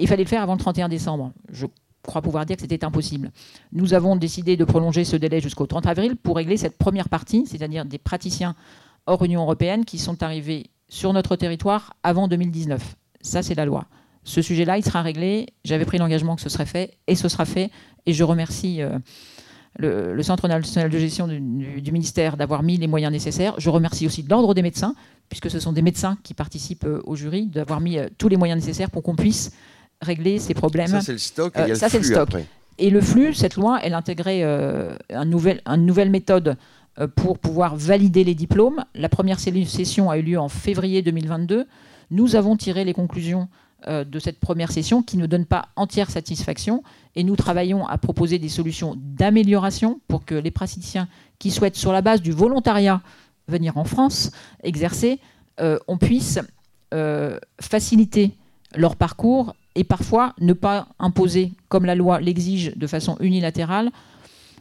Il 0.00 0.08
fallait 0.08 0.24
le 0.24 0.28
faire 0.28 0.42
avant 0.42 0.54
le 0.54 0.60
31 0.60 0.88
décembre. 0.88 1.32
Je 1.52 1.66
crois 2.02 2.22
pouvoir 2.22 2.46
dire 2.46 2.56
que 2.56 2.62
c'était 2.62 2.84
impossible. 2.84 3.30
Nous 3.72 3.94
avons 3.94 4.16
décidé 4.16 4.56
de 4.56 4.64
prolonger 4.64 5.04
ce 5.04 5.16
délai 5.16 5.40
jusqu'au 5.40 5.66
30 5.66 5.86
avril 5.86 6.16
pour 6.16 6.36
régler 6.36 6.56
cette 6.56 6.78
première 6.78 7.08
partie, 7.08 7.46
c'est-à-dire 7.46 7.84
des 7.84 7.98
praticiens 7.98 8.54
hors 9.06 9.22
Union 9.24 9.42
européenne 9.42 9.84
qui 9.84 9.98
sont 9.98 10.22
arrivés 10.22 10.70
sur 10.88 11.12
notre 11.12 11.36
territoire 11.36 11.94
avant 12.02 12.28
2019. 12.28 12.96
Ça, 13.20 13.42
c'est 13.42 13.54
la 13.54 13.64
loi. 13.64 13.86
Ce 14.24 14.42
sujet-là, 14.42 14.78
il 14.78 14.84
sera 14.84 15.02
réglé. 15.02 15.46
J'avais 15.64 15.84
pris 15.84 15.98
l'engagement 15.98 16.36
que 16.36 16.42
ce 16.42 16.48
serait 16.48 16.66
fait 16.66 16.98
et 17.06 17.14
ce 17.14 17.28
sera 17.28 17.44
fait. 17.44 17.70
Et 18.06 18.12
je 18.12 18.24
remercie 18.24 18.82
euh, 18.82 18.98
le, 19.78 20.22
Centre 20.22 20.48
national 20.48 20.90
de 20.90 20.98
gestion 20.98 21.26
du, 21.28 21.92
ministère 21.92 22.36
d'avoir 22.36 22.62
mis 22.62 22.76
les 22.76 22.86
moyens 22.86 23.12
nécessaires. 23.12 23.54
Je 23.58 23.70
remercie 23.70 24.06
aussi 24.06 24.22
l'Ordre 24.22 24.54
des 24.54 24.62
médecins, 24.62 24.94
puisque 25.28 25.50
ce 25.50 25.60
sont 25.60 25.72
des 25.72 25.82
médecins 25.82 26.18
qui 26.22 26.34
participent 26.34 26.84
euh, 26.84 27.00
au 27.04 27.16
jury, 27.16 27.46
d'avoir 27.46 27.80
mis 27.80 27.98
euh, 27.98 28.08
tous 28.18 28.28
les 28.28 28.36
moyens 28.36 28.60
nécessaires 28.60 28.90
pour 28.90 29.02
qu'on 29.02 29.16
puisse 29.16 29.52
régler 30.00 30.38
ces 30.38 30.54
problèmes. 30.54 30.88
Ça, 30.88 31.00
c'est 31.00 31.12
le 31.12 31.18
stock. 31.18 31.56
Et 31.58 31.74
ça, 31.74 31.88
le 31.88 32.02
stock. 32.02 32.28
Et 32.78 32.90
le 32.90 33.00
flux, 33.00 33.34
cette 33.34 33.56
loi, 33.56 33.78
elle 33.82 33.94
intégrait 33.94 34.42
un 34.42 35.24
nouvel, 35.24 35.60
une 35.66 35.84
nouvelle 35.84 36.10
méthode 36.10 36.56
euh, 36.98 37.06
pour 37.06 37.38
pouvoir 37.38 37.76
valider 37.76 38.24
les 38.24 38.34
diplômes. 38.34 38.84
La 38.94 39.08
première 39.08 39.38
session 39.38 40.10
a 40.10 40.18
eu 40.18 40.22
lieu 40.22 40.38
en 40.38 40.48
février 40.48 41.02
2022. 41.02 41.66
Nous 42.10 42.34
avons 42.34 42.56
tiré 42.56 42.84
les 42.84 42.92
conclusions 42.92 43.48
euh, 43.86 44.04
de 44.04 44.18
cette 44.18 44.40
première 44.40 44.72
session 44.72 45.00
qui 45.00 45.16
ne 45.16 45.26
donne 45.26 45.46
pas 45.46 45.68
entière 45.76 46.10
satisfaction 46.10 46.82
et 47.14 47.22
nous 47.22 47.36
travaillons 47.36 47.86
à 47.86 47.96
proposer 47.96 48.40
des 48.40 48.48
solutions 48.48 48.96
d'amélioration 48.98 50.00
pour 50.08 50.24
que 50.24 50.34
les 50.34 50.50
praticiens 50.50 51.08
qui 51.38 51.52
souhaitent, 51.52 51.76
sur 51.76 51.92
la 51.92 52.02
base 52.02 52.22
du 52.22 52.32
volontariat, 52.32 53.02
venir 53.46 53.78
en 53.78 53.84
France 53.84 54.32
exercer, 54.62 55.20
euh, 55.60 55.78
on 55.88 55.96
puisse 55.96 56.38
faciliter 57.60 58.32
leur 58.74 58.96
parcours 58.96 59.54
et 59.74 59.84
parfois 59.84 60.34
ne 60.40 60.52
pas 60.52 60.88
imposer, 60.98 61.52
comme 61.68 61.84
la 61.84 61.94
loi 61.94 62.20
l'exige 62.20 62.76
de 62.76 62.86
façon 62.86 63.16
unilatérale, 63.20 63.90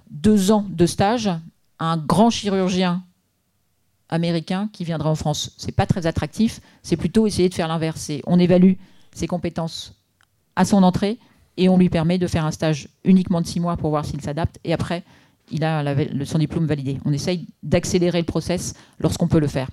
deux 0.09 0.51
ans 0.51 0.65
de 0.69 0.85
stage 0.85 1.29
un 1.79 1.97
grand 1.97 2.29
chirurgien 2.29 3.03
américain 4.09 4.69
qui 4.73 4.83
viendra 4.83 5.09
en 5.09 5.15
France. 5.15 5.51
C'est 5.57 5.71
pas 5.71 5.85
très 5.85 6.07
attractif, 6.07 6.59
c'est 6.83 6.97
plutôt 6.97 7.27
essayer 7.27 7.49
de 7.49 7.53
faire 7.53 7.67
l'inverse. 7.67 8.11
On 8.27 8.39
évalue 8.39 8.73
ses 9.13 9.27
compétences 9.27 9.93
à 10.55 10.65
son 10.65 10.83
entrée 10.83 11.17
et 11.57 11.69
on 11.69 11.77
lui 11.77 11.89
permet 11.89 12.17
de 12.17 12.27
faire 12.27 12.45
un 12.45 12.51
stage 12.51 12.89
uniquement 13.03 13.41
de 13.41 13.47
six 13.47 13.59
mois 13.59 13.77
pour 13.77 13.91
voir 13.91 14.05
s'il 14.05 14.21
s'adapte 14.21 14.59
et 14.63 14.73
après 14.73 15.03
il 15.51 15.63
a 15.63 15.83
son 16.25 16.37
diplôme 16.37 16.65
validé. 16.65 16.99
On 17.05 17.13
essaye 17.13 17.47
d'accélérer 17.63 18.19
le 18.19 18.25
process 18.25 18.75
lorsqu'on 18.99 19.27
peut 19.27 19.39
le 19.39 19.47
faire. 19.47 19.69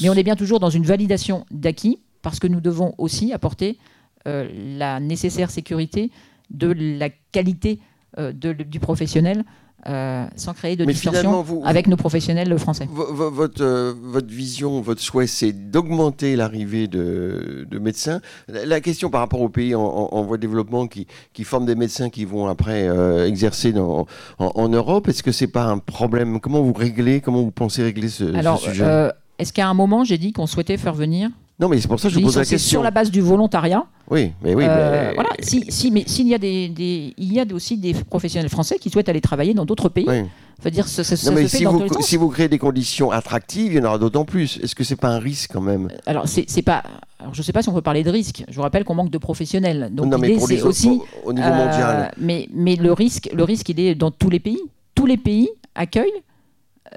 Mais 0.00 0.08
on 0.08 0.14
est 0.14 0.22
bien 0.22 0.36
toujours 0.36 0.60
dans 0.60 0.70
une 0.70 0.84
validation 0.84 1.46
d'acquis 1.50 2.00
parce 2.22 2.38
que 2.38 2.46
nous 2.46 2.60
devons 2.60 2.94
aussi 2.98 3.32
apporter 3.32 3.78
la 4.26 5.00
nécessaire 5.00 5.50
sécurité 5.50 6.10
de 6.50 6.74
la 6.98 7.10
qualité 7.32 7.80
euh, 8.18 8.32
du 8.32 8.80
professionnel 8.80 9.44
euh, 9.88 10.26
sans 10.34 10.52
créer 10.52 10.74
de 10.74 10.84
distorsion 10.84 11.44
avec 11.64 11.86
nos 11.86 11.96
professionnels 11.96 12.58
français. 12.58 12.88
Votre, 12.90 13.62
euh, 13.62 13.94
votre 14.02 14.26
vision, 14.26 14.80
votre 14.80 15.00
souhait, 15.00 15.28
c'est 15.28 15.52
d'augmenter 15.52 16.34
l'arrivée 16.34 16.88
de, 16.88 17.68
médecins. 17.80 18.20
La 18.48 18.80
question 18.80 19.10
par 19.10 19.20
rapport 19.20 19.40
aux 19.40 19.48
pays 19.48 19.76
en, 19.76 20.22
voie 20.24 20.38
de 20.38 20.42
développement 20.42 20.88
qui, 20.88 21.06
qui, 21.32 21.44
forment 21.44 21.66
des 21.66 21.76
médecins 21.76 22.10
qui 22.10 22.24
vont 22.24 22.48
après 22.48 22.88
euh, 22.88 23.28
exercer 23.28 23.72
dans, 23.72 24.06
en, 24.38 24.68
Europe, 24.68 25.06
est-ce 25.08 25.22
que 25.22 25.30
c'est 25.30 25.46
pas 25.46 25.66
un 25.66 25.78
problème? 25.78 26.40
Comment 26.40 26.62
vous 26.62 26.72
réglez 26.72 27.20
Comment 27.20 27.42
vous 27.42 27.52
pensez 27.52 27.84
régler 27.84 28.08
ce, 28.08 28.34
Alors, 28.34 28.58
ce 28.58 28.70
sujet 28.70 29.12
Est-ce 29.38 29.52
qu'à 29.52 29.68
un 29.68 29.74
moment, 29.74 30.02
j'ai 30.02 30.18
dit 30.18 30.32
qu'on 30.32 30.48
souhaitait 30.48 30.78
faire 30.78 30.94
venir 30.94 31.30
non, 31.58 31.68
mais 31.68 31.80
c'est 31.80 31.88
pour 31.88 31.98
ça 31.98 32.08
que 32.08 32.14
je 32.14 32.20
pose 32.20 32.36
la 32.36 32.44
question. 32.44 32.78
Sur 32.78 32.82
la 32.82 32.90
base 32.90 33.10
du 33.10 33.22
volontariat. 33.22 33.86
Oui, 34.10 34.32
mais 34.42 34.54
oui. 34.54 34.64
Euh, 34.66 35.12
voilà. 35.14 35.30
Si, 35.40 35.64
si, 35.70 35.90
mais 35.90 36.04
s'il 36.06 36.28
y 36.28 36.34
a 36.34 36.38
des, 36.38 37.14
il 37.16 37.32
y 37.32 37.40
a 37.40 37.44
aussi 37.52 37.78
des 37.78 37.94
professionnels 37.94 38.50
français 38.50 38.78
qui 38.78 38.90
souhaitent 38.90 39.08
aller 39.08 39.22
travailler 39.22 39.54
dans 39.54 39.64
d'autres 39.64 39.88
pays. 39.88 40.06
Oui. 40.06 40.70
Dire, 40.70 40.88
ça, 40.88 41.04
ça, 41.04 41.30
non, 41.30 41.36
mais 41.36 41.48
si, 41.48 41.64
vous, 41.64 41.86
si 42.00 42.16
vous 42.16 42.28
créez 42.28 42.48
des 42.48 42.58
conditions 42.58 43.10
attractives, 43.10 43.72
il 43.72 43.76
y 43.76 43.80
en 43.80 43.84
aura 43.84 43.98
d'autant 43.98 44.24
plus. 44.24 44.58
Est-ce 44.62 44.74
que 44.74 44.84
c'est 44.84 44.96
pas 44.96 45.08
un 45.08 45.18
risque 45.18 45.52
quand 45.52 45.60
même? 45.60 45.88
Alors, 46.06 46.26
c'est 46.26 46.62
pas. 46.62 46.82
Alors, 47.18 47.34
je 47.34 47.40
ne 47.40 47.44
sais 47.44 47.52
pas 47.52 47.62
si 47.62 47.68
on 47.68 47.72
peut 47.72 47.82
parler 47.82 48.02
de 48.02 48.10
risque. 48.10 48.44
Je 48.48 48.56
vous 48.56 48.62
rappelle 48.62 48.84
qu'on 48.84 48.94
manque 48.94 49.10
de 49.10 49.18
professionnels. 49.18 49.90
Donc, 49.92 50.06
non, 50.06 50.18
mais 50.18 50.28
les 50.28 50.62
aussi 50.62 51.00
au, 51.24 51.32
niveau 51.32 51.48
mondial. 51.48 51.96
Euh, 51.96 52.14
mais, 52.18 52.48
mais 52.52 52.76
le 52.76 52.92
risque, 52.92 53.30
le 53.32 53.44
risque, 53.44 53.68
il 53.70 53.80
est 53.80 53.94
dans 53.94 54.10
tous 54.10 54.28
les 54.28 54.40
pays. 54.40 54.60
Tous 54.94 55.06
les 55.06 55.16
pays 55.16 55.48
accueillent 55.74 56.22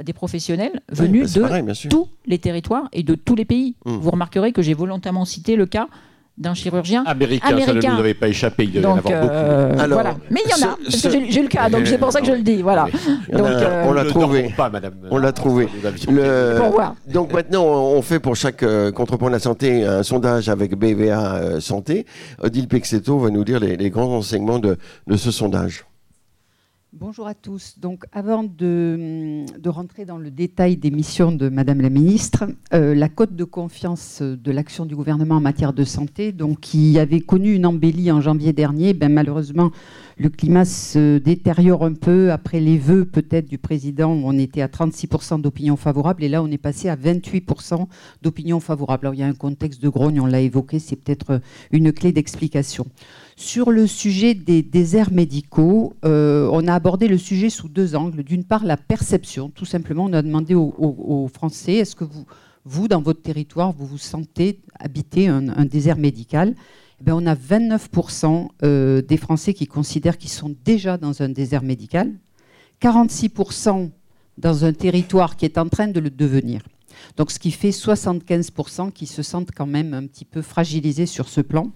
des 0.04 0.13
professionnels 0.13 0.82
venus 0.89 1.34
bah, 1.38 1.62
de 1.62 1.88
tous 1.89 2.10
les 2.25 2.39
territoires 2.39 2.89
et 2.93 3.04
de 3.04 3.15
tous 3.15 3.36
les 3.36 3.45
pays. 3.45 3.75
Mmh. 3.86 3.97
Vous 3.97 4.12
remarquerez 4.12 4.52
que 4.52 4.62
j'ai 4.62 4.73
volontairement 4.73 5.25
cité 5.25 5.56
le 5.56 5.65
cas 5.65 5.88
d'un 6.39 6.54
chirurgien 6.54 7.04
américain, 7.06 7.60
ça 7.65 7.73
ne 7.73 7.82
nous 7.82 7.99
avait 7.99 8.13
pas 8.13 8.30
échappé, 8.30 8.63
il 8.63 8.71
devait 8.71 8.84
y 8.84 8.86
en 8.86 8.97
avoir 8.97 9.13
euh, 9.13 9.73
beaucoup. 9.73 9.89
voilà. 9.89 10.15
Mais 10.32 10.39
il 10.45 10.49
y 10.49 10.54
en 10.54 10.69
a, 10.69 10.78
parce 10.82 11.02
que 11.02 11.10
j'ai 11.30 11.41
le 11.41 11.49
cas, 11.49 11.69
donc 11.69 11.86
c'est 11.86 11.97
pour 11.97 12.12
ça 12.13 12.21
que 12.21 12.28
je 12.28 12.32
le 12.32 12.41
dis. 12.41 12.62
Voilà. 12.62 12.86
Donc, 13.32 13.45
euh, 13.45 13.86
on 13.86 13.91
l'a 13.91 14.06
trouvé. 14.06 14.54
Pas, 14.56 14.69
madame, 14.69 14.93
on 15.12 15.17
l'a 15.17 15.34
trouvé. 15.34 15.67
Le... 16.10 16.58
Donc 17.12 17.34
maintenant, 17.34 17.65
on 17.65 18.02
fait 18.02 18.19
pour 18.19 18.38
chaque 18.38 18.63
euh, 18.63 18.91
contrepoint 18.91 19.28
de 19.30 19.34
la 19.34 19.39
santé 19.39 19.84
un 19.84 20.04
sondage 20.04 20.47
avec 20.47 20.75
BVA 20.75 21.60
Santé. 21.60 22.06
Odile 22.41 22.69
Pexeto 22.69 23.19
va 23.19 23.30
nous 23.30 23.43
dire 23.43 23.60
les, 23.60 23.89
grands 23.89 24.15
enseignements 24.15 24.60
de, 24.60 24.78
de 25.08 25.17
ce 25.17 25.32
sondage. 25.32 25.84
Bonjour 26.91 27.28
à 27.28 27.36
tous. 27.36 27.78
Donc, 27.78 28.06
avant 28.13 28.43
de, 28.43 29.45
rentrer 29.67 30.06
dans 30.06 30.17
le 30.17 30.32
détail 30.32 30.75
des 30.75 30.89
missions 30.89 31.32
de 31.32 31.47
Madame 31.47 31.82
la 31.82 31.91
Ministre, 31.91 32.45
euh, 32.73 32.95
la 32.95 33.10
cote 33.10 33.36
de 33.36 33.43
confiance 33.43 34.23
de 34.23 34.52
l'action 34.52 34.88
du 34.88 34.95
gouvernement 34.95 35.36
en 35.36 35.39
matière 35.39 35.71
de 35.71 35.84
santé, 35.84 36.32
donc 36.32 36.62
qui 36.62 36.97
avait 36.97 37.19
connu 37.19 37.54
une 37.54 37.67
embellie 37.67 38.12
en 38.12 38.21
janvier 38.21 38.54
dernier, 38.54 38.95
ben, 38.95 39.13
malheureusement, 39.13 39.69
le 40.17 40.30
climat 40.30 40.65
se 40.65 41.19
détériore 41.19 41.86
un 41.86 41.93
peu 41.93 42.32
après 42.32 42.60
les 42.60 42.80
vœux 42.80 43.06
peut-être 43.06 43.47
du 43.47 43.60
président. 43.60 44.10
On 44.10 44.36
était 44.39 44.62
à 44.62 44.67
36% 44.67 45.41
d'opinion 45.41 45.75
favorable 45.75 46.23
et 46.23 46.28
là, 46.28 46.41
on 46.41 46.47
est 46.47 46.58
passé 46.58 46.89
à 46.89 46.95
28% 46.95 47.86
d'opinion 48.23 48.60
favorable. 48.60 49.06
Alors, 49.06 49.13
il 49.13 49.19
y 49.19 49.23
a 49.23 49.28
un 49.28 49.34
contexte 49.34 49.80
de 49.84 49.89
grogne, 49.89 50.19
on 50.19 50.25
l'a 50.25 50.41
évoqué, 50.41 50.80
c'est 50.80 50.95
peut-être 50.95 51.39
une 51.71 51.93
clé 51.93 52.12
d'explication. 52.12 52.88
Sur 53.39 53.71
le 53.71 53.88
sujet 53.88 54.34
des 54.34 54.62
déserts 54.62 55.13
médicaux, 55.13 55.93
euh, 56.04 56.49
on 56.52 56.67
a 56.67 56.73
abordé 56.73 57.08
le 57.08 57.17
sujet 57.17 57.49
sous 57.49 57.69
deux 57.69 57.95
angles. 57.95 58.21
D'une 58.21 58.43
part, 58.43 58.65
la 58.65 58.75
perception. 58.75 59.49
Tout 59.49 59.63
simplement, 59.63 60.04
on 60.04 60.12
a 60.12 60.21
demandé 60.21 60.56
aux, 60.56 61.30
Français, 61.34 61.75
est-ce 61.75 61.95
que 61.95 62.04
vous, 62.04 62.25
vous, 62.65 62.89
dans 62.89 63.02
votre 63.02 63.21
territoire, 63.21 63.71
vous 63.71 63.86
vous 63.86 63.97
sentez 63.97 64.60
habiter 64.78 65.30
un, 65.30 65.63
désert 65.63 65.95
médical? 65.95 66.54
Eh 67.08 67.12
On 67.13 67.25
a 67.25 67.34
29% 67.34 68.49
euh, 68.63 69.02
des 69.02 69.15
Français 69.15 69.54
qui 69.54 69.67
considèrent 69.67 70.17
qu'ils 70.17 70.32
sont 70.32 70.54
déjà 70.65 70.97
dans 70.97 71.21
un 71.21 71.30
désert 71.30 71.63
médical, 71.63 72.12
46% 72.82 73.89
dans 74.38 74.65
un 74.65 74.73
territoire 74.73 75.38
qui 75.38 75.45
est 75.45 75.58
en 75.58 75.69
train 75.69 75.88
de 75.88 76.02
le 76.02 76.10
devenir. 76.10 76.62
Donc, 77.15 77.32
ce 77.32 77.39
qui 77.39 77.52
fait 77.52 77.69
75% 77.69 78.91
qui 78.91 79.06
se 79.06 79.23
sentent 79.23 79.52
quand 79.56 79.65
même 79.65 79.93
un 79.93 80.08
petit 80.08 80.25
peu 80.25 80.41
fragilisés 80.41 81.06
sur 81.06 81.30
ce 81.30 81.39
plan. 81.39 81.71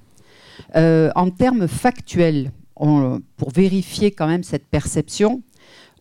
Euh, 0.76 1.12
en 1.16 1.30
termes 1.30 1.68
factuels, 1.68 2.52
pour 2.76 3.52
vérifier 3.52 4.12
quand 4.12 4.28
même 4.28 4.44
cette 4.44 4.66
perception, 4.66 5.42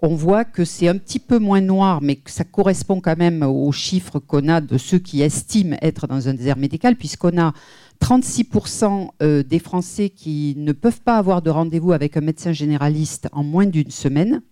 on 0.05 0.17
voit 0.17 0.45
que 0.45 0.65
c'est 0.65 0.89
un 0.89 0.99
petit 0.99 1.21
peu 1.21 1.39
moins 1.39 1.61
noir, 1.61 2.03
mais 2.03 2.17
que 2.17 2.31
ça 2.31 2.43
correspond 2.43 3.01
quand 3.01 3.17
même 3.17 3.45
aux 3.45 3.71
chiffres 3.71 4.19
qu'on 4.19 4.49
a 4.49 4.61
de 4.61 4.77
ceux 4.77 4.99
qui 4.99 5.23
estiment 5.23 5.77
être 5.81 6.09
dans 6.09 6.29
un 6.29 6.35
désert 6.35 6.57
médical, 6.57 6.97
puisqu'on 6.97 7.41
a 7.41 7.53
36% 8.03 9.11
euh, 9.23 9.45
des 9.45 9.61
Français 9.61 10.11
qui 10.11 10.55
ne 10.57 10.73
peuvent 10.73 11.03
pas 11.03 11.19
avoir 11.19 11.41
de 11.41 11.51
rendez-vous 11.51 11.93
avec 11.93 12.17
un 12.17 12.21
médecin 12.21 12.53
généraliste 12.53 13.29
en 13.31 13.45
moins 13.45 13.67
d'une 13.67 13.93
semaine, 13.93 14.43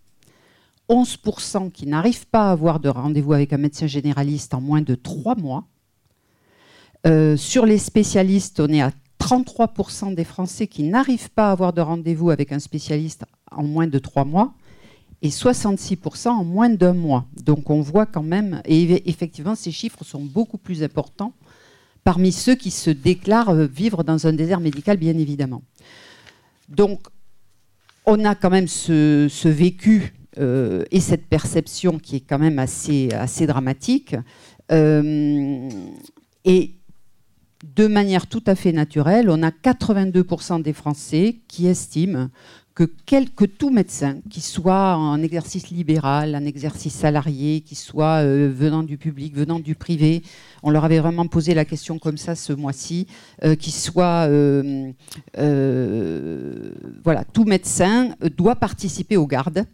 11% 0.89 1.73
qui 1.73 1.87
n'arrivent 1.87 2.29
pas 2.29 2.49
à 2.49 2.53
avoir 2.53 2.79
de 2.79 2.89
rendez-vous 2.89 3.33
avec 3.33 3.53
un 3.53 3.59
médecin 3.59 3.89
généraliste 3.89 4.55
en 4.55 4.61
moins 4.61 4.83
de 4.83 4.95
trois 4.95 5.35
mois. 5.35 5.65
Euh, 7.07 7.37
sur 7.37 7.67
les 7.67 7.79
spécialistes, 7.79 8.61
on 8.61 8.69
est 8.69 8.83
à 8.83 8.93
33% 9.21 10.15
des 10.15 10.25
Français 10.25 10.67
qui 10.67 10.83
n'arrivent 10.85 11.31
pas 11.31 11.49
à 11.49 11.53
avoir 11.53 11.73
de 11.73 11.81
rendez-vous 11.81 12.31
avec 12.31 12.53
un 12.53 12.59
spécialiste 12.59 13.25
en 13.51 13.63
moins 13.63 13.87
de 13.87 13.99
trois 13.99 14.25
mois 14.25 14.55
et 15.23 15.29
66% 15.29 16.29
en 16.29 16.45
moins 16.45 16.71
d'un 16.71 16.95
mois. 16.95 17.27
Donc 17.45 17.71
on 17.71 17.81
voit 17.81 18.07
quand 18.07 18.23
même, 18.23 18.63
et 18.65 19.09
effectivement 19.09 19.55
ces 19.55 19.71
chiffres 19.71 20.05
sont 20.05 20.25
beaucoup 20.25 20.59
plus 20.59 20.83
importants 20.83 21.35
parmi 22.03 22.33
ceux 22.33 22.55
qui 22.55 22.71
se 22.71 22.89
déclarent 22.89 23.55
vivre 23.55 24.03
dans 24.03 24.27
un 24.27 24.33
désert 24.33 24.61
médical, 24.61 24.97
bien 24.97 25.17
évidemment. 25.19 25.63
Donc 26.69 27.01
on 28.07 28.25
a 28.25 28.35
quand 28.35 28.51
même 28.51 28.69
ce, 28.69 29.49
vécu 29.49 30.15
euh, 30.39 30.85
et 30.91 31.01
cette 31.01 31.27
perception 31.27 31.99
qui 31.99 32.17
est 32.17 32.21
quand 32.21 32.39
même 32.39 32.59
assez, 32.59 33.11
assez 33.13 33.47
dramatique. 33.47 34.17
Euh, 34.73 35.69
et 36.45 36.80
de 37.65 37.87
manière 37.87 38.27
tout 38.27 38.43
à 38.47 38.55
fait 38.55 38.73
naturelle, 38.73 39.29
on 39.31 39.43
a 39.43 39.51
82% 39.51 40.63
des 40.63 40.73
Français 40.73 41.37
qui 41.49 41.67
estiment 41.67 42.29
que, 42.75 43.45
tout 43.45 43.71
médecin, 43.71 44.19
qui 44.31 44.41
soit 44.41 44.97
en 44.97 45.23
exercice 45.23 45.71
libéral, 45.71 46.35
en 46.35 46.45
exercice 46.45 46.95
salarié, 46.95 47.61
qui 47.61 47.75
soit 47.75 48.23
euh, 48.23 48.51
venant 48.55 48.83
du 48.83 48.97
public, 48.97 49.35
venant 49.35 49.59
du 49.59 49.75
privé, 49.75 50.23
on 50.63 50.71
leur 50.71 50.85
avait 50.85 50.99
vraiment 50.99 51.27
posé 51.27 51.55
la 51.55 51.65
question 51.65 51.99
comme 51.99 52.17
ça 52.17 52.35
ce 52.35 52.53
mois-ci, 52.53 53.07
euh, 53.45 53.55
qui 53.55 53.71
soit, 53.71 54.29
euh, 54.29 54.93
voilà, 57.05 57.25
tout 57.25 57.45
médecin 57.45 58.15
doit 58.37 58.57
participer 58.57 59.17
aux 59.17 59.27
gardes 59.27 59.67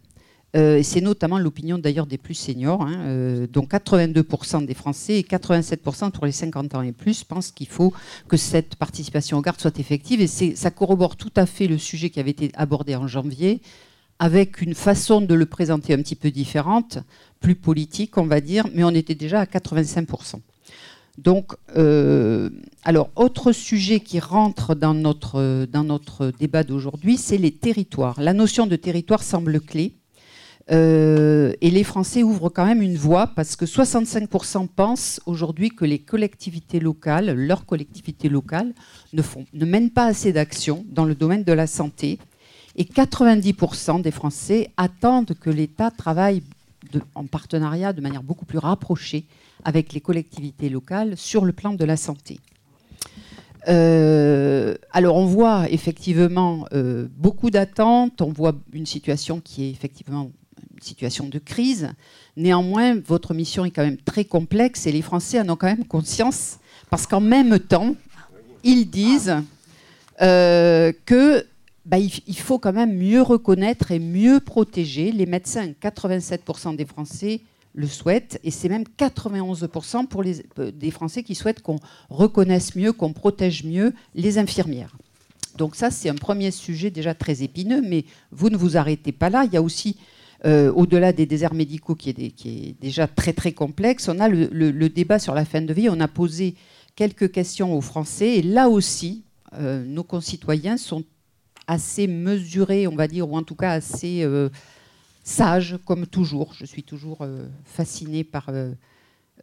euh, 0.55 0.81
c'est 0.81 1.01
notamment 1.01 1.37
l'opinion 1.37 1.77
d'ailleurs 1.77 2.07
des 2.07 2.17
plus 2.17 2.33
seniors, 2.33 2.81
hein, 2.81 2.95
euh, 3.05 3.47
dont 3.51 3.63
82% 3.63 4.65
des 4.65 4.73
Français 4.73 5.19
et 5.19 5.21
87% 5.21 6.11
pour 6.11 6.25
les 6.25 6.31
50 6.31 6.75
ans 6.75 6.81
et 6.81 6.93
plus 6.93 7.23
pensent 7.23 7.51
qu'il 7.51 7.67
faut 7.67 7.93
que 8.29 8.37
cette 8.37 8.75
participation 8.75 9.37
aux 9.37 9.41
gardes 9.41 9.59
soit 9.59 9.77
effective. 9.79 10.21
Et 10.21 10.27
ça 10.27 10.71
corrobore 10.71 11.17
tout 11.17 11.33
à 11.35 11.45
fait 11.45 11.67
le 11.67 11.77
sujet 11.77 12.09
qui 12.09 12.19
avait 12.19 12.31
été 12.31 12.51
abordé 12.55 12.95
en 12.95 13.07
janvier, 13.07 13.61
avec 14.19 14.61
une 14.61 14.73
façon 14.73 15.21
de 15.21 15.33
le 15.33 15.45
présenter 15.45 15.93
un 15.93 15.97
petit 15.97 16.15
peu 16.15 16.31
différente, 16.31 16.99
plus 17.39 17.55
politique 17.55 18.17
on 18.17 18.25
va 18.25 18.39
dire, 18.39 18.65
mais 18.73 18.83
on 18.83 18.91
était 18.91 19.15
déjà 19.15 19.41
à 19.41 19.45
85%. 19.45 20.39
Donc, 21.17 21.53
euh, 21.75 22.49
alors, 22.83 23.09
autre 23.15 23.51
sujet 23.51 23.99
qui 23.99 24.19
rentre 24.19 24.75
dans 24.75 24.93
notre, 24.93 25.65
dans 25.65 25.83
notre 25.83 26.31
débat 26.39 26.63
d'aujourd'hui, 26.63 27.17
c'est 27.17 27.37
les 27.37 27.51
territoires. 27.51 28.21
La 28.21 28.33
notion 28.33 28.67
de 28.67 28.75
territoire 28.75 29.23
semble 29.23 29.59
clé. 29.59 29.96
Euh, 30.69 31.53
et 31.61 31.69
les 31.69 31.83
Français 31.83 32.23
ouvrent 32.23 32.49
quand 32.49 32.65
même 32.65 32.81
une 32.81 32.97
voie 32.97 33.27
parce 33.27 33.55
que 33.55 33.65
65% 33.65 34.67
pensent 34.67 35.21
aujourd'hui 35.25 35.69
que 35.69 35.85
les 35.85 35.99
collectivités 35.99 36.79
locales, 36.79 37.31
leurs 37.33 37.65
collectivités 37.65 38.27
locales, 38.27 38.73
ne, 39.13 39.21
font, 39.21 39.45
ne 39.53 39.65
mènent 39.65 39.91
pas 39.91 40.05
assez 40.05 40.33
d'actions 40.33 40.85
dans 40.89 41.05
le 41.05 41.15
domaine 41.15 41.43
de 41.43 41.53
la 41.53 41.67
santé. 41.67 42.19
Et 42.75 42.83
90% 42.83 44.01
des 44.01 44.11
Français 44.11 44.69
attendent 44.77 45.33
que 45.39 45.49
l'État 45.49 45.89
travaille 45.89 46.43
en 47.15 47.25
partenariat 47.25 47.93
de 47.93 48.01
manière 48.01 48.23
beaucoup 48.23 48.45
plus 48.45 48.59
rapprochée 48.59 49.25
avec 49.63 49.93
les 49.93 50.01
collectivités 50.01 50.69
locales 50.69 51.17
sur 51.17 51.45
le 51.45 51.53
plan 51.53 51.73
de 51.73 51.85
la 51.85 51.97
santé. 51.97 52.39
Euh, 53.67 54.75
alors 54.91 55.17
on 55.17 55.25
voit 55.25 55.69
effectivement 55.69 56.67
euh, 56.73 57.07
beaucoup 57.17 57.49
d'attentes, 57.49 58.21
on 58.21 58.31
voit 58.31 58.53
une 58.71 58.85
situation 58.85 59.41
qui 59.41 59.65
est 59.65 59.71
effectivement 59.71 60.31
situation 60.81 61.27
de 61.27 61.39
crise. 61.39 61.89
Néanmoins, 62.35 62.99
votre 62.99 63.33
mission 63.33 63.65
est 63.65 63.71
quand 63.71 63.83
même 63.83 63.97
très 63.97 64.25
complexe 64.25 64.85
et 64.87 64.91
les 64.91 65.01
Français 65.01 65.39
en 65.39 65.49
ont 65.49 65.55
quand 65.55 65.67
même 65.67 65.85
conscience 65.85 66.57
parce 66.89 67.07
qu'en 67.07 67.21
même 67.21 67.59
temps, 67.59 67.95
ils 68.63 68.89
disent 68.89 69.35
euh, 70.21 70.91
que 71.05 71.45
bah, 71.85 71.97
il, 71.97 72.37
faut 72.37 72.59
quand 72.59 72.73
même 72.73 72.97
mieux 72.97 73.21
reconnaître 73.21 73.91
et 73.91 73.99
mieux 73.99 74.39
protéger. 74.39 75.11
Les 75.11 75.25
médecins, 75.25 75.71
87% 75.81 76.75
des 76.75 76.85
Français 76.85 77.41
le 77.73 77.87
souhaitent 77.87 78.39
et 78.43 78.51
c'est 78.51 78.67
même 78.67 78.83
91% 78.97 80.07
pour 80.07 80.23
euh, 80.59 80.71
des 80.71 80.91
Français 80.91 81.23
qui 81.23 81.33
souhaitent 81.33 81.61
qu'on 81.61 81.79
reconnaisse 82.09 82.75
mieux, 82.75 82.91
qu'on 82.91 83.13
protège 83.13 83.63
mieux 83.63 83.93
les 84.15 84.37
infirmières. 84.37 84.97
Donc 85.57 85.75
ça, 85.75 85.89
c'est 85.89 86.09
un 86.09 86.15
premier 86.15 86.51
sujet 86.51 86.91
déjà 86.91 87.13
très 87.13 87.41
épineux, 87.41 87.81
mais 87.81 88.05
vous 88.31 88.49
ne 88.49 88.57
vous 88.57 88.77
arrêtez 88.77 89.11
pas 89.11 89.29
là. 89.29 89.45
Il 89.45 89.53
y 89.53 89.57
a 89.57 89.61
aussi 89.61 89.97
au-delà 90.45 91.13
des 91.13 91.25
déserts 91.25 91.53
médicaux 91.53 91.95
qui 91.95 92.09
est, 92.09 92.81
déjà 92.81 93.07
très 93.07 93.33
très 93.33 93.51
complexe, 93.51 94.07
on 94.07 94.19
a 94.19 94.27
le, 94.27 94.89
débat 94.89 95.19
sur 95.19 95.33
la 95.33 95.45
fin 95.45 95.61
de 95.61 95.73
vie. 95.73 95.89
On 95.89 95.99
a 95.99 96.07
posé 96.07 96.55
quelques 96.95 97.31
questions 97.31 97.75
aux 97.75 97.81
Français 97.81 98.37
et 98.37 98.41
là 98.41 98.69
aussi, 98.69 99.23
nos 99.59 100.03
concitoyens 100.03 100.77
sont 100.77 101.03
assez 101.65 102.07
mesurés, 102.07 102.87
on 102.87 102.95
va 102.95 103.07
dire, 103.07 103.29
ou 103.29 103.35
en 103.35 103.43
tout 103.43 103.55
cas 103.55 103.71
assez 103.71 104.25
sages, 105.23 105.77
comme 105.85 106.05
toujours. 106.05 106.53
Je 106.53 106.65
suis 106.65 106.83
toujours 106.83 107.25
fascinée 107.65 108.23
par 108.23 108.51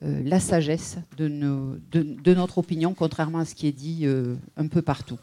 la 0.00 0.40
sagesse 0.40 0.98
de, 1.16 1.28
de, 1.92 2.34
notre 2.34 2.58
opinion, 2.58 2.94
contrairement 2.94 3.38
à 3.38 3.44
ce 3.44 3.54
qui 3.54 3.66
est 3.66 3.72
dit 3.72 4.06
un 4.56 4.68
peu 4.68 4.80
partout 4.80 5.18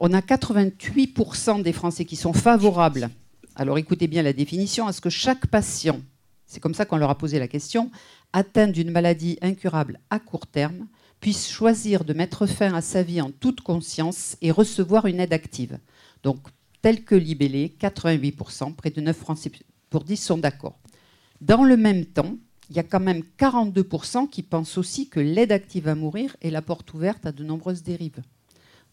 on 0.00 0.12
a 0.14 0.20
88% 0.20 1.62
des 1.62 1.72
Français 1.72 2.04
qui 2.04 2.16
sont 2.16 2.32
favorables, 2.32 3.10
alors 3.60 3.76
écoutez 3.76 4.06
bien 4.06 4.22
la 4.22 4.32
définition, 4.32 4.86
à 4.86 4.92
ce 4.94 5.02
que 5.02 5.10
chaque 5.10 5.46
patient, 5.46 6.00
c'est 6.46 6.60
comme 6.60 6.72
ça 6.72 6.86
qu'on 6.86 6.96
leur 6.96 7.10
a 7.10 7.18
posé 7.18 7.38
la 7.38 7.46
question, 7.46 7.90
atteint 8.32 8.68
d'une 8.68 8.90
maladie 8.90 9.36
incurable 9.42 10.00
à 10.08 10.18
court 10.18 10.46
terme, 10.46 10.86
puisse 11.20 11.46
choisir 11.46 12.06
de 12.06 12.14
mettre 12.14 12.46
fin 12.46 12.72
à 12.72 12.80
sa 12.80 13.02
vie 13.02 13.20
en 13.20 13.30
toute 13.30 13.60
conscience 13.60 14.38
et 14.40 14.50
recevoir 14.50 15.04
une 15.04 15.20
aide 15.20 15.34
active? 15.34 15.78
Donc, 16.22 16.38
tel 16.80 17.04
que 17.04 17.14
libellé, 17.14 17.76
88%, 17.78 18.74
près 18.76 18.88
de 18.88 19.02
9 19.02 19.14
Français 19.14 19.52
pour 19.90 20.04
10 20.04 20.16
sont 20.16 20.38
d'accord. 20.38 20.78
Dans 21.42 21.62
le 21.62 21.76
même 21.76 22.06
temps, 22.06 22.38
il 22.70 22.76
y 22.76 22.78
a 22.78 22.82
quand 22.82 22.98
même 22.98 23.24
42% 23.38 24.30
qui 24.30 24.42
pensent 24.42 24.78
aussi 24.78 25.10
que 25.10 25.20
l'aide 25.20 25.52
active 25.52 25.86
à 25.86 25.94
mourir 25.94 26.34
est 26.40 26.48
la 26.48 26.62
porte 26.62 26.94
ouverte 26.94 27.26
à 27.26 27.32
de 27.32 27.44
nombreuses 27.44 27.82
dérives. 27.82 28.22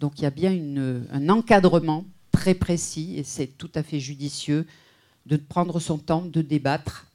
Donc 0.01 0.19
il 0.19 0.23
y 0.23 0.25
a 0.25 0.29
bien 0.29 0.51
un 1.09 1.29
encadrement 1.29 2.03
très 2.37 2.53
précis 2.53 3.15
et 3.17 3.23
c'est 3.23 3.47
tout 3.47 3.71
à 3.73 3.81
fait 3.81 3.99
judicieux 3.99 4.67
de 5.25 5.37
prendre 5.37 5.79
son 5.79 5.97
temps 5.97 6.21
de 6.21 6.43
débattre. 6.43 7.07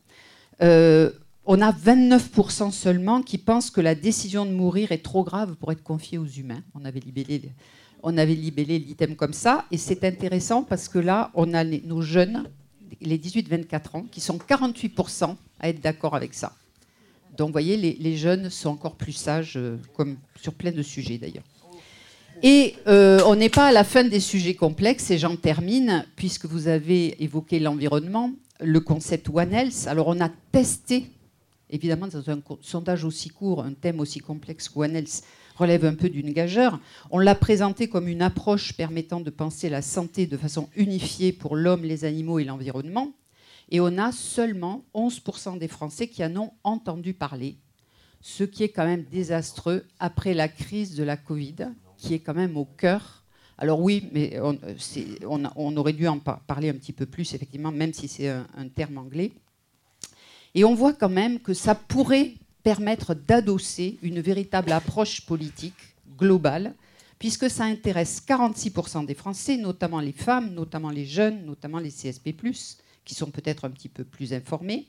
Euh, 0.62 1.12
on 1.46 1.60
a 1.60 1.70
29% 1.70 2.72
seulement 2.72 3.22
qui 3.22 3.38
pensent 3.38 3.70
que 3.70 3.80
la 3.80 3.94
décision 3.94 4.44
de 4.44 4.50
mourir 4.50 4.90
est 4.90 5.04
trop 5.04 5.22
grave 5.22 5.54
pour 5.54 5.70
être 5.70 5.84
confiée 5.84 6.18
aux 6.18 6.26
humains. 6.26 6.62
On 6.74 6.84
avait 6.84 6.98
libellé, 6.98 7.40
on 8.02 8.18
avait 8.18 8.34
libellé 8.34 8.80
l'item 8.80 9.14
comme 9.14 9.32
ça. 9.32 9.64
Et 9.70 9.78
c'est 9.78 10.02
intéressant 10.02 10.64
parce 10.64 10.88
que 10.88 10.98
là, 10.98 11.30
on 11.34 11.54
a 11.54 11.62
nos 11.62 12.02
jeunes, 12.02 12.48
les 13.00 13.18
18-24 13.18 13.96
ans, 13.96 14.06
qui 14.10 14.20
sont 14.20 14.38
48% 14.38 15.36
à 15.60 15.68
être 15.68 15.80
d'accord 15.80 16.16
avec 16.16 16.34
ça. 16.34 16.52
Donc 17.36 17.48
vous 17.48 17.52
voyez, 17.52 17.76
les, 17.76 17.94
les, 17.94 18.16
jeunes 18.16 18.50
sont 18.50 18.70
encore 18.70 18.96
plus 18.96 19.12
sages, 19.12 19.56
euh, 19.56 19.78
comme 19.94 20.16
sur 20.40 20.52
plein 20.52 20.72
de 20.72 20.82
sujets 20.82 21.16
d'ailleurs. 21.16 21.44
Et 22.44 22.74
euh, 22.88 23.20
on 23.24 23.36
n'est 23.36 23.48
pas 23.48 23.68
à 23.68 23.72
la 23.72 23.84
fin 23.84 24.02
des 24.02 24.18
sujets 24.18 24.54
complexes, 24.54 25.12
et 25.12 25.18
j'en 25.18 25.36
termine, 25.36 26.04
puisque 26.16 26.46
vous 26.46 26.66
avez 26.66 27.22
évoqué 27.22 27.60
l'environnement, 27.60 28.32
le 28.60 28.80
concept 28.80 29.28
One 29.32 29.52
Health. 29.52 29.86
Alors 29.86 30.08
on 30.08 30.20
a 30.20 30.28
testé, 30.50 31.06
évidemment 31.70 32.08
dans 32.08 32.30
un 32.30 32.40
sondage 32.60 33.04
aussi 33.04 33.28
court, 33.28 33.62
un 33.62 33.74
thème 33.74 34.00
aussi 34.00 34.18
complexe 34.18 34.68
que 34.68 34.76
One 34.80 34.96
Health 34.96 35.22
relève 35.56 35.84
un 35.84 35.94
peu 35.94 36.08
d'une 36.08 36.32
gageure. 36.32 36.80
On 37.12 37.20
l'a 37.20 37.36
présenté 37.36 37.88
comme 37.88 38.08
une 38.08 38.22
approche 38.22 38.72
permettant 38.72 39.20
de 39.20 39.30
penser 39.30 39.68
la 39.68 39.80
santé 39.80 40.26
de 40.26 40.36
façon 40.36 40.68
unifiée 40.74 41.32
pour 41.32 41.54
l'homme, 41.54 41.84
les 41.84 42.04
animaux 42.04 42.40
et 42.40 42.44
l'environnement. 42.44 43.12
Et 43.70 43.80
on 43.80 43.98
a 43.98 44.10
seulement 44.10 44.84
11% 44.96 45.58
des 45.58 45.68
Français 45.68 46.08
qui 46.08 46.24
en 46.24 46.36
ont 46.36 46.50
entendu 46.64 47.14
parler, 47.14 47.56
ce 48.20 48.42
qui 48.42 48.64
est 48.64 48.70
quand 48.70 48.84
même 48.84 49.04
désastreux 49.04 49.84
après 50.00 50.34
la 50.34 50.48
crise 50.48 50.96
de 50.96 51.04
la 51.04 51.16
Covid, 51.16 51.68
qui 52.02 52.14
est 52.14 52.18
quand 52.18 52.34
même 52.34 52.56
au 52.56 52.64
cœur. 52.64 53.22
Alors 53.56 53.80
oui, 53.80 54.08
mais 54.12 54.38
on, 54.40 55.76
aurait 55.76 55.92
dû 55.92 56.08
en 56.08 56.18
parler 56.18 56.68
un 56.68 56.74
petit 56.74 56.92
peu 56.92 57.06
plus, 57.06 57.32
effectivement, 57.32 57.70
même 57.70 57.94
si 57.94 58.08
c'est 58.08 58.28
un, 58.28 58.68
terme 58.74 58.98
anglais. 58.98 59.30
Et 60.54 60.64
on 60.64 60.74
voit 60.74 60.94
quand 60.94 61.08
même 61.08 61.38
que 61.38 61.54
ça 61.54 61.76
pourrait 61.76 62.32
permettre 62.64 63.14
d'adosser 63.14 63.98
une 64.02 64.20
véritable 64.20 64.72
approche 64.72 65.24
politique 65.24 65.94
globale, 66.18 66.74
puisque 67.20 67.48
ça 67.48 67.64
intéresse 67.64 68.20
46% 68.26 69.06
des 69.06 69.14
Français, 69.14 69.56
notamment 69.56 70.00
les 70.00 70.12
femmes, 70.12 70.52
notamment 70.54 70.90
les 70.90 71.06
jeunes, 71.06 71.46
notamment 71.46 71.78
les 71.78 71.90
CSP, 71.90 72.30
qui 73.04 73.14
sont 73.14 73.30
peut-être 73.30 73.64
un 73.64 73.70
petit 73.70 73.88
peu 73.88 74.02
plus 74.02 74.32
informés. 74.32 74.88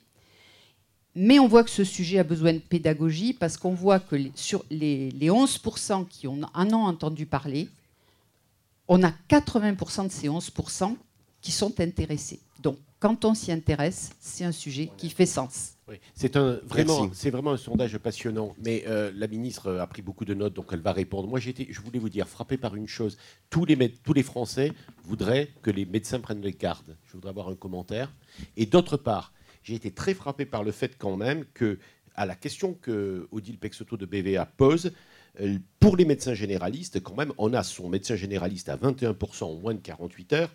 Mais 1.16 1.40
on 1.40 1.48
voit 1.48 1.64
que 1.64 1.70
ce 1.70 1.84
sujet 1.84 2.20
a 2.20 2.24
besoin 2.24 2.54
de 2.54 2.60
pédagogie 2.60 3.34
parce 3.34 3.58
qu'on 3.58 3.74
voit 3.74 4.00
que 4.00 4.16
sur 4.36 4.66
les, 4.70 5.12
11% 5.12 6.08
qui 6.08 6.28
en 6.28 6.42
ont 6.42 6.86
entendu 6.86 7.26
parler, 7.26 7.70
on 8.88 9.04
a 9.04 9.12
80% 9.30 10.08
de 10.08 10.12
ces 10.12 10.28
11% 10.28 10.96
qui 11.42 11.52
sont 11.52 11.80
intéressés. 11.80 12.40
Donc, 12.62 12.78
quand 13.00 13.26
on 13.26 13.34
s'y 13.34 13.52
intéresse, 13.52 14.12
c'est 14.20 14.46
un 14.46 14.54
sujet 14.54 14.90
qui 14.98 15.10
fait 15.10 15.26
sens. 15.26 15.74
c'est 16.16 16.38
un, 16.38 16.60
vraiment, 16.64 17.10
c'est 17.14 17.30
vraiment 17.30 17.52
un 17.52 17.58
sondage 17.58 17.98
passionnant. 17.98 18.56
Mais 18.64 18.86
euh, 18.88 19.12
la 19.14 19.28
ministre 19.28 19.74
a 19.74 19.86
pris 19.88 20.02
beaucoup 20.02 20.24
de 20.24 20.34
notes, 20.34 20.54
donc 20.54 20.68
elle 20.72 20.80
va 20.80 20.94
répondre. 20.94 21.28
Moi, 21.28 21.42
j'étais, 21.42 21.68
je 21.70 21.82
voulais 21.82 22.00
vous 22.00 22.10
dire, 22.10 22.28
frappé 22.30 22.56
par 22.56 22.76
une 22.76 22.88
chose. 22.88 23.18
Tous 23.50 23.66
les, 23.66 23.90
tous 23.92 24.14
les 24.14 24.24
Français 24.24 24.72
voudraient 25.04 25.50
que 25.62 25.70
les 25.70 25.86
médecins 25.86 26.22
prennent 26.22 26.42
les 26.42 26.54
gardes. 26.54 26.96
Je 27.06 27.14
voudrais 27.14 27.32
avoir 27.32 27.50
un 27.50 27.56
commentaire. 27.56 28.10
Et 28.56 28.66
d'autre 28.66 28.96
part, 28.96 29.33
j'ai 29.64 29.76
été 29.76 29.92
très 29.92 30.14
frappé 30.14 30.46
par 30.46 30.64
le 30.64 30.72
fait 30.72 30.98
quand 30.98 31.16
même 31.16 31.46
que, 31.54 31.80
à 32.16 32.26
la 32.26 32.36
question 32.36 32.74
que 32.74 33.28
Odile 33.32 33.58
Pexoto 33.58 33.98
de 33.98 34.06
BVA 34.06 34.46
pose, 34.46 34.92
euh, 35.42 35.58
pour 35.80 35.98
les 35.98 36.06
médecins 36.06 36.34
généralistes, 36.34 37.02
quand 37.02 37.16
même, 37.16 37.34
on 37.38 37.54
a 37.54 37.64
son 37.64 37.90
médecin 37.90 38.16
généraliste 38.16 38.70
à 38.70 38.78
21% 38.78 39.46
en 39.46 39.56
moins 39.56 39.74
de 39.74 39.80
48 39.80 40.34
heures 40.34 40.52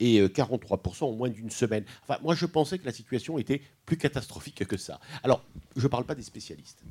et 0.00 0.22
43% 0.26 1.04
euh, 1.04 1.06
en 1.08 1.12
moins 1.12 1.28
d'une 1.28 1.50
semaine. 1.50 1.84
Enfin, 2.02 2.18
moi, 2.22 2.34
je 2.34 2.46
pensais 2.46 2.78
que 2.78 2.86
la 2.86 2.92
situation 2.92 3.38
était 3.38 3.60
plus 3.84 3.96
catastrophique 3.96 4.64
que 4.66 4.76
ça. 4.76 5.00
Alors, 5.22 5.44
je 5.76 5.82
ne 5.82 5.88
parle 5.88 6.04
pas 6.04 6.14
des 6.14 6.22
spécialistes. 6.22 6.82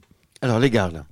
Alors, 0.42 0.60
les 0.60 0.70
gardes. 0.70 1.04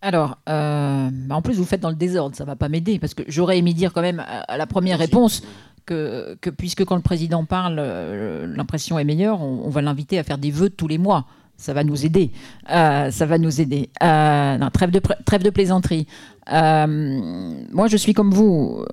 Alors, 0.00 0.38
euh, 0.48 1.10
en 1.30 1.42
plus, 1.42 1.54
vous 1.54 1.64
faites 1.64 1.80
dans 1.80 1.90
le 1.90 1.96
désordre, 1.96 2.36
ça 2.36 2.44
ne 2.44 2.46
va 2.46 2.56
pas 2.56 2.68
m'aider, 2.68 2.98
parce 2.98 3.14
que 3.14 3.22
j'aurais 3.28 3.58
aimé 3.58 3.74
dire 3.74 3.92
quand 3.92 4.02
même 4.02 4.20
à 4.26 4.56
la 4.56 4.66
première 4.66 4.98
réponse, 4.98 5.42
que, 5.86 6.50
puisque 6.50 6.84
quand 6.84 6.96
le 6.96 7.02
président 7.02 7.44
parle, 7.44 7.76
euh, 7.78 8.46
l'impression 8.46 8.98
est 8.98 9.04
meilleure, 9.04 9.40
on, 9.40 9.68
va 9.70 9.82
l'inviter 9.82 10.18
à 10.18 10.24
faire 10.24 10.38
des 10.38 10.50
vœux 10.50 10.70
tous 10.70 10.88
les 10.88 10.98
mois. 10.98 11.26
Ça 11.56 11.72
va 11.72 11.84
nous 11.84 12.04
aider. 12.04 12.32
Euh, 12.70 13.10
ça 13.10 13.24
va 13.24 13.38
nous 13.38 13.60
aider. 13.60 13.88
Euh, 14.02 14.70
trêve, 14.70 14.90
de, 14.90 15.00
trêve 15.24 15.42
de 15.42 15.50
plaisanterie. 15.50 16.06
moi, 16.50 17.86
je 17.88 17.96
suis 17.96 18.12
comme 18.12 18.30
vous, 18.30 18.84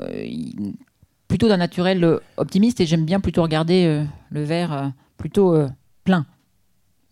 plutôt 1.28 1.50
d'un 1.50 1.58
naturel 1.58 2.20
optimiste 2.38 2.80
et 2.80 2.86
j'aime 2.86 3.06
bien 3.06 3.20
plutôt 3.20 3.42
regarder 3.42 4.06
le 4.30 4.44
verre 4.44 4.94
plutôt 5.18 5.58
plein. 6.06 6.26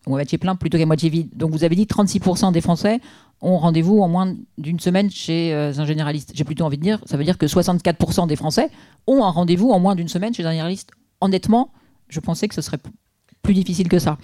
Ou 0.08 0.16
à 0.16 0.18
moitié 0.18 0.38
plein 0.38 0.56
plutôt 0.56 0.78
qu'à 0.78 0.86
moitié 0.86 1.10
vide. 1.10 1.30
Donc 1.36 1.52
vous 1.52 1.64
avez 1.64 1.76
dit 1.76 1.86
36% 1.86 2.52
des 2.52 2.62
Français 2.62 3.00
ont 3.42 3.58
rendez-vous 3.58 4.02
en 4.02 4.08
moins 4.08 4.36
d'une 4.58 4.80
semaine 4.80 5.10
chez 5.10 5.54
euh, 5.54 5.74
un 5.78 5.86
généraliste. 5.86 6.32
J'ai 6.34 6.44
plutôt 6.44 6.66
envie 6.66 6.78
de 6.78 6.84
dire, 6.84 7.00
ça 7.06 7.18
veut 7.18 7.24
dire 7.24 7.38
que 7.38 7.46
64% 7.46 8.28
des 8.28 8.36
Français 8.36 8.70
ont 9.08 9.24
un 9.24 9.30
rendez-vous 9.30 9.70
en 9.70 9.80
moins 9.80 9.96
d'une 9.96 10.08
semaine 10.08 10.34
chez 10.34 10.46
un 10.46 10.52
généraliste. 10.52 10.92
Honnêtement, 11.22 11.72
je 12.10 12.20
pensais 12.20 12.48
que 12.48 12.56
ce 12.56 12.62
serait 12.62 12.80
plus 13.42 13.54
difficile 13.54 13.90
que 13.90 14.00
ça. 14.00 14.18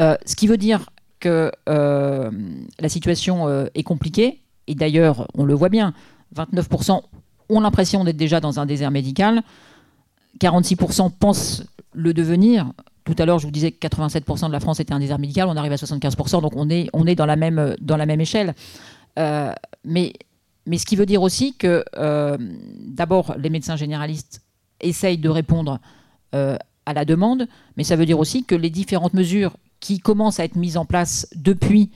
Euh, 0.00 0.16
ce 0.26 0.36
qui 0.36 0.46
veut 0.46 0.56
dire 0.56 0.90
que 1.20 1.52
euh, 1.68 2.30
la 2.78 2.88
situation 2.88 3.48
est 3.74 3.82
compliquée, 3.82 4.42
et 4.66 4.74
d'ailleurs, 4.74 5.28
on 5.34 5.44
le 5.44 5.54
voit 5.54 5.68
bien, 5.68 5.94
29% 6.36 7.02
ont 7.50 7.60
l'impression 7.60 8.04
d'être 8.04 8.16
déjà 8.16 8.40
dans 8.40 8.60
un 8.60 8.66
désert 8.66 8.90
médical, 8.90 9.42
46% 10.40 11.10
pensent 11.18 11.64
le 11.92 12.12
devenir. 12.12 12.72
Tout 13.04 13.14
à 13.18 13.26
l'heure, 13.26 13.38
je 13.38 13.46
vous 13.46 13.52
disais 13.52 13.70
que 13.70 13.86
87% 13.86 14.46
de 14.46 14.52
la 14.52 14.60
France 14.60 14.80
était 14.80 14.94
un 14.94 14.98
désert 14.98 15.18
médical, 15.18 15.48
on 15.48 15.56
arrive 15.56 15.72
à 15.72 15.76
75%, 15.76 16.40
donc 16.40 16.56
on 16.56 16.70
est, 16.70 17.14
dans, 17.14 17.26
la 17.26 17.36
même, 17.36 18.20
échelle. 18.20 18.54
Euh, 19.18 19.52
mais, 19.84 20.14
mais 20.66 20.78
ce 20.78 20.86
qui 20.86 20.96
veut 20.96 21.04
dire 21.04 21.20
aussi 21.20 21.54
que, 21.54 21.84
euh, 21.96 22.38
d'abord, 22.80 23.34
les 23.38 23.50
médecins 23.50 23.76
généralistes 23.76 24.40
essayent 24.80 25.18
de 25.18 25.28
répondre 25.28 25.80
euh, 26.34 26.56
à 26.86 26.94
la 26.94 27.04
demande, 27.04 27.46
mais 27.76 27.84
ça 27.84 27.94
veut 27.94 28.06
dire 28.06 28.18
aussi 28.18 28.44
que 28.44 28.54
les 28.54 28.70
différentes 28.70 29.12
mesures 29.14 29.54
qui 29.80 29.98
commencent 29.98 30.40
à 30.40 30.44
être 30.44 30.56
mises 30.56 30.78
en 30.78 30.86
place 30.86 31.28
depuis 31.34 31.90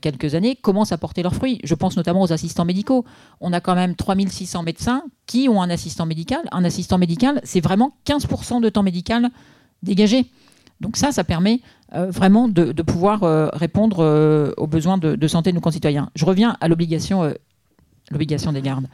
quelques 0.00 0.36
années 0.36 0.54
commencent 0.54 0.92
à 0.92 0.98
porter 0.98 1.24
leurs 1.24 1.34
fruits. 1.34 1.58
Je 1.64 1.74
pense 1.74 1.96
notamment 1.96 2.22
aux 2.22 2.32
assistants 2.32 2.64
médicaux. 2.64 3.04
On 3.40 3.52
a 3.52 3.60
quand 3.60 3.74
même 3.74 3.96
3600 3.96 4.62
médecins 4.62 5.02
qui 5.26 5.48
ont 5.48 5.60
un 5.60 5.68
assistant 5.68 6.06
médical. 6.06 6.42
Un 6.52 6.62
assistant 6.62 6.96
médical, 6.96 7.40
c'est 7.42 7.60
vraiment 7.60 7.96
15% 8.06 8.60
de 8.60 8.68
temps 8.68 8.84
médical 8.84 9.30
dégagé. 9.84 10.26
Donc 10.80 10.96
ça, 10.96 11.12
ça 11.12 11.24
permet 11.24 11.60
euh, 11.94 12.10
vraiment 12.10 12.48
de, 12.48 12.72
pouvoir 12.82 13.22
euh, 13.22 13.48
répondre 13.52 14.00
euh, 14.00 14.52
aux 14.56 14.66
besoins 14.66 14.98
de, 14.98 15.28
santé 15.28 15.50
de 15.50 15.54
nos 15.54 15.60
concitoyens. 15.60 16.10
Je 16.16 16.24
reviens 16.24 16.56
à 16.60 16.68
l'obligation, 16.68 17.32
des 18.10 18.62
gardes. 18.62 18.88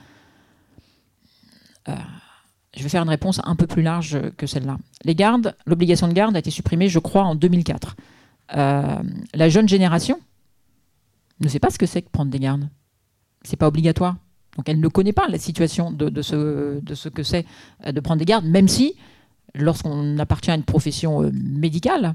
je 1.86 2.82
vais 2.82 2.88
faire 2.88 3.02
une 3.02 3.08
réponse 3.08 3.40
un 3.44 3.56
peu 3.56 3.66
plus 3.66 3.82
large 3.82 4.20
que 4.36 4.46
celle-là. 4.46 4.76
Les 5.04 5.14
gardes, 5.14 5.56
l'obligation 5.66 6.08
de 6.08 6.12
garde 6.12 6.36
a 6.36 6.40
été 6.40 6.50
supprimée, 6.50 6.88
je 6.88 6.98
crois, 6.98 7.24
en 7.24 7.34
2004. 7.34 7.96
la 8.54 9.48
jeune 9.48 9.68
génération 9.68 10.20
ne 11.40 11.48
sait 11.48 11.58
pas 11.58 11.70
ce 11.70 11.78
que 11.78 11.86
c'est 11.86 12.02
que 12.02 12.10
prendre 12.10 12.30
des 12.30 12.38
gardes. 12.38 12.68
C'est 13.42 13.56
pas 13.56 13.66
obligatoire. 13.66 14.16
Donc 14.56 14.68
elle 14.68 14.80
ne 14.80 14.88
connaît 14.88 15.14
pas 15.14 15.26
la 15.28 15.38
situation 15.38 15.90
de 15.90 16.22
ce 16.22 17.08
que 17.08 17.22
c'est 17.22 17.46
de 17.86 18.00
prendre 18.00 18.18
des 18.18 18.26
gardes, 18.26 18.44
même 18.44 18.68
si 18.68 18.94
lorsqu'on 19.54 20.18
appartient 20.18 20.50
à 20.50 20.54
une 20.54 20.62
profession 20.64 21.22
euh, 21.22 21.30
médicale, 21.32 22.14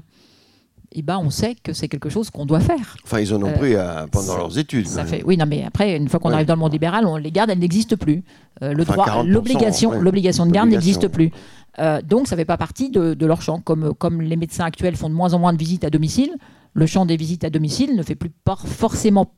eh 0.92 1.02
ben, 1.02 1.18
on 1.22 1.30
sait 1.30 1.56
que 1.62 1.72
c'est 1.72 1.88
quelque 1.88 2.08
chose 2.08 2.30
qu'on 2.30 2.46
doit 2.46 2.60
faire. 2.60 2.96
Enfin, 3.04 3.20
ils 3.20 3.34
en 3.34 3.42
ont 3.42 3.48
Euh, 3.48 3.52
pris 3.58 3.74
à- 3.74 4.06
pendant 4.10 4.36
leurs 4.36 4.56
études. 4.58 4.86
Ça 4.86 5.04
fait, 5.04 5.22
oui, 5.24 5.36
non, 5.36 5.44
mais 5.46 5.64
après, 5.64 5.96
une 5.96 6.08
fois 6.08 6.20
qu'on 6.20 6.28
Ouais. 6.28 6.34
arrive 6.36 6.46
dans 6.46 6.54
le 6.54 6.60
monde 6.60 6.72
libéral, 6.72 7.06
on 7.06 7.16
les 7.16 7.32
garde, 7.32 7.50
elles 7.50 7.58
n'existent 7.58 7.96
plus. 7.96 8.22
Euh, 8.62 8.72
le 8.72 8.82
Enfin, 8.82 8.92
droit, 8.94 9.04
40%, 9.06 9.26
l'obligation, 9.32 9.90
ouais. 9.90 10.00
l'obligation 10.00 10.46
de 10.46 10.52
garde 10.52 10.68
n'existe 10.70 11.08
plus. 11.08 11.32
Euh, 11.80 12.00
donc, 12.02 12.28
ça 12.28 12.36
ne 12.36 12.40
fait 12.40 12.44
pas 12.46 12.56
partie 12.56 12.88
de, 12.90 13.12
de 13.14 13.26
leur 13.26 13.42
champ. 13.42 13.60
Comme, 13.60 13.92
comme 13.94 14.22
les 14.22 14.36
médecins 14.36 14.64
actuels 14.64 14.96
font 14.96 15.10
de 15.10 15.14
moins 15.14 15.34
en 15.34 15.38
moins 15.38 15.52
de 15.52 15.58
visites 15.58 15.84
à 15.84 15.90
domicile, 15.90 16.30
le 16.72 16.86
champ 16.86 17.04
des 17.04 17.16
visites 17.16 17.44
à 17.44 17.50
domicile 17.50 17.94
ne 17.96 18.02
fait 18.02 18.14
plus 18.14 18.30
forcément 18.64 19.32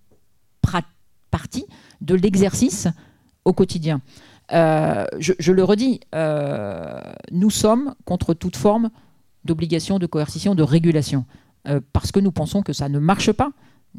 partie 1.30 1.66
de 2.00 2.14
l'exercice 2.14 2.88
au 3.44 3.52
quotidien. 3.52 4.00
Euh, 4.52 5.04
je, 5.18 5.52
le 5.52 5.64
redis, 5.64 6.00
euh, 6.14 7.00
nous 7.32 7.50
sommes 7.50 7.94
contre 8.04 8.34
toute 8.34 8.56
forme 8.56 8.90
d'obligation, 9.44 9.98
de 9.98 10.06
coercition, 10.06 10.54
de 10.54 10.62
régulation, 10.62 11.26
euh, 11.68 11.80
parce 11.92 12.12
que 12.12 12.20
nous 12.20 12.32
pensons 12.32 12.62
que 12.62 12.72
ça 12.72 12.88
ne 12.88 12.98
marche 12.98 13.32
pas 13.32 13.50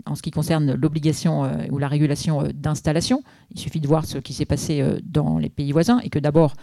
en 0.05 0.15
ce 0.15 0.21
qui 0.21 0.31
concerne 0.31 0.73
l'obligation 0.73 1.49
ou 1.71 1.77
la 1.77 1.87
régulation 1.87 2.47
d'installation. 2.53 3.23
Il 3.51 3.59
suffit 3.59 3.79
de 3.79 3.87
voir 3.87 4.05
ce 4.05 4.19
qui 4.19 4.33
s'est 4.33 4.45
passé 4.45 4.83
dans 5.03 5.39
les 5.39 5.49
pays 5.49 5.71
voisins 5.71 5.99
et 6.03 6.09
que 6.09 6.19
d'abord, 6.19 6.53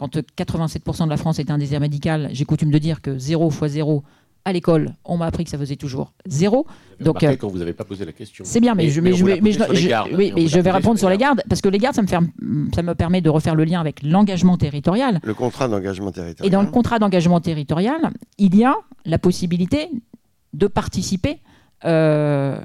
quand 0.00 0.16
euh, 0.16 0.22
87% 0.38 1.04
de 1.04 1.10
la 1.10 1.18
France 1.18 1.38
est 1.38 1.50
un 1.50 1.58
désert 1.58 1.80
médical, 1.80 2.30
j'ai 2.32 2.46
coutume 2.46 2.70
de 2.70 2.78
dire 2.78 3.02
que 3.02 3.18
0 3.18 3.50
fois 3.50 3.68
0 3.68 4.02
à 4.44 4.52
l'école, 4.52 4.94
on 5.04 5.16
m'a 5.16 5.26
appris 5.26 5.44
que 5.44 5.50
ça 5.50 5.58
faisait 5.58 5.76
toujours 5.76 6.12
0. 6.26 6.66
Vous 6.98 7.04
Donc, 7.04 7.22
euh, 7.22 7.36
quand 7.36 7.48
vous 7.48 7.58
n'avez 7.58 7.72
pas 7.72 7.84
posé 7.84 8.04
la 8.04 8.12
question. 8.12 8.44
C'est 8.46 8.60
bien, 8.60 8.74
mais, 8.74 8.88
je, 8.88 9.00
mais, 9.00 9.12
mais, 9.22 9.40
mais 9.42 9.52
gardes. 9.86 10.10
oui, 10.14 10.32
mais 10.34 10.46
vais 10.46 10.70
répondre 10.70 10.98
sur 10.98 11.08
les 11.08 11.18
gardes. 11.18 11.38
gardes, 11.38 11.48
parce 11.48 11.60
que 11.60 11.68
les 11.68 11.78
gardes, 11.78 11.94
ça 11.94 12.02
me, 12.02 12.06
fait, 12.06 12.18
ça 12.74 12.82
me 12.82 12.94
permet 12.94 13.20
de 13.20 13.30
refaire 13.30 13.54
le 13.54 13.64
lien 13.64 13.80
avec 13.80 14.02
l'engagement 14.02 14.56
territorial. 14.56 15.20
Le 15.22 15.34
contrat 15.34 15.68
d'engagement 15.68 16.10
territorial. 16.10 16.46
Et 16.46 16.50
dans 16.50 16.62
le 16.62 16.70
contrat 16.70 16.98
d'engagement 16.98 17.40
territorial, 17.40 18.10
il 18.38 18.56
y 18.56 18.64
a 18.64 18.76
la 19.04 19.18
possibilité 19.18 19.90
de 20.54 20.66
participer, 20.66 21.38
euh, 21.84 22.58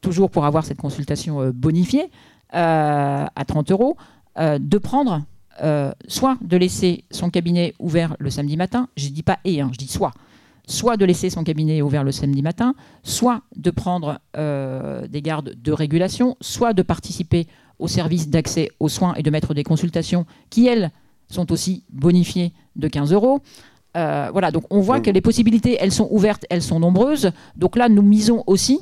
toujours 0.00 0.30
pour 0.30 0.44
avoir 0.46 0.64
cette 0.64 0.78
consultation 0.78 1.40
euh, 1.40 1.52
bonifiée 1.52 2.10
euh, 2.54 3.26
à 3.34 3.44
30 3.46 3.70
euros, 3.70 3.96
euh, 4.38 4.58
de 4.58 4.78
prendre 4.78 5.22
euh, 5.62 5.92
soit 6.08 6.38
de 6.40 6.56
laisser 6.56 7.04
son 7.10 7.30
cabinet 7.30 7.74
ouvert 7.78 8.16
le 8.18 8.30
samedi 8.30 8.56
matin, 8.56 8.88
je 8.96 9.08
ne 9.08 9.12
dis 9.12 9.22
pas 9.22 9.38
et, 9.44 9.60
hein, 9.60 9.70
je 9.72 9.78
dis 9.78 9.88
soit, 9.88 10.12
soit 10.66 10.96
de 10.96 11.04
laisser 11.04 11.30
son 11.30 11.44
cabinet 11.44 11.82
ouvert 11.82 12.04
le 12.04 12.12
samedi 12.12 12.42
matin, 12.42 12.74
soit 13.02 13.42
de 13.56 13.70
prendre 13.70 14.20
euh, 14.36 15.06
des 15.08 15.22
gardes 15.22 15.54
de 15.60 15.72
régulation, 15.72 16.36
soit 16.40 16.72
de 16.72 16.82
participer 16.82 17.46
au 17.78 17.88
service 17.88 18.28
d'accès 18.28 18.70
aux 18.78 18.88
soins 18.88 19.14
et 19.14 19.22
de 19.22 19.30
mettre 19.30 19.54
des 19.54 19.64
consultations 19.64 20.24
qui, 20.50 20.66
elles, 20.66 20.90
sont 21.28 21.50
aussi 21.50 21.84
bonifiées 21.90 22.52
de 22.76 22.88
15 22.88 23.12
euros. 23.12 23.40
Euh, 23.96 24.28
voilà, 24.32 24.50
donc 24.50 24.64
on 24.70 24.80
voit 24.80 25.00
que 25.00 25.10
les 25.10 25.20
possibilités, 25.20 25.76
elles 25.80 25.92
sont 25.92 26.08
ouvertes, 26.10 26.46
elles 26.50 26.62
sont 26.62 26.80
nombreuses. 26.80 27.32
Donc 27.56 27.76
là, 27.76 27.88
nous 27.88 28.02
misons 28.02 28.44
aussi 28.46 28.80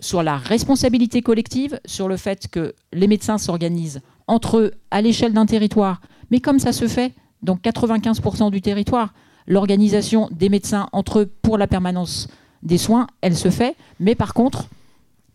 sur 0.00 0.22
la 0.22 0.36
responsabilité 0.36 1.22
collective, 1.22 1.78
sur 1.84 2.08
le 2.08 2.16
fait 2.16 2.48
que 2.48 2.74
les 2.92 3.06
médecins 3.06 3.38
s'organisent 3.38 4.00
entre 4.26 4.58
eux 4.58 4.72
à 4.90 5.02
l'échelle 5.02 5.32
d'un 5.32 5.46
territoire, 5.46 6.00
mais 6.30 6.40
comme 6.40 6.58
ça 6.58 6.72
se 6.72 6.88
fait 6.88 7.12
dans 7.42 7.56
95% 7.56 8.50
du 8.50 8.60
territoire, 8.60 9.12
l'organisation 9.50 10.28
des 10.30 10.48
médecins 10.48 10.88
entre 10.92 11.20
eux 11.20 11.26
pour 11.42 11.58
la 11.58 11.66
permanence 11.66 12.28
des 12.62 12.78
soins, 12.78 13.08
elle 13.20 13.36
se 13.36 13.50
fait, 13.50 13.76
mais 13.98 14.14
par 14.14 14.32
contre, 14.32 14.68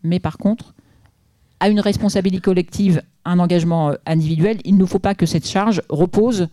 mais 0.02 0.18
par 0.18 0.38
contre, 0.38 0.74
à 1.60 1.68
une 1.68 1.80
responsabilité 1.80 2.40
collective, 2.40 3.02
un 3.24 3.38
engagement 3.38 3.90
euh, 3.90 3.94
individuel, 4.06 4.58
il 4.64 4.78
ne 4.78 4.84
faut 4.86 4.98
pas 4.98 5.14
que 5.14 5.26
cette 5.26 5.46
charge 5.46 5.82
repose 5.90 6.48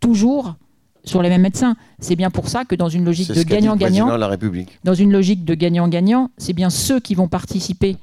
toujours 0.00 0.56
sur 1.04 1.22
les 1.22 1.28
mêmes 1.28 1.42
médecins. 1.42 1.76
C'est 2.00 2.16
bien 2.16 2.30
pour 2.30 2.48
ça 2.48 2.64
que 2.64 2.74
dans 2.74 2.88
une 2.88 3.04
logique 3.04 3.32
de 3.32 3.42
gagnant-gagnant, 3.42 4.12
de 4.12 4.16
la 4.18 4.26
République. 4.26 4.80
dans 4.82 4.94
une 4.94 5.12
logique 5.12 5.44
de 5.44 5.54
gagnant-gagnant, 5.54 6.30
c'est 6.38 6.52
bien 6.54 6.70
ceux 6.70 6.98
qui 6.98 7.14
vont 7.14 7.28
participer 7.28 7.96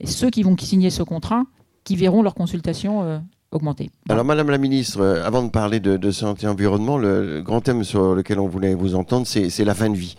et 0.00 0.06
ceux 0.06 0.30
qui 0.30 0.42
vont 0.42 0.56
signer 0.58 0.90
ce 0.90 1.04
contrat 1.04 1.44
qui 1.84 1.94
verront 1.94 2.22
leur 2.22 2.34
consultation 2.34 3.02
euh, 3.02 3.18
Alors, 4.08 4.24
Madame 4.24 4.50
la 4.50 4.58
Ministre, 4.58 5.00
euh, 5.00 5.26
avant 5.26 5.42
de 5.42 5.50
parler 5.50 5.78
de, 5.80 6.10
santé 6.10 6.46
et 6.46 6.48
environnement, 6.48 6.96
le, 6.96 7.34
le 7.36 7.42
grand 7.42 7.60
thème 7.60 7.84
sur 7.84 8.14
lequel 8.14 8.38
on 8.40 8.48
voulait 8.48 8.74
vous 8.74 8.94
entendre, 8.94 9.26
c'est 9.26 9.64
la 9.64 9.74
fin 9.74 9.90
de 9.90 9.96
vie. 9.96 10.16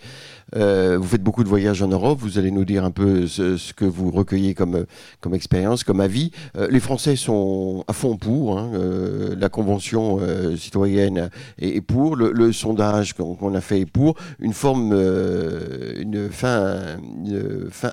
Euh, 0.56 0.98
vous 0.98 1.08
faites 1.08 1.22
beaucoup 1.22 1.44
de 1.44 1.48
voyages 1.48 1.82
en 1.82 1.88
Europe, 1.88 2.18
vous 2.20 2.38
allez 2.38 2.50
nous 2.50 2.64
dire 2.64 2.84
un 2.84 2.90
peu 2.90 3.26
ce, 3.26 3.72
que 3.72 3.84
vous 3.84 4.10
recueillez 4.10 4.54
comme, 4.54 4.86
expérience, 5.32 5.84
comme 5.84 6.00
avis. 6.00 6.30
Euh, 6.56 6.68
les 6.70 6.80
Français 6.80 7.16
sont 7.16 7.84
à 7.88 7.92
fond 7.92 8.16
pour, 8.16 8.58
hein, 8.58 8.70
euh, 8.74 9.34
la 9.38 9.48
Convention 9.48 10.20
citoyenne 10.56 11.30
est, 11.58 11.80
pour, 11.80 12.16
le, 12.16 12.52
sondage 12.52 13.14
qu'on 13.14 13.54
a 13.54 13.60
fait 13.60 13.80
est 13.80 13.86
pour, 13.86 14.14
une 14.38 14.52
forme, 14.52 14.92
une, 14.92 16.28
fin, 16.30 16.96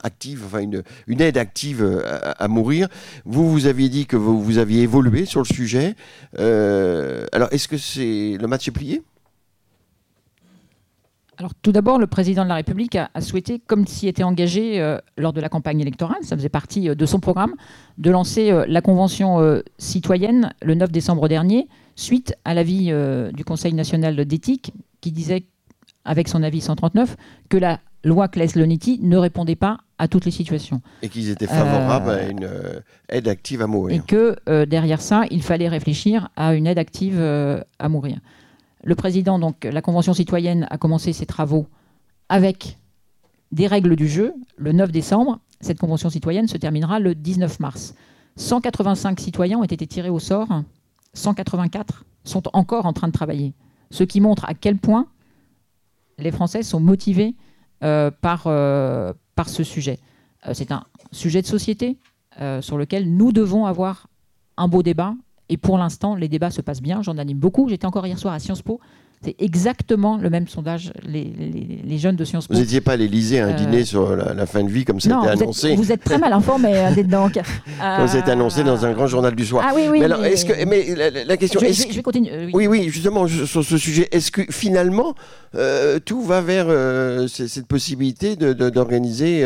active, 0.04 0.43
enfin 0.45 0.60
une, 0.60 1.22
aide 1.22 1.38
active 1.38 2.04
à, 2.38 2.47
mourir. 2.47 2.88
Vous, 3.26 3.49
vous 3.49 3.66
aviez 3.66 3.89
dit 3.89 4.06
que 4.06 4.18
vous, 4.18 4.58
aviez 4.58 4.84
évolué 4.84 5.26
sur 5.26 5.41
le 5.41 5.45
sujet. 5.45 5.95
Alors, 6.38 7.49
est-ce 7.52 7.68
que 7.68 7.78
c'est 7.78 8.38
le 8.39 8.47
match 8.47 8.68
est 8.68 8.72
plié? 8.72 9.02
Alors 11.38 11.53
tout 11.61 11.71
d'abord, 11.71 11.97
le 11.97 12.07
président 12.07 12.43
de 12.43 12.49
la 12.49 12.55
République 12.55 12.95
a, 12.95 13.09
a 13.13 13.21
souhaité, 13.21 13.59
comme 13.65 13.88
s'y 13.88 14.07
était 14.07 14.23
engagé 14.23 14.82
euh, 14.82 14.99
lors 15.17 15.34
de 15.34 15.41
la 15.41 15.49
campagne 15.49 15.79
électorale, 15.79 16.19
ça 16.23 16.36
faisait 16.36 16.49
partie 16.49 16.89
euh, 16.89 16.95
de 16.95 17.05
son 17.05 17.19
programme, 17.19 17.53
de 17.97 18.11
lancer 18.11 18.51
euh, 18.51 18.65
la 18.67 18.82
convention 18.82 19.61
citoyenne 19.77 20.53
le 20.61 20.75
9 20.75 20.91
décembre 20.91 21.27
dernier, 21.27 21.67
suite 21.95 22.36
à 22.45 22.53
l'avis 22.53 22.91
du 23.34 23.45
Conseil 23.45 23.73
national 23.73 24.25
d'éthique 24.25 24.73
qui 24.99 25.11
disait, 25.11 25.43
avec 26.05 26.27
son 26.27 26.43
avis 26.43 26.61
139, 26.61 27.15
que 27.49 27.57
la 27.57 27.79
loi 28.03 28.27
Claes-Leonetti 28.27 28.99
ne 29.01 29.17
répondait 29.17 29.55
pas 29.55 29.77
à 29.97 30.07
toutes 30.07 30.25
les 30.25 30.32
situations. 30.32 30.82
et 31.01 31.09
qu'ils 31.09 31.29
étaient 31.29 31.47
favorables 31.47 32.09
à 32.09 32.27
une 32.27 32.49
aide 33.09 33.27
active 33.27 33.61
à 33.61 33.65
et 33.65 33.67
mourir 33.67 34.05
que 34.05 34.36
euh, 34.49 34.65
derrière 34.65 35.01
ça, 35.01 35.23
il 35.32 35.43
fallait 35.43 35.69
réfléchir 35.69 36.29
à 36.36 36.53
une 36.55 36.67
aide 36.67 36.79
active 36.79 37.19
à 37.19 37.89
mourir. 37.89 38.19
Le 38.84 38.95
président, 38.95 39.39
donc 39.39 39.63
la 39.63 39.82
Convention 39.82 40.13
citoyenne, 40.13 40.67
a 40.69 40.77
commencé 40.77 41.13
ses 41.13 41.25
travaux 41.25 41.67
avec 42.29 42.77
des 43.51 43.67
règles 43.67 43.95
du 43.95 44.07
jeu 44.07 44.34
le 44.57 44.71
9 44.71 44.91
décembre. 44.91 45.39
Cette 45.59 45.79
Convention 45.79 46.09
citoyenne 46.09 46.47
se 46.47 46.57
terminera 46.57 46.99
le 46.99 47.13
19 47.13 47.59
mars. 47.59 47.93
185 48.38 49.19
citoyens 49.19 49.59
ont 49.59 49.63
été 49.63 49.86
tirés 49.86 50.09
au 50.09 50.19
sort, 50.19 50.63
184 51.13 52.05
sont 52.23 52.43
encore 52.53 52.86
en 52.86 52.93
train 52.93 53.07
de 53.07 53.13
travailler, 53.13 53.53
ce 53.89 54.03
qui 54.03 54.21
montre 54.21 54.45
à 54.45 54.53
quel 54.53 54.77
point 54.77 55.07
les 56.17 56.32
Français 56.32 56.63
sont 56.63 56.79
motivés 56.79 57.36
euh, 57.84 58.11
par, 58.11 58.43
euh, 58.45 59.13
par 59.36 59.49
ce 59.49 59.63
sujet. 59.63 59.99
Euh, 60.47 60.53
C'est 60.53 60.71
un 60.71 60.84
sujet 61.11 61.41
de 61.41 61.47
société, 61.47 61.97
sur 62.61 62.77
lequel 62.77 63.13
nous 63.13 63.32
devons 63.32 63.65
avoir 63.65 64.07
un 64.57 64.67
beau 64.67 64.82
débat. 64.82 65.13
Et 65.52 65.58
pour 65.58 65.78
l'instant, 65.78 66.16
les 66.16 66.30
débats 66.30 66.49
se 66.49 66.62
passent 66.62 66.82
bien. 66.82 67.02
J'en 67.04 67.18
anime 67.18 67.38
beaucoup. 67.38 67.68
J'étais 67.70 67.86
encore 67.86 68.08
hier 68.08 68.18
soir 68.18 68.34
à 68.34 68.39
Sciences 68.39 68.62
Po. 68.62 68.80
C'est 69.24 69.36
exactement 69.38 70.18
le 70.18 70.32
même 70.32 70.47
sondage. 70.47 70.91
Les, 71.06 71.26
les- 71.26 71.82
les 71.86 71.97
jeunes 71.99 72.16
de 72.16 72.24
Sciences 72.26 72.47
Po. 72.47 72.56
Vous 72.56 72.60
n'étiez 72.62 72.82
pas 72.82 72.93
à 72.93 72.95
l'Élysée 72.95 73.39
à 73.41 73.45
un 73.45 73.49
Euh, 73.49 73.54
dîner 73.54 73.86
sur 73.86 74.16
la, 74.16 74.34
la 74.34 74.45
fin 74.47 74.64
de 74.64 74.70
vie 74.70 74.84
comme 74.86 74.99
ça 74.99 75.10
a 75.10 75.14
non, 75.14 75.24
été 75.26 75.36
vous 75.36 75.41
annoncé 75.43 75.68
êtes, 75.72 75.78
vous 75.78 75.91
êtes 75.91 76.04
très 76.04 76.18
mal 76.18 76.34
informé, 76.34 76.76
euh, 76.76 76.89
dites 76.95 77.08
donc. 77.10 77.34
Comme 77.97 78.08
ça 78.08 78.16
a 78.16 78.20
été 78.20 78.32
annoncé 78.32 78.64
dans 78.64 78.84
un 78.84 78.93
grand 78.93 79.06
journal 79.08 79.36
du 79.36 79.45
soir. 79.45 79.64
Ah 79.68 79.74
oui, 79.76 79.84
oui. 79.91 79.99
mais 79.99 80.06
alors, 80.06 80.22
mais- 80.22 80.32
est-ce 80.32 80.45
que, 80.45 80.66
mais 80.66 80.95
la, 81.26 81.38
question, 81.38 81.60
je, 81.60 81.66
est-ce 81.68 81.84
je- 81.84 81.91
je 81.91 81.95
vais 81.97 82.02
continuer. 82.02 82.32
euh, 82.32 82.45
oui. 82.45 82.52
Oui, 82.56 82.68
oui, 82.68 82.89
justement, 82.89 83.28
sur 83.28 83.64
ce 83.64 83.78
sujet, 83.78 84.08
est-ce 84.12 84.32
que 84.32 84.41
finalement, 84.49 85.14
euh, 85.54 85.99
tout 86.04 86.22
va 86.24 86.41
vers 86.41 86.66
euh, 86.70 87.28
cette 87.28 87.68
possibilité 87.68 88.36
de- 88.36 88.54
de- 88.54 88.72
d'organiser 88.72 89.45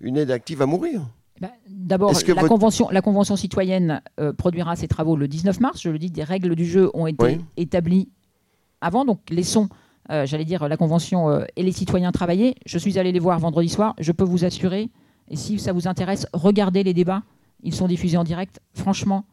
une 0.00 0.16
aide 0.16 0.30
active 0.30 0.62
à 0.62 0.66
mourir? 0.66 1.02
Bah, 1.40 1.50
D'abord, 1.68 2.12
la, 2.12 2.18
votre- 2.34 2.48
convention, 2.48 2.88
la 2.90 3.00
convention 3.02 3.34
citoyenne 3.36 4.02
euh, 4.18 4.32
produira 4.32 4.76
ses 4.76 4.88
travaux 4.88 5.16
le 5.16 5.26
19 5.26 5.60
mars. 5.60 5.80
Je 5.80 5.88
le 5.90 5.98
dis, 5.98 6.10
des 6.10 6.22
règles 6.24 6.54
du 6.54 6.66
jeu 6.66 6.90
ont 6.94 7.06
été 7.06 7.24
Oui. 7.24 7.40
établies 7.56 8.08
avant. 8.82 9.04
Donc, 9.04 9.20
laissons, 9.30 9.68
euh, 10.10 10.26
j'allais 10.26 10.44
dire, 10.44 10.68
la 10.68 10.76
convention 10.76 11.30
euh, 11.30 11.44
et 11.56 11.62
les 11.62 11.72
citoyens 11.72 12.12
travailler. 12.12 12.56
Je 12.66 12.76
suis 12.78 12.98
allé 12.98 13.10
les 13.12 13.18
voir 13.20 13.38
vendredi 13.38 13.68
soir. 13.70 13.94
Je 13.98 14.12
peux 14.12 14.24
vous 14.24 14.44
assurer, 14.44 14.90
et 15.28 15.36
si 15.36 15.58
ça 15.58 15.72
vous 15.72 15.88
intéresse, 15.88 16.26
regardez 16.34 16.82
les 16.82 16.92
débats. 16.94 17.22
Ils 17.62 17.74
sont 17.74 17.86
diffusés 17.88 18.16
en 18.18 18.24
direct. 18.24 18.60
Franchement, 18.74 19.24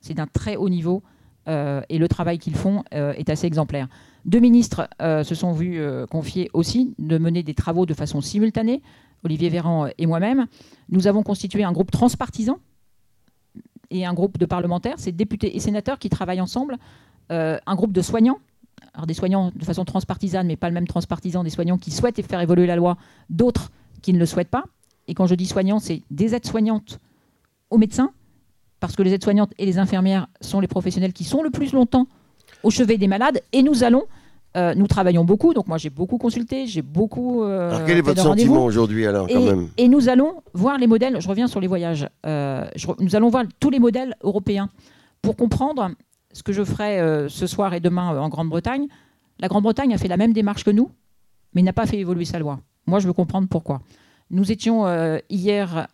c'est 0.00 0.14
d'un 0.14 0.26
très 0.26 0.56
haut 0.56 0.68
niveau. 0.68 1.02
Euh, 1.48 1.82
et 1.88 1.98
le 1.98 2.08
travail 2.08 2.38
qu'ils 2.38 2.54
font 2.54 2.84
euh, 2.94 3.12
est 3.14 3.30
assez 3.30 3.46
exemplaire. 3.46 3.88
Deux 4.24 4.38
ministres 4.38 4.88
euh, 5.00 5.24
se 5.24 5.34
sont 5.34 5.52
vus 5.52 5.80
confier 6.10 6.48
aussi 6.52 6.94
de 6.98 7.18
mener 7.18 7.42
des 7.42 7.54
travaux 7.54 7.86
de 7.86 7.94
façon 7.94 8.20
simultanée, 8.20 8.82
Olivier 9.24 9.48
Véran 9.48 9.88
et 9.98 10.06
moi-même. 10.06 10.46
Nous 10.88 11.06
avons 11.06 11.22
constitué 11.22 11.64
un 11.64 11.72
groupe 11.72 11.90
transpartisan 11.90 12.58
et 13.90 14.06
un 14.06 14.14
groupe 14.14 14.38
de 14.38 14.46
parlementaires, 14.46 14.94
c'est 14.98 15.12
députés 15.12 15.56
et 15.56 15.60
sénateurs 15.60 15.98
qui 15.98 16.08
travaillent 16.08 16.40
ensemble, 16.40 16.78
un 17.28 17.74
groupe 17.74 17.92
de 17.92 18.02
soignants, 18.02 18.38
alors 18.94 19.06
des 19.06 19.14
soignants 19.14 19.52
de 19.54 19.64
façon 19.64 19.84
transpartisane, 19.84 20.46
mais 20.46 20.56
pas 20.56 20.68
le 20.68 20.74
même 20.74 20.86
transpartisan, 20.86 21.44
des 21.44 21.50
soignants 21.50 21.78
qui 21.78 21.90
souhaitent 21.90 22.22
faire 22.22 22.40
évoluer 22.40 22.66
la 22.66 22.76
loi, 22.76 22.96
d'autres 23.28 23.70
qui 24.02 24.12
ne 24.12 24.18
le 24.18 24.26
souhaitent 24.26 24.50
pas. 24.50 24.64
Et 25.08 25.14
quand 25.14 25.26
je 25.26 25.34
dis 25.34 25.46
soignants, 25.46 25.78
c'est 25.78 26.02
des 26.10 26.34
aides-soignantes 26.34 26.98
aux 27.70 27.78
médecins, 27.78 28.12
parce 28.82 28.96
que 28.96 29.02
les 29.04 29.14
aides-soignantes 29.14 29.52
et 29.58 29.64
les 29.64 29.78
infirmières 29.78 30.26
sont 30.40 30.58
les 30.58 30.66
professionnels 30.66 31.12
qui 31.12 31.22
sont 31.22 31.42
le 31.42 31.50
plus 31.50 31.72
longtemps 31.72 32.08
au 32.64 32.70
chevet 32.70 32.98
des 32.98 33.06
malades, 33.06 33.40
et 33.52 33.62
nous 33.62 33.84
allons 33.84 34.04
Euh, 34.54 34.74
nous 34.74 34.86
travaillons 34.86 35.24
beaucoup, 35.24 35.54
donc 35.54 35.66
moi 35.66 35.78
j'ai 35.78 35.88
beaucoup 35.88 36.18
consulté, 36.18 36.66
j'ai 36.66 36.82
beaucoup. 36.82 37.42
Euh, 37.42 37.70
alors 37.70 37.86
quel 37.86 37.96
est 37.96 38.02
votre 38.02 38.22
sentiment 38.22 38.66
aujourd'hui 38.66 39.06
alors 39.06 39.26
et, 39.30 39.32
quand 39.32 39.40
même 39.40 39.68
Et 39.78 39.88
nous 39.88 40.10
allons 40.10 40.42
voir 40.52 40.76
les 40.76 40.86
modèles. 40.86 41.22
Je 41.22 41.26
reviens 41.26 41.46
sur 41.46 41.58
les 41.58 41.68
voyages. 41.68 42.06
Euh, 42.26 42.66
je, 42.76 42.86
nous 42.98 43.16
allons 43.16 43.30
voir 43.30 43.44
tous 43.60 43.70
les 43.70 43.78
modèles 43.78 44.14
européens 44.20 44.68
pour 45.22 45.36
comprendre 45.36 45.92
ce 46.34 46.42
que 46.42 46.52
je 46.52 46.64
ferai 46.64 46.92
ce 47.30 47.46
soir 47.46 47.72
et 47.72 47.80
demain 47.80 48.08
en 48.24 48.28
Grande-Bretagne. 48.28 48.88
La 49.40 49.48
Grande-Bretagne 49.48 49.94
a 49.94 49.98
fait 50.02 50.08
la 50.08 50.18
même 50.18 50.34
démarche 50.34 50.64
que 50.64 50.74
nous, 50.78 50.90
mais 51.54 51.62
n'a 51.62 51.72
pas 51.72 51.86
fait 51.86 51.98
évoluer 51.98 52.26
sa 52.26 52.38
loi. 52.38 52.60
Moi, 52.86 52.98
je 53.00 53.06
veux 53.06 53.14
comprendre 53.14 53.48
pourquoi. 53.48 53.80
Nous 54.28 54.52
étions 54.52 54.76
hier 55.30 55.88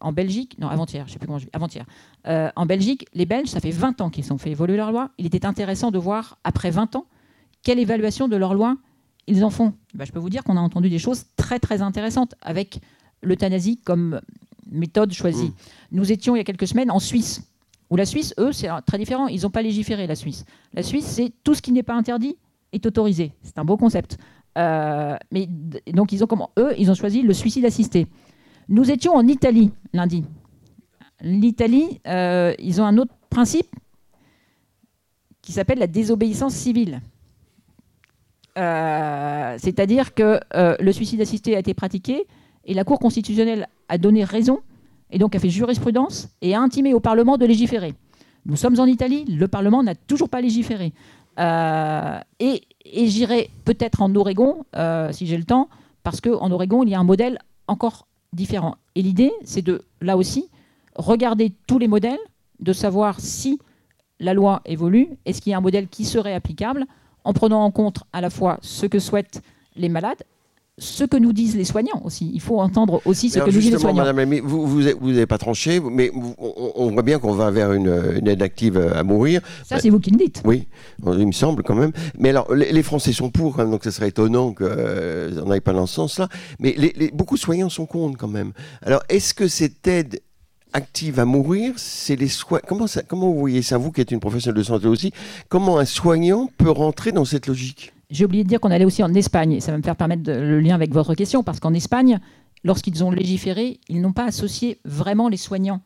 en 0.00 0.12
Belgique, 0.12 0.56
non, 0.58 0.68
avant-hier, 0.68 1.06
je 1.06 1.12
sais 1.12 1.18
plus 1.18 1.26
comment 1.26 1.38
je 1.38 1.46
avant-hier, 1.52 1.84
euh, 2.26 2.50
en 2.56 2.66
Belgique. 2.66 3.06
Les 3.14 3.26
Belges, 3.26 3.48
ça 3.48 3.60
fait 3.60 3.70
20 3.70 4.00
ans 4.00 4.10
qu'ils 4.10 4.32
ont 4.32 4.38
fait 4.38 4.50
évoluer 4.50 4.76
leur 4.76 4.92
loi. 4.92 5.10
Il 5.18 5.26
était 5.26 5.46
intéressant 5.46 5.90
de 5.90 5.98
voir, 5.98 6.38
après 6.44 6.70
20 6.70 6.96
ans, 6.96 7.06
quelle 7.62 7.78
évaluation 7.78 8.28
de 8.28 8.36
leur 8.36 8.54
loi 8.54 8.76
ils 9.26 9.44
en 9.44 9.50
font. 9.50 9.74
Ben, 9.94 10.04
je 10.04 10.12
peux 10.12 10.18
vous 10.18 10.30
dire 10.30 10.42
qu'on 10.42 10.56
a 10.56 10.60
entendu 10.60 10.88
des 10.88 10.98
choses 10.98 11.26
très, 11.36 11.58
très 11.58 11.82
intéressantes 11.82 12.34
avec 12.40 12.80
l'euthanasie 13.22 13.76
comme 13.76 14.20
méthode 14.70 15.12
choisie. 15.12 15.48
Mm. 15.48 15.54
Nous 15.92 16.12
étions 16.12 16.34
il 16.34 16.38
y 16.38 16.40
a 16.40 16.44
quelques 16.44 16.66
semaines 16.66 16.90
en 16.90 16.98
Suisse, 16.98 17.42
où 17.90 17.96
la 17.96 18.06
Suisse, 18.06 18.34
eux, 18.38 18.52
c'est 18.52 18.68
très 18.86 18.98
différent. 18.98 19.28
Ils 19.28 19.42
n'ont 19.42 19.50
pas 19.50 19.62
légiféré, 19.62 20.06
la 20.06 20.14
Suisse. 20.14 20.44
La 20.72 20.82
Suisse, 20.82 21.04
c'est 21.04 21.32
tout 21.44 21.54
ce 21.54 21.62
qui 21.62 21.72
n'est 21.72 21.82
pas 21.82 21.94
interdit 21.94 22.36
est 22.72 22.86
autorisé. 22.86 23.32
C'est 23.42 23.58
un 23.58 23.64
beau 23.64 23.76
concept. 23.76 24.16
Euh, 24.58 25.16
mais 25.30 25.48
donc, 25.92 26.12
ils 26.12 26.22
ont 26.22 26.26
comment? 26.26 26.50
Eux, 26.58 26.72
ils 26.78 26.90
ont 26.90 26.94
choisi 26.94 27.22
le 27.22 27.34
suicide 27.34 27.64
assisté. 27.64 28.06
Nous 28.70 28.88
étions 28.92 29.16
en 29.16 29.26
Italie 29.26 29.72
lundi. 29.92 30.24
L'Italie, 31.20 32.00
euh, 32.06 32.54
ils 32.60 32.80
ont 32.80 32.84
un 32.84 32.98
autre 32.98 33.12
principe 33.28 33.66
qui 35.42 35.50
s'appelle 35.50 35.80
la 35.80 35.88
désobéissance 35.88 36.54
civile. 36.54 37.00
Euh, 38.56 39.56
C'est-à-dire 39.58 40.14
que 40.14 40.38
euh, 40.54 40.76
le 40.78 40.92
suicide 40.92 41.20
assisté 41.20 41.56
a 41.56 41.58
été 41.58 41.74
pratiqué 41.74 42.28
et 42.64 42.74
la 42.74 42.84
Cour 42.84 43.00
constitutionnelle 43.00 43.66
a 43.88 43.98
donné 43.98 44.22
raison 44.22 44.60
et 45.10 45.18
donc 45.18 45.34
a 45.34 45.40
fait 45.40 45.50
jurisprudence 45.50 46.28
et 46.40 46.54
a 46.54 46.60
intimé 46.60 46.94
au 46.94 47.00
Parlement 47.00 47.38
de 47.38 47.46
légiférer. 47.46 47.94
Nous 48.46 48.54
sommes 48.54 48.78
en 48.78 48.86
Italie, 48.86 49.24
le 49.24 49.48
Parlement 49.48 49.82
n'a 49.82 49.96
toujours 49.96 50.28
pas 50.28 50.40
légiféré. 50.40 50.92
Et 51.38 52.62
j'irai 52.94 53.50
peut-être 53.64 54.00
en 54.00 54.14
Oregon, 54.14 54.64
si 55.10 55.26
j'ai 55.26 55.36
le 55.36 55.44
temps, 55.44 55.68
parce 56.04 56.20
qu'en 56.20 56.50
Oregon, 56.52 56.84
il 56.84 56.90
y 56.90 56.94
a 56.94 57.00
un 57.00 57.04
modèle 57.04 57.38
encore 57.66 58.06
différent. 58.32 58.76
Et 58.94 59.02
l'idée, 59.02 59.32
c'est 59.44 59.62
de, 59.62 59.82
là 60.00 60.16
aussi, 60.16 60.48
regarder 60.94 61.52
tous 61.66 61.78
les 61.78 61.88
modèles, 61.88 62.18
de 62.60 62.72
savoir 62.72 63.20
si 63.20 63.58
la 64.18 64.34
loi 64.34 64.60
évolue, 64.66 65.08
est-ce 65.24 65.40
qu'il 65.40 65.50
y 65.50 65.54
a 65.54 65.58
un 65.58 65.62
modèle 65.62 65.88
qui 65.88 66.04
serait 66.04 66.34
applicable, 66.34 66.86
en 67.24 67.32
prenant 67.32 67.64
en 67.64 67.70
compte 67.70 68.02
à 68.12 68.20
la 68.20 68.30
fois 68.30 68.58
ce 68.62 68.86
que 68.86 68.98
souhaitent 68.98 69.42
les 69.76 69.88
malades, 69.88 70.22
ce 70.80 71.04
que 71.04 71.16
nous 71.16 71.32
disent 71.32 71.54
les 71.56 71.64
soignants 71.64 72.00
aussi. 72.04 72.30
Il 72.34 72.40
faut 72.40 72.58
entendre 72.60 73.00
aussi 73.04 73.30
ce 73.30 73.38
que 73.38 73.44
nous 73.44 73.50
disent 73.60 73.70
les 73.72 73.78
soignants. 73.78 73.98
Madame 74.02 74.24
ministre, 74.24 74.48
vous 74.48 74.66
vous 74.66 74.80
n'avez 74.82 75.26
pas 75.26 75.38
tranché, 75.38 75.78
mais 75.78 76.10
on, 76.14 76.34
on 76.74 76.90
voit 76.90 77.02
bien 77.02 77.18
qu'on 77.20 77.34
va 77.34 77.50
vers 77.52 77.72
une, 77.72 78.16
une 78.16 78.26
aide 78.26 78.42
active 78.42 78.76
à 78.78 79.02
mourir. 79.04 79.40
Ça, 79.64 79.78
c'est 79.78 79.90
vous 79.90 80.00
qui 80.00 80.10
le 80.10 80.16
dites. 80.16 80.42
Oui, 80.44 80.66
il 81.06 81.26
me 81.26 81.32
semble 81.32 81.62
quand 81.62 81.74
même. 81.76 81.92
Mais 82.18 82.30
alors, 82.30 82.52
les, 82.54 82.72
les 82.72 82.82
Français 82.82 83.12
sont 83.12 83.30
pour, 83.30 83.56
même, 83.58 83.70
donc 83.70 83.84
ce 83.84 83.90
serait 83.92 84.08
étonnant 84.08 84.52
qu'on 84.52 85.44
n'aille 85.46 85.60
pas 85.60 85.72
dans 85.72 85.86
ce 85.86 85.94
sens-là. 85.94 86.28
Mais 86.58 86.74
les- 86.76 86.94
les- 86.96 87.10
beaucoup 87.10 87.36
de 87.36 87.40
soignants 87.40 87.68
sont 87.68 87.86
contre 87.86 88.18
quand 88.18 88.28
même. 88.28 88.52
Alors, 88.82 89.02
est-ce 89.08 89.34
que 89.34 89.46
cette 89.48 89.86
aide 89.86 90.20
active 90.72 91.18
à 91.20 91.24
mourir, 91.24 91.74
c'est 91.76 92.16
les 92.16 92.28
soins 92.28 92.60
comment, 92.66 92.86
ça- 92.86 93.02
comment 93.02 93.28
vous 93.30 93.38
voyez 93.40 93.60
ça, 93.60 93.76
vous 93.76 93.90
qui 93.92 94.00
êtes 94.00 94.12
une 94.12 94.20
professionnelle 94.20 94.56
de 94.58 94.62
santé 94.62 94.86
aussi, 94.86 95.12
comment 95.48 95.78
un 95.78 95.84
soignant 95.84 96.48
peut 96.58 96.70
rentrer 96.70 97.12
dans 97.12 97.24
cette 97.24 97.46
logique? 97.48 97.92
J'ai 98.10 98.24
oublié 98.24 98.42
de 98.44 98.48
dire 98.48 98.60
qu'on 98.60 98.70
allait 98.70 98.84
aussi 98.84 99.02
en 99.02 99.14
Espagne, 99.14 99.52
et 99.52 99.60
ça 99.60 99.70
va 99.72 99.78
me 99.78 99.82
faire 99.82 99.96
permettre 99.96 100.22
de- 100.22 100.32
le 100.32 100.60
lien 100.60 100.74
avec 100.74 100.92
votre 100.92 101.14
question, 101.14 101.42
parce 101.42 101.60
qu'en 101.60 101.74
Espagne, 101.74 102.18
lorsqu'ils 102.64 103.04
ont 103.04 103.10
légiféré, 103.10 103.78
ils 103.88 104.00
n'ont 104.00 104.12
pas 104.12 104.24
associé 104.24 104.78
vraiment 104.84 105.28
les 105.28 105.36
soignants 105.36 105.80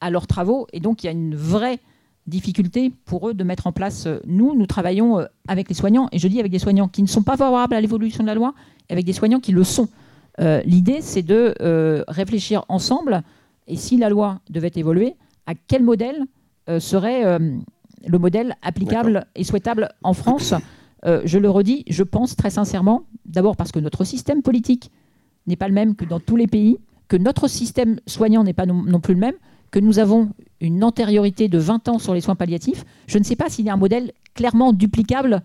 à 0.00 0.10
leurs 0.10 0.26
travaux, 0.26 0.66
et 0.72 0.80
donc 0.80 1.02
il 1.02 1.06
y 1.06 1.08
a 1.08 1.12
une 1.12 1.34
vraie 1.34 1.78
difficulté 2.26 2.92
pour 3.04 3.28
eux 3.28 3.34
de 3.34 3.42
mettre 3.42 3.66
en 3.66 3.72
place. 3.72 4.06
euh, 4.06 4.20
Nous, 4.26 4.54
nous 4.54 4.66
travaillons 4.66 5.18
euh, 5.20 5.24
avec 5.48 5.68
les 5.68 5.74
soignants, 5.74 6.08
et 6.12 6.18
je 6.18 6.28
dis 6.28 6.38
avec 6.40 6.52
des 6.52 6.58
soignants 6.58 6.88
qui 6.88 7.02
ne 7.02 7.08
sont 7.08 7.22
pas 7.22 7.36
favorables 7.36 7.74
à 7.74 7.80
l'évolution 7.80 8.22
de 8.22 8.28
la 8.28 8.34
loi, 8.34 8.54
et 8.88 8.92
avec 8.92 9.04
des 9.04 9.12
soignants 9.12 9.40
qui 9.40 9.52
le 9.52 9.64
sont. 9.64 9.88
Euh, 10.40 10.60
L'idée, 10.64 11.00
c'est 11.00 11.22
de 11.22 11.54
euh, 11.60 12.04
réfléchir 12.08 12.64
ensemble, 12.68 13.22
et 13.66 13.76
si 13.76 13.96
la 13.96 14.08
loi 14.08 14.40
devait 14.50 14.70
évoluer, 14.76 15.14
à 15.46 15.54
quel 15.54 15.82
modèle 15.82 16.22
euh, 16.68 16.78
serait 16.78 17.38
le 18.06 18.18
modèle 18.18 18.56
applicable 18.62 19.26
et 19.34 19.42
souhaitable 19.44 19.88
en 20.02 20.12
France? 20.12 20.54
euh, 21.06 21.22
je 21.24 21.38
le 21.38 21.50
redis, 21.50 21.84
je 21.88 22.02
pense 22.02 22.36
très 22.36 22.50
sincèrement, 22.50 23.04
d'abord 23.26 23.56
parce 23.56 23.72
que 23.72 23.78
notre 23.80 24.04
système 24.04 24.42
politique 24.42 24.90
n'est 25.46 25.56
pas 25.56 25.68
le 25.68 25.74
même 25.74 25.94
que 25.96 26.04
dans 26.04 26.20
tous 26.20 26.36
les 26.36 26.46
pays, 26.46 26.78
que 27.08 27.16
notre 27.16 27.48
système 27.48 27.98
soignant 28.06 28.44
n'est 28.44 28.52
pas 28.52 28.66
non, 28.66 28.82
non 28.82 29.00
plus 29.00 29.14
le 29.14 29.20
même, 29.20 29.34
que 29.70 29.78
nous 29.80 29.98
avons 29.98 30.30
une 30.60 30.84
antériorité 30.84 31.48
de 31.48 31.58
20 31.58 31.88
ans 31.88 31.98
sur 31.98 32.14
les 32.14 32.20
soins 32.20 32.36
palliatifs. 32.36 32.84
Je 33.06 33.18
ne 33.18 33.24
sais 33.24 33.36
pas 33.36 33.48
s'il 33.48 33.64
y 33.64 33.70
a 33.70 33.74
un 33.74 33.78
modèle 33.78 34.12
clairement 34.34 34.72
duplicable 34.72 35.42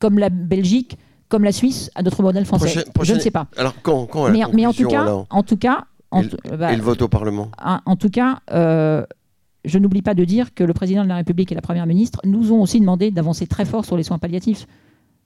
comme 0.00 0.18
la 0.18 0.28
Belgique, 0.30 0.96
comme 1.28 1.44
la 1.44 1.52
Suisse, 1.52 1.90
à 1.94 2.02
notre 2.02 2.22
modèle 2.22 2.44
français. 2.44 2.84
Prochaine- 2.94 3.02
Je 3.02 3.14
ne 3.14 3.20
sais 3.20 3.30
pas. 3.30 3.48
Alors, 3.56 3.74
quand, 3.82 4.06
quand 4.06 4.30
Mais, 4.30 4.42
mais 4.52 4.66
en 4.66 4.72
tout 4.72 4.86
cas, 4.88 5.02
alors 5.02 5.26
en 5.30 5.42
tout 5.42 5.56
cas, 5.56 5.84
en 6.10 6.22
Et 6.22 6.28
tout- 6.28 6.36
bah, 6.56 6.72
Et 6.72 6.76
le 6.76 6.82
vote 6.82 7.02
au 7.02 7.08
Parlement? 7.08 7.48
en, 7.62 7.78
en 7.86 7.96
tout 7.96 8.08
cas, 8.10 8.38
euh, 8.52 9.04
je 9.64 9.78
n'oublie 9.78 10.02
pas 10.02 10.14
de 10.14 10.24
dire 10.24 10.54
que 10.54 10.64
le 10.64 10.72
président 10.74 11.02
de 11.04 11.08
la 11.08 11.16
République 11.16 11.50
et 11.52 11.54
la 11.54 11.62
première 11.62 11.86
ministre 11.86 12.20
nous 12.24 12.52
ont 12.52 12.62
aussi 12.62 12.80
demandé 12.80 13.10
d'avancer 13.10 13.46
très 13.46 13.64
fort 13.64 13.84
sur 13.84 13.96
les 13.96 14.02
soins 14.02 14.18
palliatifs. 14.18 14.66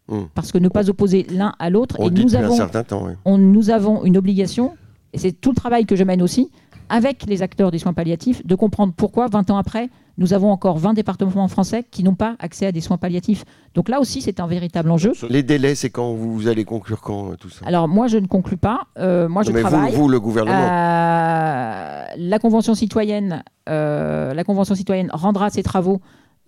Hmm. 0.09 0.23
Parce 0.35 0.53
que 0.53 0.59
ne 0.59 0.69
pas 0.69 0.89
opposer 0.89 1.27
l'un 1.31 1.53
à 1.59 1.69
l'autre. 1.71 1.97
Et 2.01 2.11
avons, 2.35 2.57
temps, 2.85 3.05
oui. 3.07 3.13
on- 3.25 3.37
nous 3.37 3.71
avons 3.71 4.05
une 4.05 4.17
obligation, 4.17 4.73
et 5.13 5.19
c'est 5.19 5.33
tout 5.33 5.51
le 5.51 5.57
travail 5.57 5.85
que 5.85 5.97
je 5.97 6.05
mène 6.05 6.23
aussi, 6.23 6.51
avec 6.89 7.27
les 7.27 7.43
acteurs 7.43 7.71
des 7.71 7.79
soins 7.79 7.93
palliatifs, 7.93 8.47
de 8.47 8.55
comprendre 8.55 8.93
pourquoi, 8.97 9.27
20 9.29 9.51
ans 9.51 9.57
après, 9.57 9.91
nous 10.19 10.35
avons 10.35 10.51
encore 10.51 10.79
20 10.79 10.95
départements 10.95 11.47
français 11.49 11.85
qui 11.89 12.03
n'ont 12.03 12.15
pas 12.17 12.35
accès 12.41 12.67
à 12.67 12.73
des 12.73 12.81
soins 12.81 12.99
palliatifs. 12.99 13.45
Donc 13.75 13.89
là 13.89 14.01
aussi, 14.01 14.21
c'est 14.21 14.41
un 14.41 14.47
véritable 14.49 14.91
enjeu. 14.91 15.13
Les 15.29 15.45
délais, 15.45 15.77
c'est 15.77 15.91
quand 15.91 16.13
vous, 16.13 16.35
vous 16.35 16.49
allez 16.49 16.65
conclure 16.65 17.01
quand, 17.01 17.31
euh, 17.33 17.37
tout 17.37 17.51
ça? 17.51 17.65
Alors 17.65 17.87
moi, 17.87 18.09
je 18.09 18.19
ne 18.19 18.27
conclus 18.27 18.57
pas. 18.57 18.89
Euh, 18.99 19.29
moi, 19.29 19.45
je 19.45 19.51
Non, 19.51 19.55
mais 19.55 19.63
vous, 19.63 19.69
travaille. 19.69 19.95
vous, 19.95 20.09
le 20.09 20.19
gouvernement. 20.19 20.69
Euh, 20.71 22.05
la 22.17 22.39
convention 22.41 22.75
citoyenne, 22.75 23.45
euh, 23.69 24.35
la 24.35 24.45
convention 24.45 24.75
citoyenne 24.75 25.09
rendra 25.13 25.51
ses 25.51 25.63
travaux 25.63 26.01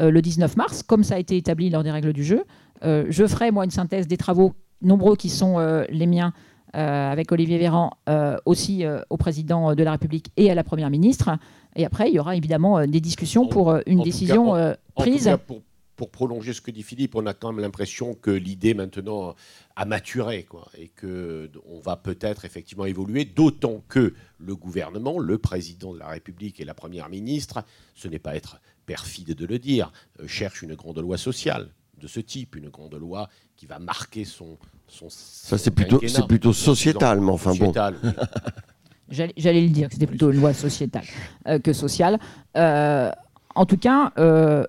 le 0.03 0.23
19 0.23 0.57
mars, 0.57 0.83
comme 0.83 1.05
ça 1.05 1.17
a 1.17 1.19
été 1.19 1.37
établi 1.37 1.69
lors 1.69 1.83
des 1.83 1.91
règles 1.91 2.15
du 2.15 2.25
jeu. 2.25 2.45
Je 2.83 3.27
ferai 3.27 3.51
moi 3.51 3.67
une 3.67 3.71
synthèse 3.71 4.09
des 4.09 4.17
travaux 4.17 4.55
nombreux 4.81 5.15
qui 5.15 5.29
sont 5.29 5.59
les 5.91 6.07
miens 6.07 6.33
euh, 6.75 7.11
avec 7.11 7.33
Olivier 7.33 7.59
Véran 7.59 7.91
euh, 8.09 8.37
aussi 8.47 8.85
euh, 8.85 9.01
au 9.11 9.17
président 9.17 9.75
de 9.75 9.83
la 9.83 9.93
République 9.93 10.31
et 10.37 10.51
à 10.51 10.55
la 10.55 10.65
première 10.65 10.91
ministre. 10.91 11.31
Et 11.77 11.85
après, 11.85 12.09
il 12.09 12.15
y 12.15 12.19
aura 12.19 12.37
évidemment 12.37 12.87
des 12.87 13.01
discussions 13.01 13.45
En- 13.45 13.49
pour 13.49 13.77
une 13.87 14.03
décision 14.03 14.53
cas, 14.53 14.77
En 14.97 15.03
tout 15.05 15.11
prise. 15.11 15.25
cas, 15.25 15.37
pour, 15.39 15.63
pour 15.97 16.11
prolonger 16.11 16.53
ce 16.53 16.61
que 16.61 16.71
dit 16.71 16.83
Philippe, 16.83 17.15
on 17.15 17.27
a 17.27 17.35
quand 17.35 17.53
même 17.53 17.61
l'impression 17.63 18.15
que 18.15 18.31
l'idée 18.31 18.75
maintenant 18.75 19.35
a 19.77 19.85
maturé 19.85 20.45
quoi, 20.45 20.69
et 20.79 20.89
que 20.89 21.51
on 21.69 21.79
va 21.81 21.97
peut-être 21.97 22.45
effectivement 22.45 22.87
évoluer, 22.87 23.25
d'autant 23.25 23.83
que 23.89 24.15
le 24.39 24.57
gouvernement, 24.57 25.19
le 25.19 25.39
président 25.39 25.93
de 25.93 25.99
la 25.99 26.09
République 26.09 26.59
et 26.61 26.65
la 26.65 26.75
première 26.75 27.09
ministre, 27.09 27.63
ce 27.95 28.09
n'est 28.09 28.19
pas 28.19 28.35
être 28.35 28.61
perfide 28.87 29.35
de 29.35 29.47
le 29.47 29.59
dire, 29.59 29.93
euh, 30.21 30.27
cherche 30.27 30.63
une 30.63 30.75
grande 30.75 30.99
loi 30.99 31.19
sociale 31.19 31.69
de 32.01 32.07
ce 32.09 32.19
type, 32.21 32.57
une 32.57 32.71
grande 32.71 32.95
loi 32.95 33.29
qui 33.57 33.67
va 33.67 33.79
marquer 33.79 34.25
son. 34.25 34.57
Son 34.91 35.07
Ça, 35.09 35.59
c'est 35.59 35.71
plutôt, 35.71 36.01
c'est 36.07 36.27
plutôt 36.27 36.53
sociétal, 36.53 37.21
mais 37.21 37.31
enfin 37.31 37.55
bon. 37.55 37.73
J'allais 39.11 39.33
j'allais 39.37 39.63
le 39.63 39.71
dire, 39.71 39.89
que 39.89 39.95
c'était 39.95 40.07
plutôt 40.07 40.31
une 40.31 40.41
loi 40.41 40.55
sociétale 40.55 41.03
euh, 41.49 41.59
que 41.59 41.73
sociale. 41.73 42.21
Euh, 42.57 43.11
en 43.57 43.67
tout 43.67 43.77
cas, 43.77 44.13
euh, 44.19 44.65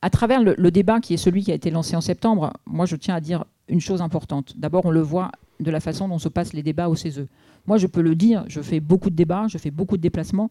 à 0.00 0.08
travers 0.08 0.42
le, 0.42 0.54
le 0.56 0.70
débat 0.70 1.00
qui 1.00 1.12
est 1.12 1.18
celui 1.18 1.44
qui 1.44 1.52
a 1.52 1.54
été 1.54 1.70
lancé 1.70 1.96
en 1.96 2.00
septembre, 2.00 2.54
moi 2.64 2.86
je 2.86 2.96
tiens 2.96 3.16
à 3.16 3.20
dire 3.20 3.44
une 3.68 3.80
chose 3.80 4.00
importante. 4.00 4.54
D'abord, 4.56 4.86
on 4.86 4.90
le 4.90 5.02
voit 5.02 5.30
de 5.60 5.70
la 5.70 5.80
façon 5.80 6.08
dont 6.08 6.18
se 6.18 6.28
passent 6.28 6.52
les 6.52 6.62
débats 6.62 6.88
au 6.88 6.96
CESE. 6.96 7.26
Moi, 7.66 7.76
je 7.78 7.86
peux 7.86 8.00
le 8.02 8.14
dire, 8.14 8.44
je 8.48 8.60
fais 8.60 8.80
beaucoup 8.80 9.10
de 9.10 9.14
débats, 9.14 9.46
je 9.48 9.58
fais 9.58 9.70
beaucoup 9.70 9.96
de 9.96 10.02
déplacements, 10.02 10.50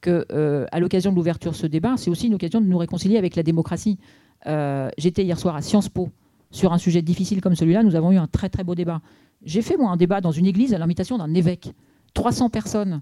que 0.00 0.26
euh, 0.32 0.66
à 0.72 0.80
l'occasion 0.80 1.10
de 1.10 1.16
l'ouverture 1.16 1.52
de 1.52 1.56
ce 1.56 1.66
débat, 1.66 1.94
c'est 1.96 2.10
aussi 2.10 2.26
une 2.26 2.34
occasion 2.34 2.60
de 2.60 2.66
nous 2.66 2.78
réconcilier 2.78 3.18
avec 3.18 3.36
la 3.36 3.42
démocratie. 3.42 3.98
Euh, 4.46 4.90
J'étais 4.98 5.24
hier 5.24 5.38
soir 5.38 5.56
à 5.56 5.62
Sciences 5.62 5.88
Po 5.88 6.10
sur 6.50 6.72
un 6.72 6.78
sujet 6.78 7.02
difficile 7.02 7.40
comme 7.40 7.54
celui-là. 7.54 7.82
Nous 7.82 7.94
avons 7.94 8.12
eu 8.12 8.16
un 8.16 8.26
très 8.26 8.48
très 8.48 8.64
beau 8.64 8.74
débat. 8.74 9.00
J'ai 9.44 9.62
fait 9.62 9.76
moi 9.76 9.90
un 9.90 9.96
débat 9.96 10.20
dans 10.20 10.32
une 10.32 10.46
église 10.46 10.74
à 10.74 10.78
l'invitation 10.78 11.18
d'un 11.18 11.32
évêque, 11.34 11.72
300 12.14 12.48
personnes. 12.50 13.00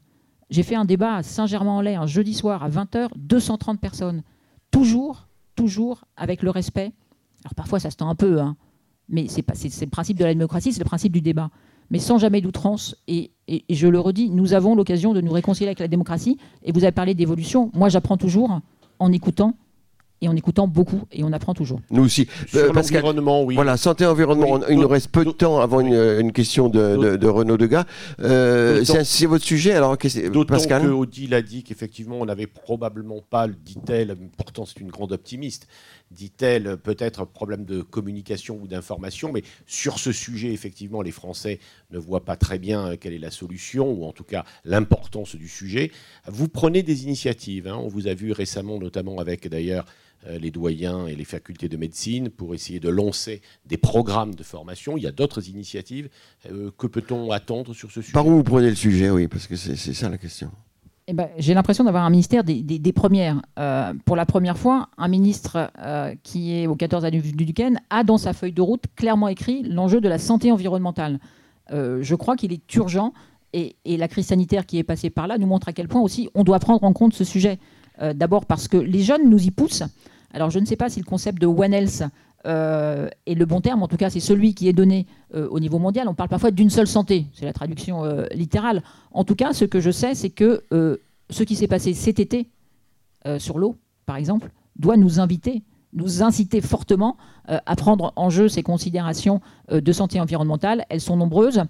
J'ai 0.51 0.63
fait 0.63 0.75
un 0.77 0.85
débat 0.85 1.17
à 1.17 1.23
Saint-Germain-en-Laye 1.23 1.97
un 1.97 2.07
jeudi 2.07 2.35
soir 2.35 2.63
à 2.63 2.69
20h, 2.69 3.09
230 3.17 3.81
personnes. 3.81 4.23
Toujours, 4.71 5.29
toujours 5.55 6.05
avec 6.17 6.43
le 6.43 6.51
respect. 6.51 6.93
Alors 7.45 7.55
parfois 7.55 7.81
ça 7.81 7.91
se 7.91 7.97
tend 7.97 8.09
un 8.09 8.15
peu, 8.15 8.41
hein, 8.41 8.57
mais 9.09 9.27
c'est 9.29 9.45
le 9.49 9.87
principe 9.91 10.19
de 10.19 10.25
la 10.25 10.35
démocratie, 10.35 10.73
c'est 10.73 10.81
le 10.81 10.85
principe 10.85 11.13
du 11.13 11.21
débat. 11.21 11.51
Mais 11.91 12.01
sans 12.01 12.19
jamais 12.19 12.41
d'outrance. 12.41 12.97
Et- 13.07 13.31
et 13.47 13.63
je 13.71 13.87
le 13.87 14.01
redis, 14.01 14.29
nous 14.31 14.55
avons 14.55 14.75
l'occasion 14.75 15.15
de 15.15 15.21
nous 15.21 15.31
réconcilier 15.31 15.69
avec 15.69 15.79
la 15.79 15.87
démocratie. 15.87 16.37
Et 16.65 16.73
vous 16.73 16.83
avez 16.83 16.91
parlé 16.91 17.15
d'évolution. 17.15 17.71
Moi, 17.75 17.89
j'apprends 17.89 18.17
toujours 18.17 18.61
en 18.99 19.13
écoutant 19.13 19.55
et 20.21 20.29
en 20.29 20.37
écoutant 20.37 20.67
beaucoup 20.67 21.03
et 21.13 21.25
on 21.25 21.33
apprend 21.33 21.55
toujours. 21.55 21.81
Nous 21.91 22.05
aussi. 22.05 22.27
Sur 22.47 22.61
Euh, 22.61 22.73
Pascal, 22.73 23.03
l'environnement, 23.03 23.45
oui. 23.45 23.55
Voilà, 23.55 23.77
santé 23.77 24.07
environnement. 24.07 24.53
Oui. 24.53 24.61
il 24.71 24.79
nous 24.79 24.89
reste 24.89 25.09
peu 25.09 25.25
de 25.25 25.31
temps 25.31 25.61
avant 25.61 25.81
une, 25.81 25.95
une 25.95 26.33
question 26.33 26.69
de, 26.69 26.97
de, 26.97 27.17
de 27.17 27.27
Renaud 27.27 27.57
Degas. 27.57 27.85
Euh, 28.21 28.85
c'est 28.85 29.05
c'est 29.05 29.27
votre 29.27 29.45
sujet, 29.45 29.73
alors 29.73 29.97
Pascal 30.49 30.83
que 30.83 30.89
Odile 30.89 31.35
a 31.35 31.43
dit 31.43 31.63
qu'effectivement, 31.63 32.17
on 32.21 32.27
n'avait 32.27 32.47
probablement 32.47 33.21
pas, 33.29 33.49
dit-elle, 33.49 34.17
pourtant 34.37 34.65
c'est 34.65 34.81
une 34.81 34.91
grande 34.91 35.13
optimiste, 35.13 35.69
dit-elle, 36.11 36.77
peut-être 36.77 37.21
un 37.21 37.27
problème 37.27 37.65
de 37.65 37.83
communication 37.83 38.59
ou 38.63 38.67
d'information, 38.67 39.33
mais 39.33 39.43
sur 39.67 39.99
ce 39.99 40.13
sujet, 40.13 40.53
effectivement, 40.53 41.03
les 41.03 41.11
Français 41.11 41.59
ne 41.91 41.99
voient 41.99 42.25
pas 42.25 42.37
très 42.37 42.59
bien 42.59 42.93
euh, 42.93 42.97
quelle 42.99 43.13
est 43.13 43.19
la 43.19 43.31
solution, 43.31 43.91
ou 43.91 44.05
en 44.05 44.13
tout 44.13 44.25
cas 44.25 44.45
l'importance 44.65 45.35
du 45.37 45.49
sujet. 45.49 45.91
Vous 46.27 46.49
prenez 46.49 46.83
des 46.83 47.05
initiatives, 47.05 47.67
hein. 47.69 47.77
on 47.81 47.89
vous 47.89 48.07
a 48.07 48.15
vu 48.15 48.33
récemment, 48.33 48.79
notamment 48.79 49.19
avec 49.19 49.49
d'ailleurs 49.49 49.85
euh, 49.85 50.06
les 50.41 50.51
doyens 50.51 51.07
et 51.07 51.15
les 51.17 51.25
facultés 51.25 51.69
de 51.69 51.77
médecine, 51.77 52.29
pour 52.31 52.55
essayer 52.55 52.81
de 52.81 52.89
lancer 52.89 53.43
des 53.67 53.77
programmes 53.77 54.35
de 54.35 54.43
formation. 54.43 54.97
Il 54.97 55.03
y 55.03 55.07
a 55.07 55.13
d'autres 55.13 55.49
initiatives. 55.49 56.09
Euh, 56.51 56.71
que 56.77 56.87
peut-on 56.87 57.31
attendre 57.31 57.75
sur 57.75 57.91
ce 57.91 58.01
sujet? 58.01 58.13
Par 58.13 58.27
où 58.27 58.31
vous 58.31 58.43
prenez 58.43 58.69
le 58.71 58.75
sujet, 58.77 59.11
oui, 59.11 59.29
parce 59.29 59.47
que 59.47 59.57
c'est 59.57 59.77
ça 59.77 60.09
la 60.09 60.19
question. 60.19 60.51
Eh 61.09 61.13
ben, 61.13 61.29
J'ai 61.39 61.55
l'impression 61.55 61.85
d'avoir 61.85 62.05
un 62.05 62.11
ministère 62.11 62.43
des, 62.43 62.63
des- 62.63 62.81
des 62.81 62.93
premières. 62.93 63.41
Euh, 63.61 63.93
pour 64.05 64.17
la 64.17 64.27
première 64.27 64.59
fois, 64.59 64.89
un 64.99 65.07
ministre 65.07 65.71
euh, 65.79 66.13
qui 66.25 66.53
est 66.57 66.67
au 66.67 66.75
14 66.75 67.05
avenue 67.05 67.21
du 67.23 67.33
Duquesne 67.45 67.79
a 67.91 68.03
dans 68.03 68.19
sa 68.19 68.33
feuille 68.33 68.53
de 68.53 68.61
route 68.63 68.83
clairement 68.97 69.29
écrit 69.29 69.63
l'enjeu 69.63 70.01
de 70.01 70.09
la 70.09 70.19
santé 70.19 70.51
environnementale. 70.51 71.21
Euh, 71.71 71.99
je 72.03 72.15
crois 72.17 72.35
qu'il 72.37 72.53
est 72.53 72.75
urgent 72.75 73.13
et, 73.53 73.77
et 73.85 73.97
la 73.97 74.09
crise 74.09 74.27
sanitaire 74.27 74.67
qui 74.67 74.79
est 74.79 74.83
passée 74.85 75.11
par 75.11 75.29
là 75.29 75.39
nous 75.39 75.47
montre 75.47 75.69
à 75.69 75.73
quel 75.73 75.87
point 75.87 76.01
aussi 76.01 76.29
on 76.35 76.43
doit 76.43 76.59
prendre 76.59 76.83
en 76.83 76.93
compte 76.93 77.15
ce 77.15 77.23
sujet. 77.23 77.61
Euh, 78.03 78.13
D'abord 78.13 78.45
parce 78.45 78.67
que 78.67 78.77
les 78.77 79.03
jeunes 79.03 79.31
nous 79.31 79.43
y 79.45 79.53
poussent. 79.53 79.85
Alors 80.33 80.51
je 80.51 80.59
ne 80.59 80.67
sais 80.67 80.77
pas 80.77 80.89
si 80.89 81.01
le 81.01 81.05
concept 81.05 81.41
de 81.41 81.47
One 81.47 81.73
Health 81.73 82.03
euh, 82.47 83.09
est 83.27 83.35
le 83.35 83.45
bon 83.45 83.61
terme, 83.61 83.83
en 83.83 83.89
tout 83.89 83.97
cas 83.97 84.09
c'est 84.11 84.21
celui 84.21 84.55
qui 84.55 84.69
est 84.69 84.73
donné 84.73 85.07
euh, 85.35 85.49
au 85.49 85.59
niveau 85.59 85.79
mondial. 85.79 86.09
On 86.09 86.15
parle 86.15 86.29
parfois 86.29 86.51
d'une 86.51 86.71
seule 86.71 86.87
santé, 86.87 87.27
c'est 87.35 87.45
la 87.45 87.53
traduction 87.53 88.05
euh, 88.05 88.27
littérale. 88.33 88.83
En 89.11 89.25
tout 89.25 89.35
cas, 89.35 89.53
ce 89.53 89.65
que 89.65 89.81
je 89.81 89.91
sais, 89.91 90.15
c'est 90.15 90.31
que 90.31 90.63
ce 90.71 91.43
qui 91.43 91.57
s'est 91.57 91.67
passé 91.67 91.95
cet 91.95 92.21
été 92.21 92.49
sur 93.39 93.59
l'eau, 93.59 93.77
par 94.05 94.17
exemple, 94.17 94.51
doit 94.77 94.97
nous 94.97 95.19
inviter, 95.19 95.65
nous 95.93 96.23
inciter 96.23 96.61
fortement 96.61 97.17
à 97.47 97.75
prendre 97.75 98.13
en 98.15 98.31
jeu 98.31 98.49
ces 98.49 98.63
considérations 98.63 99.41
de 99.73 99.93
santé 99.93 100.21
environnementale. 100.21 100.85
Elles 100.91 101.01
sont 101.01 101.17
nombreuses. 101.17 101.63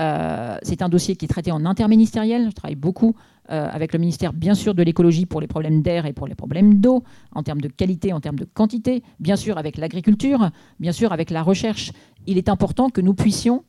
Euh, 0.00 0.56
c'est 0.62 0.82
un 0.82 0.88
dossier 0.88 1.14
qui 1.16 1.26
est 1.26 1.28
traité 1.28 1.52
en 1.52 1.64
interministériel. 1.66 2.46
Je 2.48 2.54
travaille 2.54 2.76
beaucoup 2.76 3.14
euh, 3.50 3.68
avec 3.70 3.92
le 3.92 3.98
ministère, 3.98 4.32
bien 4.32 4.54
sûr, 4.54 4.74
de 4.74 4.82
l'écologie 4.82 5.26
pour 5.26 5.40
les 5.40 5.46
problèmes 5.46 5.82
d'air 5.82 6.06
et 6.06 6.12
pour 6.12 6.26
les 6.26 6.34
problèmes 6.34 6.80
d'eau, 6.80 7.04
en 7.32 7.42
termes 7.42 7.60
de 7.60 7.68
qualité, 7.68 8.12
en 8.12 8.20
termes 8.20 8.38
de 8.38 8.46
quantité, 8.46 9.02
bien 9.18 9.36
sûr 9.36 9.58
avec 9.58 9.76
l'agriculture, 9.76 10.50
bien 10.78 10.92
sûr 10.92 11.12
avec 11.12 11.30
la 11.30 11.42
recherche. 11.42 11.92
Il 12.26 12.38
est 12.38 12.48
important 12.48 12.88
que 12.88 13.00
nous 13.00 13.14
puissions 13.14 13.64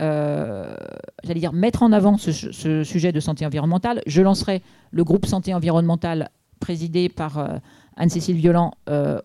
euh, 0.00 0.74
mettre 1.52 1.82
en 1.82 1.92
avant 1.92 2.18
ce, 2.18 2.32
sujet 2.84 3.12
de 3.12 3.20
santé 3.20 3.46
environnementale. 3.46 4.02
Je 4.06 4.20
lancerai 4.20 4.62
le 4.90 5.04
groupe 5.04 5.26
santé 5.26 5.54
environnementale 5.54 6.30
présidé 6.58 7.08
par 7.08 7.60
Anne-Cécile 7.96 8.36
Violent 8.36 8.72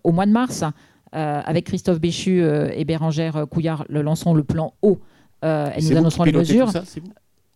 au 0.03 0.11
mois 0.11 0.25
de 0.25 0.31
mars. 0.31 0.63
Avec 1.11 1.65
Christophe 1.65 1.99
Béchu 1.99 2.41
et 2.41 2.83
Bérangère 2.83 3.45
Couillard, 3.49 3.85
le 3.87 4.01
lancerons 4.01 4.33
le 4.33 4.43
plan 4.43 4.73
eau. 4.81 4.99
Euh, 5.45 5.69
et 5.75 5.81
C'est 5.81 5.93
nous 6.01 6.09
qui 6.09 6.15
les 6.25 6.31
mesures 6.39 6.65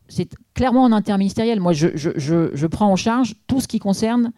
c'est 0.08 0.30
clairement 0.54 0.84
en 0.84 0.92
interministériel. 0.92 1.60
Moi, 1.60 1.74
je, 1.74 1.90
je- 1.96 2.10
je- 2.16 2.50
je 2.54 2.68
prends 2.68 2.92
en 2.92 2.96
charge 2.96 3.36
tout 3.48 3.60
ce 3.62 3.68
qui 3.68 3.80
concerne 3.80 4.32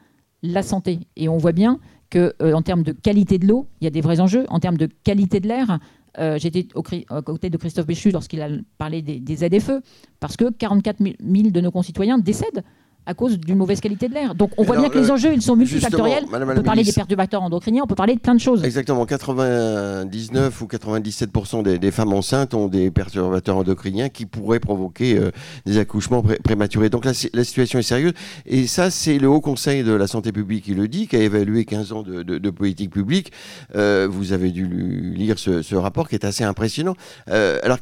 la 0.44 0.64
santé. 0.64 1.00
Et 1.16 1.30
on 1.30 1.38
voit 1.38 1.52
bien 1.54 1.80
que 2.10 2.34
euh, 2.42 2.54
en 2.54 2.62
termes 2.62 2.84
de 2.84 2.92
qualité 2.92 3.38
de 3.38 3.48
l'eau, 3.48 3.68
il 3.80 3.86
y 3.86 3.88
a 3.88 3.90
des 3.90 4.02
vrais 4.02 4.20
enjeux. 4.20 4.46
En 4.50 4.60
termes 4.60 4.78
de 4.78 4.88
qualité 5.04 5.40
de 5.40 5.48
l'air, 5.48 5.80
euh, 6.20 6.38
j'étais 6.38 6.68
au 6.76 6.82
cri- 6.82 7.06
à 7.10 7.22
côté 7.22 7.50
de 7.50 7.56
Christophe 7.58 7.86
Béchu 7.88 8.12
lorsqu'il 8.12 8.42
a 8.42 8.50
parlé 8.78 9.02
des, 9.02 9.20
des 9.20 9.46
aides-feux, 9.46 9.82
parce 10.20 10.36
que 10.36 10.52
44 10.52 10.98
000 11.02 11.50
de 11.52 11.62
nos 11.62 11.72
concitoyens 11.72 12.18
décèdent 12.18 12.64
à 13.06 13.14
cause 13.14 13.40
d'une 13.40 13.58
mauvaise 13.58 13.80
qualité 13.82 14.08
de 14.08 14.14
l'air. 14.14 14.36
Donc 14.36 14.52
on 14.58 14.64
voit 14.64 14.78
bien 14.78 14.90
que 14.90 14.98
les 15.00 15.10
euh, 15.10 15.14
enjeux, 15.14 15.34
ils 15.34 15.42
sont 15.42 15.56
multifactoriels. 15.56 16.26
Madame 16.32 16.50
On 16.52 16.56
peut 16.56 16.64
parler 16.64 16.84
des 16.84 16.92
perturbateurs 16.94 17.42
endocriniens, 17.42 17.82
on 17.84 17.88
peut 17.88 17.96
parler 17.96 18.16
de 18.16 18.20
plein 18.20 18.36
de 18.36 18.40
choses. 18.40 18.64
Exactement, 18.64 19.06
99 19.06 20.62
ou 20.62 20.66
97% 20.66 21.64
des, 21.64 21.80
des 21.80 21.92
femmes 21.92 22.14
enceintes 22.14 22.54
ont 22.54 22.68
des 22.68 22.92
perturbateurs 22.92 23.58
endocriniens 23.58 24.10
qui 24.10 24.26
pourraient 24.26 24.60
provoquer 24.60 25.18
euh, 25.18 25.32
des 25.66 25.78
accouchements 25.78 26.22
pré- 26.22 26.38
prématurés. 26.44 26.90
Donc 26.90 27.06
la, 27.06 27.14
si- 27.14 27.30
la 27.34 27.44
situation 27.44 27.80
est 27.80 27.84
sérieuse. 27.84 28.14
Et 28.46 28.68
ça, 28.68 28.90
c'est 28.92 29.18
le 29.18 29.28
Haut 29.30 29.42
Conseil 29.42 29.84
de 29.84 29.94
la 29.94 30.08
Santé 30.08 30.32
publique 30.32 30.66
qui 30.66 30.74
le 30.74 30.88
dit, 30.88 31.08
qui 31.08 31.16
a 31.16 31.20
évalué 31.20 31.66
15 31.66 31.92
ans 31.94 32.04
de, 32.04 32.24
de- 32.24 32.38
de 32.38 32.50
politique 32.50 32.92
publique. 32.92 33.32
Euh, 33.76 34.08
vous 34.10 34.34
avez 34.34 34.52
dû 34.52 34.68
lire 34.68 35.40
ce, 35.40 35.62
ce 35.62 35.76
rapport 35.76 36.08
qui 36.10 36.16
est 36.16 36.26
assez 36.26 36.44
impressionnant. 36.44 36.96
Euh, 37.30 37.60
alors, 37.64 37.80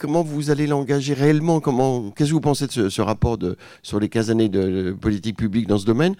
comment 0.00 0.22
vous 0.22 0.50
allez 0.50 0.66
l'engager 0.66 1.14
réellement 1.14 1.60
Comment 1.60 2.10
Qu'est-ce 2.10 2.30
que 2.30 2.34
vous 2.34 2.40
pensez 2.40 2.66
de 2.66 2.72
ce, 2.72 2.88
ce 2.88 3.02
rapport 3.02 3.38
de, 3.38 3.56
sur 3.82 4.00
les 4.00 4.08
15 4.08 4.30
années 4.30 4.48
de, 4.48 4.62
de 4.62 4.92
politique 4.92 5.36
publique 5.36 5.66
dans 5.66 5.78
ce 5.78 5.84
domaine? 5.86 6.14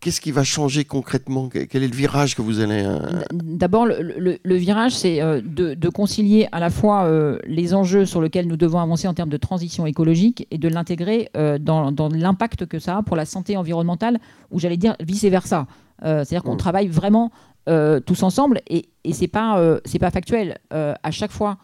Qu'est-ce 0.00 0.20
qui 0.20 0.30
va 0.32 0.42
changer 0.44 0.84
concrètement? 0.84 1.48
Quel 1.48 1.82
est 1.82 1.88
le 1.88 1.94
virage 1.94 2.34
que 2.34 2.42
vous 2.42 2.60
allez... 2.60 2.82
euh, 2.84 2.98
D'abord, 3.32 3.86
le, 3.86 4.00
le- 4.00 4.38
le 4.42 4.54
virage, 4.56 4.92
c'est 4.92 5.20
euh, 5.22 5.40
de, 5.44 5.74
de 5.74 5.88
concilier 5.88 6.48
à 6.52 6.60
la 6.60 6.70
fois 6.70 7.04
euh, 7.04 7.38
les 7.46 7.74
enjeux 7.74 8.04
sur 8.06 8.20
lesquels 8.20 8.46
nous 8.46 8.56
devons 8.56 8.78
avancer 8.80 9.06
en 9.08 9.14
termes 9.14 9.30
de 9.30 9.36
transition 9.36 9.86
écologique 9.86 10.46
et 10.50 10.58
de 10.58 10.68
l'intégrer 10.68 11.28
euh, 11.36 11.58
dans, 11.58 11.92
dans 11.92 12.08
l'impact 12.08 12.66
que 12.66 12.78
ça 12.78 12.98
a 12.98 13.02
pour 13.02 13.16
la 13.16 13.24
santé 13.24 13.56
environnementale, 13.56 14.18
ou 14.50 14.58
j'allais 14.60 14.76
dire 14.76 14.96
vice-versa. 15.00 15.66
Euh, 16.04 16.24
C'est-à-dire 16.24 16.42
qu'on 16.42 16.54
Mm. 16.54 16.58
travaille 16.58 16.88
vraiment 16.88 17.30
euh, 17.68 18.00
tous 18.00 18.22
ensemble 18.22 18.60
et, 18.68 18.86
et 19.04 19.12
ce 19.12 19.22
n'est 19.22 19.28
pas, 19.28 19.58
euh, 19.58 19.80
pas 20.00 20.10
factuel. 20.10 20.58
À 20.70 21.10
chaque 21.10 21.32
fois 21.32 21.58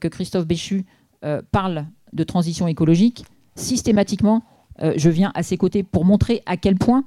que 0.00 0.06
Christophe 0.08 0.46
Béchu 0.46 0.86
parle 1.50 1.86
de 2.12 2.24
transition 2.24 2.66
écologique, 2.66 3.24
systématiquement, 3.54 4.42
euh, 4.82 4.94
je 4.96 5.10
viens 5.10 5.32
à 5.34 5.42
ses 5.42 5.56
côtés 5.56 5.82
pour 5.82 6.04
montrer 6.04 6.42
à 6.46 6.56
quel 6.56 6.76
point 6.76 7.04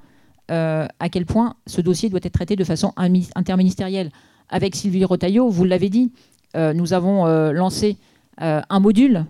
euh, 0.52 0.86
à 1.00 1.10
quel 1.10 1.26
point 1.26 1.56
ce 1.66 1.82
dossier 1.82 2.10
doit 2.10 2.20
être 2.22 2.34
traité 2.34 2.56
de 2.56 2.64
façon 2.64 2.94
interministérielle. 3.36 4.12
Avec 4.50 4.76
Sylvie 4.76 5.04
Rotaillot, 5.04 5.50
vous 5.50 5.64
l'avez 5.64 5.90
dit, 5.90 6.12
euh, 6.56 6.72
nous 6.72 6.94
avons 6.94 7.26
euh, 7.26 7.52
lancé 7.52 7.98
euh, 8.42 8.62
un 8.70 8.80
module, 8.80 9.26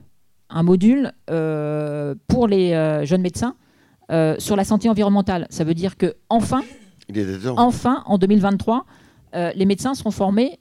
un 0.49 0.63
module 0.63 1.13
euh, 1.29 2.15
pour 2.27 2.47
les 2.49 2.73
euh, 2.73 3.05
jeunes 3.05 3.21
médecins 3.21 3.55
euh, 4.11 4.35
sur 4.39 4.57
la 4.57 4.65
santé 4.65 4.89
environnementale. 4.89 5.47
Ça 5.49 5.63
veut 5.63 5.73
dire 5.73 5.95
que 5.95 6.17
enfin, 7.55 8.03
en 8.05 8.17
2023, 8.17 8.85
euh, 9.35 9.51
les 9.55 9.65
médecins 9.65 9.93
seront 9.93 10.11
formés 10.11 10.59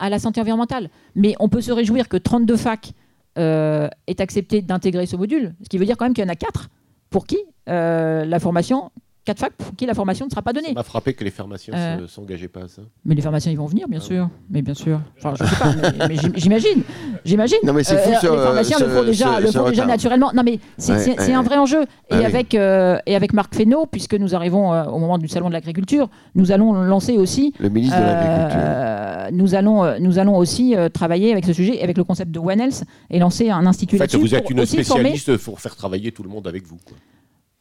à 0.00 0.10
la 0.10 0.18
santé 0.18 0.40
environnementale. 0.40 0.90
Mais 1.14 1.36
on 1.38 1.48
peut 1.48 1.60
se 1.60 1.70
réjouir 1.70 2.08
que 2.08 2.16
32 2.16 2.56
facs 2.56 2.92
euh, 3.40 3.88
aient 4.06 4.20
accepté 4.20 4.62
d'intégrer 4.62 5.06
ce 5.06 5.16
module, 5.16 5.54
ce 5.62 5.68
qui 5.68 5.78
veut 5.78 5.86
dire 5.86 5.96
quand 5.96 6.04
même 6.04 6.14
qu'il 6.14 6.24
y 6.24 6.26
en 6.26 6.30
a 6.30 6.36
4 6.36 6.68
pour 7.08 7.26
qui 7.26 7.38
euh, 7.68 8.24
la 8.24 8.38
formation, 8.38 8.90
4 9.24 9.38
facs 9.38 9.52
pour 9.52 9.74
qui 9.76 9.86
la 9.86 9.94
formation 9.94 10.24
ne 10.26 10.30
sera 10.30 10.42
pas 10.42 10.50
Ça 10.54 10.60
donnée. 10.60 10.72
m'a 10.74 10.82
frappé 10.82 11.12
que 11.14 11.22
les 11.24 11.30
pharmaciens 11.30 11.74
Euh, 11.76 12.00
ne 12.00 12.06
s'engageaient 12.06 12.48
pas 12.48 12.62
à 12.64 12.68
ça. 12.68 12.82
Mais 13.04 13.14
les 13.14 13.22
pharmaciens, 13.22 13.52
ils 13.52 13.58
vont 13.58 13.66
venir, 13.66 13.86
bien 13.88 14.00
Ah 14.02 14.06
sûr. 14.06 14.28
Mais 14.48 14.62
bien 14.62 14.74
sûr. 14.74 15.00
Enfin, 15.18 15.34
je 15.38 15.44
sais 15.44 15.56
pas, 15.56 15.74
mais, 15.74 16.08
mais 16.08 16.16
j'im- 16.16 16.32
j'imagine. 16.36 16.82
J'imagine. 17.24 17.58
Non, 17.64 17.72
mais 17.74 17.84
c'est 17.84 17.98
fou, 17.98 18.10
ce- 18.20 18.26
les 18.26 18.36
pharmaciens 18.38 18.78
le 18.78 18.88
font 18.88 19.04
déjà, 19.04 19.36
ce- 19.36 19.42
le 19.42 19.52
font 19.52 19.68
déjà 19.68 19.86
naturellement. 19.86 20.30
Non, 20.34 20.42
mais 20.42 20.58
c'est 20.78 20.92
Ouais, 21.18 21.32
un 21.34 21.42
vrai 21.42 21.58
enjeu. 21.58 21.82
Et, 21.82 21.86
Ah 22.12 22.16
oui. 22.18 22.24
avec, 22.24 22.54
euh, 22.54 22.98
et 23.06 23.14
avec 23.14 23.32
Marc 23.34 23.54
Fesneau, 23.54 23.86
puisque 23.86 24.14
nous 24.14 24.34
arrivons 24.34 24.72
euh, 24.72 24.84
au 24.84 24.98
moment 24.98 25.18
du 25.18 25.28
Salon 25.28 25.48
de 25.48 25.52
l'agriculture, 25.52 26.08
nous 26.34 26.50
allons 26.50 26.72
lancer 26.72 27.18
aussi 27.18 27.52
Le 27.60 27.68
ministre 27.68 27.98
de 27.98 28.02
l'Agriculture. 28.02 28.60
euh, 28.62 29.28
nous, 29.32 29.54
allons, 29.54 29.84
euh, 29.84 29.98
nous 30.00 30.18
allons 30.18 30.36
aussi 30.36 30.74
euh, 30.74 30.88
travailler 30.88 31.30
avec 31.32 31.44
ce 31.44 31.52
sujet, 31.52 31.80
avec 31.82 31.96
le 31.98 32.04
concept 32.04 32.30
de 32.30 32.38
One 32.38 32.58
Health, 32.60 32.84
et 33.10 33.18
lancer 33.18 33.50
un 33.50 33.66
institut 33.66 33.96
En 33.96 33.98
fait, 33.98 34.04
là-dessus 34.04 34.18
vous 34.18 34.34
êtes 34.34 34.48
une 34.50 34.64
spécialiste 34.64 35.36
pour 35.38 35.60
faire 35.60 35.76
travailler 35.76 36.10
tout 36.10 36.22
le 36.22 36.30
monde 36.30 36.46
avec 36.48 36.66
vous. 36.66 36.78
quoi. 36.84 36.96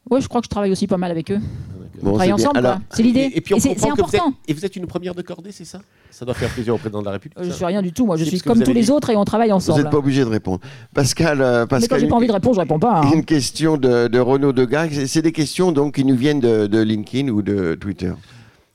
Oui, 0.10 0.22
je 0.22 0.28
crois 0.28 0.42
que 0.42 0.46
je 0.46 0.50
travaille 0.50 0.72
aussi 0.72 0.88
pas 0.88 0.98
mal 0.98 1.12
avec 1.12 1.32
eux. 1.32 1.40
Bon, 2.02 2.12
On 2.12 2.14
c'est 2.14 2.18
travaille 2.20 2.28
bien. 2.28 2.36
ensemble, 2.36 2.58
Alors. 2.60 2.78
C'est 2.92 3.04
l'idée. 3.04 3.20
Et, 3.34 3.38
et 3.38 3.42
puis 3.42 3.54
on 3.54 3.60
c'est 3.60 3.70
comprend 3.70 3.88
c'est 3.88 3.92
que 3.92 4.02
vous 4.08 4.16
êtes, 4.16 4.22
important. 4.22 4.38
et 4.48 4.54
vous 4.54 4.66
êtes 4.66 4.76
une 4.78 4.88
première 4.88 5.14
de 5.16 5.22
cordée, 5.22 5.52
c'est 5.52 5.66
ça? 5.66 5.82
Ça 6.12 6.24
doit 6.24 6.34
faire 6.34 6.50
plaisir 6.50 6.74
au 6.74 6.78
président 6.78 7.02
de 7.02 7.06
la 7.06 7.12
République. 7.12 7.38
Euh, 7.38 7.44
Je 7.44 7.50
ça 7.50 7.56
suis 7.58 7.66
rien 7.66 7.82
du 7.82 7.92
tout. 7.92 8.06
Moi, 8.06 8.16
je 8.16 8.24
suis 8.24 8.40
comme 8.40 8.58
vous 8.60 8.64
tous 8.64 8.72
les 8.74 8.84
dit- 8.84 8.92
autres 8.92 9.10
et 9.10 9.18
on 9.18 9.26
travaille 9.26 9.50
Vous 9.50 9.56
ensemble. 9.56 9.82
n'êtes 9.82 9.92
pas 9.92 9.98
obligé 9.98 10.22
de 10.24 10.30
répondre. 10.30 10.62
Pascal, 10.94 11.42
euh, 11.42 11.62
Mais 11.64 11.68
Pascal 11.68 11.90
quand 11.90 12.02
j'ai 12.06 12.10
pas 12.10 12.16
envie 12.16 12.28
de 12.28 12.32
répondre, 12.32 12.56
je 12.56 12.62
réponds 12.62 12.80
pas. 12.80 13.02
hein. 13.02 13.12
une 13.14 13.26
question 13.26 13.76
de, 13.76 14.08
de 14.08 14.20
Renaud 14.20 14.54
Degas. 14.54 14.88
C'est- 14.92 15.08
C'est 15.08 15.22
des 15.22 15.34
questions 15.34 15.74
donc 15.74 15.96
qui 15.96 16.06
nous 16.06 16.16
viennent 16.16 16.40
de, 16.40 16.68
de 16.68 16.80
LinkedIn 16.80 17.30
ou 17.32 17.42
de 17.42 17.76
Twitter. 17.76 18.14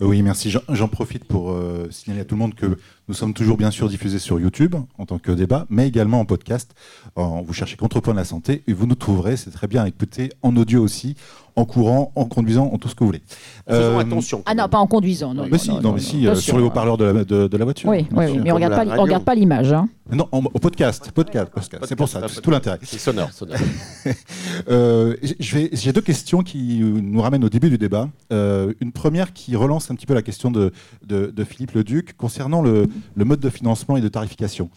Oui, 0.01 0.21
merci. 0.23 0.51
J'en- 0.51 0.61
J'en 0.69 0.89
profite 0.89 1.25
pour 1.25 1.51
euh, 1.53 1.89
signaler 1.91 2.21
à 2.23 2.25
tout 2.27 2.35
le 2.35 2.41
monde 2.41 2.55
que 2.55 2.77
nous 3.09 3.15
sommes 3.15 3.35
toujours 3.35 3.57
bien 3.57 3.71
sûr 3.71 3.89
diffusés 3.89 4.19
sur 4.19 4.41
YouTube 4.41 4.75
en 4.99 5.07
tant 5.07 5.19
que 5.19 5.31
débat, 5.33 5.67
mais 5.69 5.87
également 5.89 6.21
en 6.21 6.25
podcast. 6.25 6.75
En- 7.17 7.43
vous 7.43 7.53
cherchez 7.53 7.77
Contrepoint 7.77 8.15
de 8.15 8.19
la 8.19 8.25
santé 8.25 8.63
et 8.67 8.73
vous 8.73 8.87
nous 8.87 8.95
trouverez. 8.95 9.37
C'est 9.37 9.51
très 9.51 9.67
bien 9.67 9.83
à 9.85 9.89
écouter 9.89 10.31
en 10.43 10.57
audio 10.57 10.83
aussi, 10.83 11.15
en 11.57 11.65
courant, 11.67 12.13
en 12.17 12.25
conduisant, 12.25 12.67
en 12.73 12.79
tout 12.79 12.89
ce 12.89 12.95
que 12.95 13.01
vous 13.01 13.07
voulez. 13.09 13.23
Faisons 13.69 13.81
Euh, 13.81 13.99
attention. 13.99 14.43
Ah 14.47 14.55
non, 14.55 14.69
pas 14.69 14.79
en 14.79 14.87
conduisant. 14.87 15.35
Non, 15.35 15.45
Mais 15.45 15.51
non, 15.51 15.59
si, 15.59 15.69
non, 15.69 15.75
non, 15.77 15.83
non, 15.83 15.93
mais 15.95 16.01
si, 16.01 16.27
euh, 16.27 16.35
sur 16.35 16.57
les 16.59 16.65
haut-parleurs 16.65 16.97
de 16.97 17.05
la, 17.05 17.25
de, 17.25 17.47
de 17.47 17.57
la 17.57 17.65
voiture. 17.65 17.91
Oui, 17.91 18.07
mais 18.11 18.51
on 18.51 18.55
regarde 18.55 18.75
pas, 18.75 18.99
on 18.99 19.03
regarde 19.03 19.25
pas 19.25 19.35
l'image. 19.35 19.73
hein. 19.73 19.89
Non, 20.13 20.29
au 20.33 20.59
podcast, 20.59 21.11
podcast, 21.13 21.51
podcast. 21.51 21.85
C'est 21.89 21.97
pour 21.97 22.09
ça, 22.09 22.23
c'est 22.29 22.41
tout 22.43 22.51
l'intérêt. 22.51 22.79
C'est 22.83 22.99
sonore, 22.99 23.33
sonore. 23.33 23.57
euh, 24.69 25.17
J'ai 25.41 25.93
deux 25.93 26.01
questions 26.01 26.43
qui 26.43 26.81
nous 26.81 27.21
ramènent 27.21 27.45
au 27.45 27.49
début 27.49 27.71
du 27.71 27.79
débat. 27.79 28.09
Euh, 28.33 28.73
une 28.81 28.93
première 28.93 29.33
qui 29.33 29.57
relance 29.57 29.91
un 29.91 29.95
petit 29.95 30.07
peu 30.07 30.15
la 30.15 30.23
question 30.23 30.51
de, 30.51 30.73
de, 31.07 31.33
de 31.35 31.45
Philippe 31.45 31.73
Leduc 31.73 32.17
concernant 32.17 32.61
le, 32.63 32.87
le, 33.15 33.25
mode 33.25 33.41
de 33.41 33.51
financement 33.51 33.97
et 33.97 34.01
de 34.01 34.09
tarification. 34.09 34.71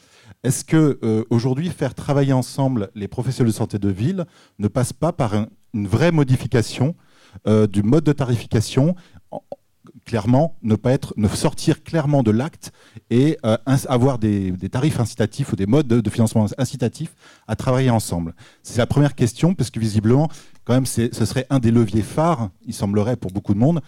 Est-ce 0.43 0.63
que 0.63 0.99
euh, 1.03 1.23
aujourd'hui 1.29 1.69
faire 1.69 1.93
travailler 1.93 2.33
ensemble 2.33 2.89
les 2.95 3.07
professionnels 3.07 3.51
de 3.51 3.57
santé 3.57 3.79
de 3.79 3.89
ville 3.89 4.25
ne 4.59 4.67
passe 4.67 4.93
pas 4.93 5.11
par 5.11 5.33
un, 5.33 5.47
une 5.73 5.87
vraie 5.87 6.11
modification 6.11 6.95
euh, 7.47 7.67
du 7.67 7.83
mode 7.83 8.03
de 8.03 8.13
tarification 8.13 8.95
clairement, 10.05 10.55
ne 10.63 10.75
pas 10.75 10.91
être, 10.91 11.13
ne 11.17 11.27
sortir 11.27 11.83
clairement 11.83 12.23
de 12.23 12.31
l'acte 12.31 12.71
et 13.09 13.37
euh, 13.45 13.57
avoir 13.87 14.19
des, 14.19 14.53
tarifs 14.71 14.99
incitatifs 14.99 15.51
ou 15.51 15.55
des 15.55 15.65
modes 15.65 15.87
de, 15.87 16.09
financement 16.09 16.45
incitatifs 16.57 17.13
à 17.47 17.55
travailler 17.55 17.89
ensemble? 17.89 18.33
C'est 18.63 18.77
la 18.77 18.85
première 18.85 19.15
question, 19.15 19.53
parce 19.53 19.69
que 19.69 19.79
visiblement, 19.79 20.29
quand 20.63 20.73
même, 20.73 20.85
ce 20.85 21.09
serait 21.11 21.45
un 21.49 21.59
des 21.59 21.71
leviers 21.71 22.03
phares, 22.03 22.49
il 22.65 22.73
semblerait 22.73 23.17
pour 23.17 23.31
beaucoup 23.31 23.53
de 23.53 23.59
monde, 23.59 23.81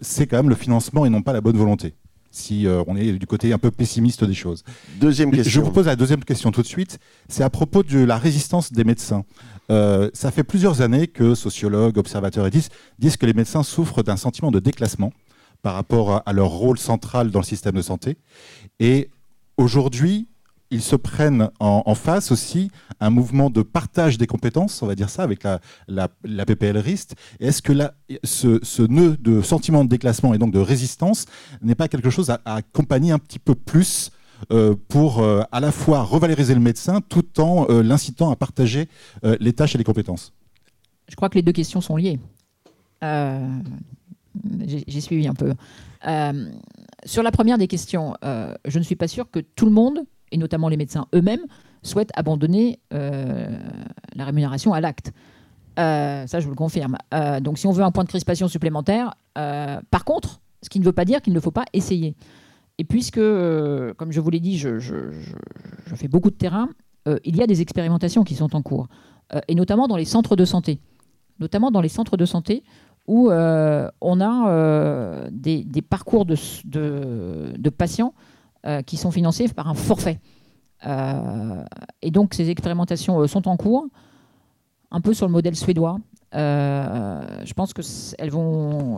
c'est 0.00 0.26
quand 0.26 0.38
même 0.38 0.48
le 0.48 0.56
financement 0.56 1.06
et 1.06 1.10
non 1.10 1.22
pas 1.22 1.32
la 1.32 1.40
bonne 1.40 1.56
volonté. 1.56 1.94
Si 2.30 2.66
euh, 2.66 2.82
on 2.86 2.96
est 2.96 3.12
du 3.12 3.26
côté 3.26 3.52
un 3.52 3.58
peu 3.58 3.70
pessimiste 3.70 4.24
des 4.24 4.34
choses. 4.34 4.62
Deuxième 5.00 5.30
question. 5.30 5.50
Je 5.50 5.60
vous 5.60 5.72
pose 5.72 5.86
la 5.86 5.96
deuxième 5.96 6.24
question 6.24 6.52
tout 6.52 6.62
de 6.62 6.66
suite. 6.66 6.98
C'est 7.28 7.42
à 7.42 7.50
propos 7.50 7.82
de 7.82 7.98
la 7.98 8.18
résistance 8.18 8.72
des 8.72 8.84
médecins. 8.84 9.24
ça 9.68 10.30
fait 10.30 10.44
plusieurs 10.44 10.80
années 10.80 11.06
que 11.06 11.34
sociologues, 11.34 11.98
observateurs 11.98 12.46
et 12.46 12.50
disent, 12.50 12.70
disent 12.98 13.16
que 13.16 13.26
les 13.26 13.34
médecins 13.34 13.62
souffrent 13.62 14.02
d'un 14.02 14.16
sentiment 14.16 14.50
de 14.50 14.60
déclassement 14.60 15.12
par 15.62 15.74
rapport 15.74 16.22
à 16.24 16.32
leur 16.32 16.48
rôle 16.48 16.78
central 16.78 17.30
dans 17.30 17.40
le 17.40 17.44
système 17.44 17.74
de 17.74 17.82
santé. 17.82 18.16
Et 18.78 19.10
aujourd'hui, 19.56 20.29
ils 20.70 20.82
se 20.82 20.96
prennent 20.96 21.50
en, 21.58 21.94
face 21.94 22.30
aussi 22.30 22.70
un 23.00 23.10
mouvement 23.10 23.50
de 23.50 23.62
partage 23.62 24.18
des 24.18 24.26
compétences, 24.26 24.82
on 24.82 24.86
va 24.86 24.94
dire 24.94 25.10
ça, 25.10 25.22
avec 25.22 25.42
la, 25.42 25.60
la, 25.88 26.46
PPL 26.46 26.78
RIST. 26.78 27.14
Est-ce 27.40 27.60
que 27.60 27.72
ce, 28.22 28.60
ce, 28.62 28.82
nœud 28.82 29.16
de 29.16 29.42
sentiment 29.42 29.84
de 29.84 29.88
déclassement 29.88 30.32
et 30.32 30.38
donc 30.38 30.52
de 30.52 30.60
résistance 30.60 31.26
n'est 31.60 31.74
pas 31.74 31.88
quelque 31.88 32.10
chose 32.10 32.30
à, 32.30 32.40
accompagner 32.44 33.10
un 33.12 33.18
petit 33.18 33.38
peu 33.38 33.54
plus 33.54 34.10
euh, 34.52 34.74
pour 34.88 35.20
euh, 35.20 35.42
à 35.52 35.60
la 35.60 35.72
fois 35.72 36.02
revaloriser 36.02 36.54
le 36.54 36.60
médecin 36.60 37.00
tout 37.06 37.40
en 37.40 37.66
euh, 37.68 37.82
l'incitant 37.82 38.30
à 38.30 38.36
partager 38.36 38.88
les 39.40 39.52
tâches 39.52 39.74
et 39.74 39.78
les 39.78 39.84
compétences? 39.84 40.32
Je 41.08 41.16
crois 41.16 41.28
que 41.28 41.34
les 41.34 41.42
deux 41.42 41.52
questions 41.52 41.80
sont 41.80 41.96
liées 41.96 42.18
j'ai 44.64 45.00
suivi 45.00 45.26
un 45.26 45.34
peu. 45.34 45.54
Sur 47.04 47.22
la 47.22 47.30
première 47.32 47.58
des 47.58 47.66
questions, 47.66 48.14
je 48.22 48.78
ne 48.78 48.84
suis 48.84 48.94
pas 48.94 49.08
sûre 49.08 49.30
que 49.30 49.40
tout 49.40 49.64
le 49.64 49.72
monde, 49.72 50.00
et 50.32 50.36
notamment 50.36 50.68
les 50.68 50.76
médecins 50.76 51.06
eux-mêmes, 51.14 51.44
souhaitent 51.82 52.10
abandonner 52.14 52.78
euh, 52.92 53.58
la 54.14 54.24
rémunération 54.24 54.72
à 54.72 54.80
l'acte. 54.80 55.12
ça, 55.76 56.26
je 56.26 56.44
vous 56.44 56.50
le 56.50 56.56
confirme. 56.56 56.96
donc, 57.40 57.58
si 57.58 57.66
on 57.66 57.72
veut 57.72 57.84
un 57.84 57.90
point 57.90 58.04
de 58.04 58.08
crispation 58.08 58.48
supplémentaire, 58.48 59.14
par 59.34 60.04
contre, 60.04 60.40
ce 60.62 60.68
qui 60.68 60.78
ne 60.78 60.84
veut 60.84 60.92
pas 60.92 61.06
dire 61.06 61.22
qu'il 61.22 61.32
ne 61.32 61.40
faut 61.40 61.50
pas 61.50 61.64
essayer. 61.72 62.14
Et 62.76 62.84
puisque, 62.84 63.20
comme 63.20 64.10
je 64.10 64.20
vous 64.20 64.30
l'ai 64.30 64.40
dit, 64.40 64.58
je, 64.58 64.78
fais 65.94 66.08
beaucoup 66.08 66.30
de 66.30 66.36
terrain, 66.36 66.68
il 67.24 67.36
y 67.36 67.42
a 67.42 67.46
des 67.46 67.62
expérimentations 67.62 68.24
qui 68.24 68.34
sont 68.34 68.54
en 68.54 68.60
cours, 68.60 68.88
et 69.48 69.54
notamment 69.54 69.88
dans 69.88 69.96
les 69.96 70.04
centres 70.04 70.36
de 70.36 70.44
santé. 70.44 70.80
Notamment 71.38 71.70
dans 71.70 71.80
les 71.80 71.88
centres 71.88 72.18
de 72.18 72.26
santé 72.26 72.62
où 73.10 73.30
euh, 73.30 73.90
on 74.00 74.20
a 74.20 74.50
euh, 74.50 75.28
des, 75.32 75.64
parcours 75.82 76.24
de, 76.26 76.36
patients 77.70 78.14
euh, 78.14 78.29
qui 78.86 78.96
sont 78.96 79.10
financés 79.10 79.48
par 79.48 79.68
un 79.68 79.74
forfait. 79.74 80.20
et 80.86 82.10
donc 82.10 82.34
ces 82.34 82.50
expérimentations 82.50 83.26
sont 83.26 83.48
en 83.48 83.56
cours, 83.56 83.86
un 84.90 85.00
peu 85.00 85.14
sur 85.14 85.26
le 85.26 85.32
modèle 85.32 85.56
suédois. 85.56 85.98
je 86.32 87.52
pense 87.54 87.72
que 87.72 87.82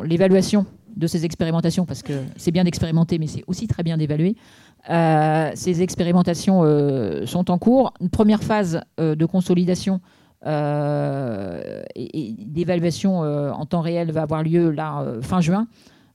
l'évaluation 0.05 0.67
de 0.97 1.07
ces 1.07 1.25
expérimentations, 1.25 1.87
parce 1.87 2.03
que 2.03 2.13
c'est 2.37 2.51
bien 2.51 2.65
d'expérimenter, 2.65 3.19
mais 3.19 3.27
c'est 3.27 3.45
aussi 3.47 3.67
très 3.69 3.83
bien 3.83 3.97
d'évaluer. 3.97 4.37
ces 4.89 5.83
expérimentations 5.83 6.63
sont 7.27 7.51
en 7.51 7.59
cours. 7.59 7.95
Une 8.01 8.11
première 8.11 8.43
phase 8.43 8.81
de 8.99 9.27
consolidation 9.27 10.01
euh, 10.45 11.83
et, 11.95 12.35
d'évaluation 12.39 13.23
euh, 13.23 13.53
en 13.53 13.65
temps 13.65 13.81
réel 13.81 14.11
va 14.11 14.23
avoir 14.23 14.43
lieu 14.43 14.71
là 14.71 15.03
euh, 15.03 15.23
fin 15.23 15.41
juin. 15.41 15.69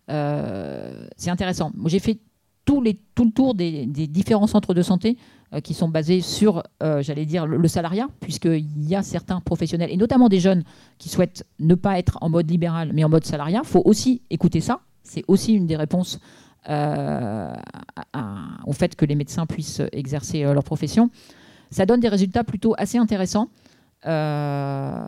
c'est 0.10 1.30
intéressant. 1.30 1.72
Moi, 1.76 1.90
j'ai 1.90 2.00
fait 2.00 2.20
tout, 2.68 2.82
les, 2.82 3.00
tout, 3.16 3.26
le 3.26 3.32
tour 3.32 3.56
des, 3.56 3.88
différents 3.88 4.46
centres 4.46 4.76
de 4.76 4.84
santé 4.84 5.18
qui 5.64 5.74
sont 5.74 5.88
basés 5.88 6.22
sur, 6.22 6.62
j'allais 6.82 7.26
dire, 7.26 7.48
le, 7.48 7.68
salariat, 7.68 8.08
puisqu'il 8.20 8.86
y 8.86 8.96
a 8.96 9.02
certains 9.02 9.40
professionnels, 9.40 9.90
et 9.90 9.98
notamment 9.98 10.28
des 10.28 10.40
jeunes, 10.40 10.64
qui 10.98 11.08
souhaitent 11.08 11.46
ne 11.60 11.74
pas 11.74 11.98
être 11.98 12.18
en 12.22 12.30
mode 12.30 12.52
libéral, 12.52 12.92
mais 12.94 13.06
en 13.06 13.10
mode 13.10 13.24
salariat. 13.24 13.62
Il 13.64 13.68
faut 13.68 13.82
aussi 13.86 14.22
écouter 14.30 14.60
ça. 14.60 14.82
C'est 15.04 15.24
aussi 15.28 15.54
une 15.54 15.66
des 15.66 15.78
réponses 15.78 16.20
au 16.68 16.74
fait 18.74 18.96
que 18.96 19.06
les 19.06 19.16
médecins 19.16 19.46
puissent 19.46 19.82
exercer 19.94 20.44
leur 20.44 20.66
profession. 20.66 21.10
Ça 21.72 21.86
donne 21.86 22.02
des 22.02 22.10
résultats 22.10 22.44
plutôt 22.44 22.76
assez 22.78 22.98
intéressants. 22.98 23.48
Euh, 24.06 25.06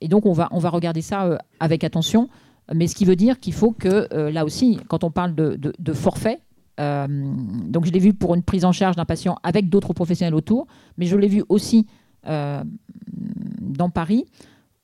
et 0.00 0.08
donc, 0.08 0.26
on 0.26 0.32
va, 0.32 0.48
on 0.50 0.58
va 0.58 0.70
regarder 0.70 1.02
ça 1.02 1.24
euh, 1.24 1.38
avec 1.60 1.84
attention. 1.84 2.28
Mais 2.74 2.86
ce 2.86 2.94
qui 2.94 3.04
veut 3.04 3.16
dire 3.16 3.40
qu'il 3.40 3.54
faut 3.54 3.72
que, 3.72 4.08
euh, 4.12 4.30
là 4.30 4.44
aussi, 4.44 4.78
quand 4.88 5.04
on 5.04 5.10
parle 5.10 5.34
de, 5.34 5.92
forfait, 5.92 6.40
donc 6.78 7.84
je 7.86 7.90
l'ai 7.90 7.98
vu 7.98 8.14
pour 8.14 8.34
une 8.34 8.42
prise 8.42 8.64
en 8.64 8.72
charge 8.72 8.96
d'un 8.96 9.04
patient 9.04 9.38
avec 9.42 9.68
d'autres 9.68 9.92
professionnels 9.92 10.34
autour, 10.34 10.66
mais 10.96 11.06
je 11.06 11.16
l'ai 11.16 11.28
vu 11.28 11.42
aussi 11.48 11.86
dans 12.24 13.90
Paris, 13.92 14.26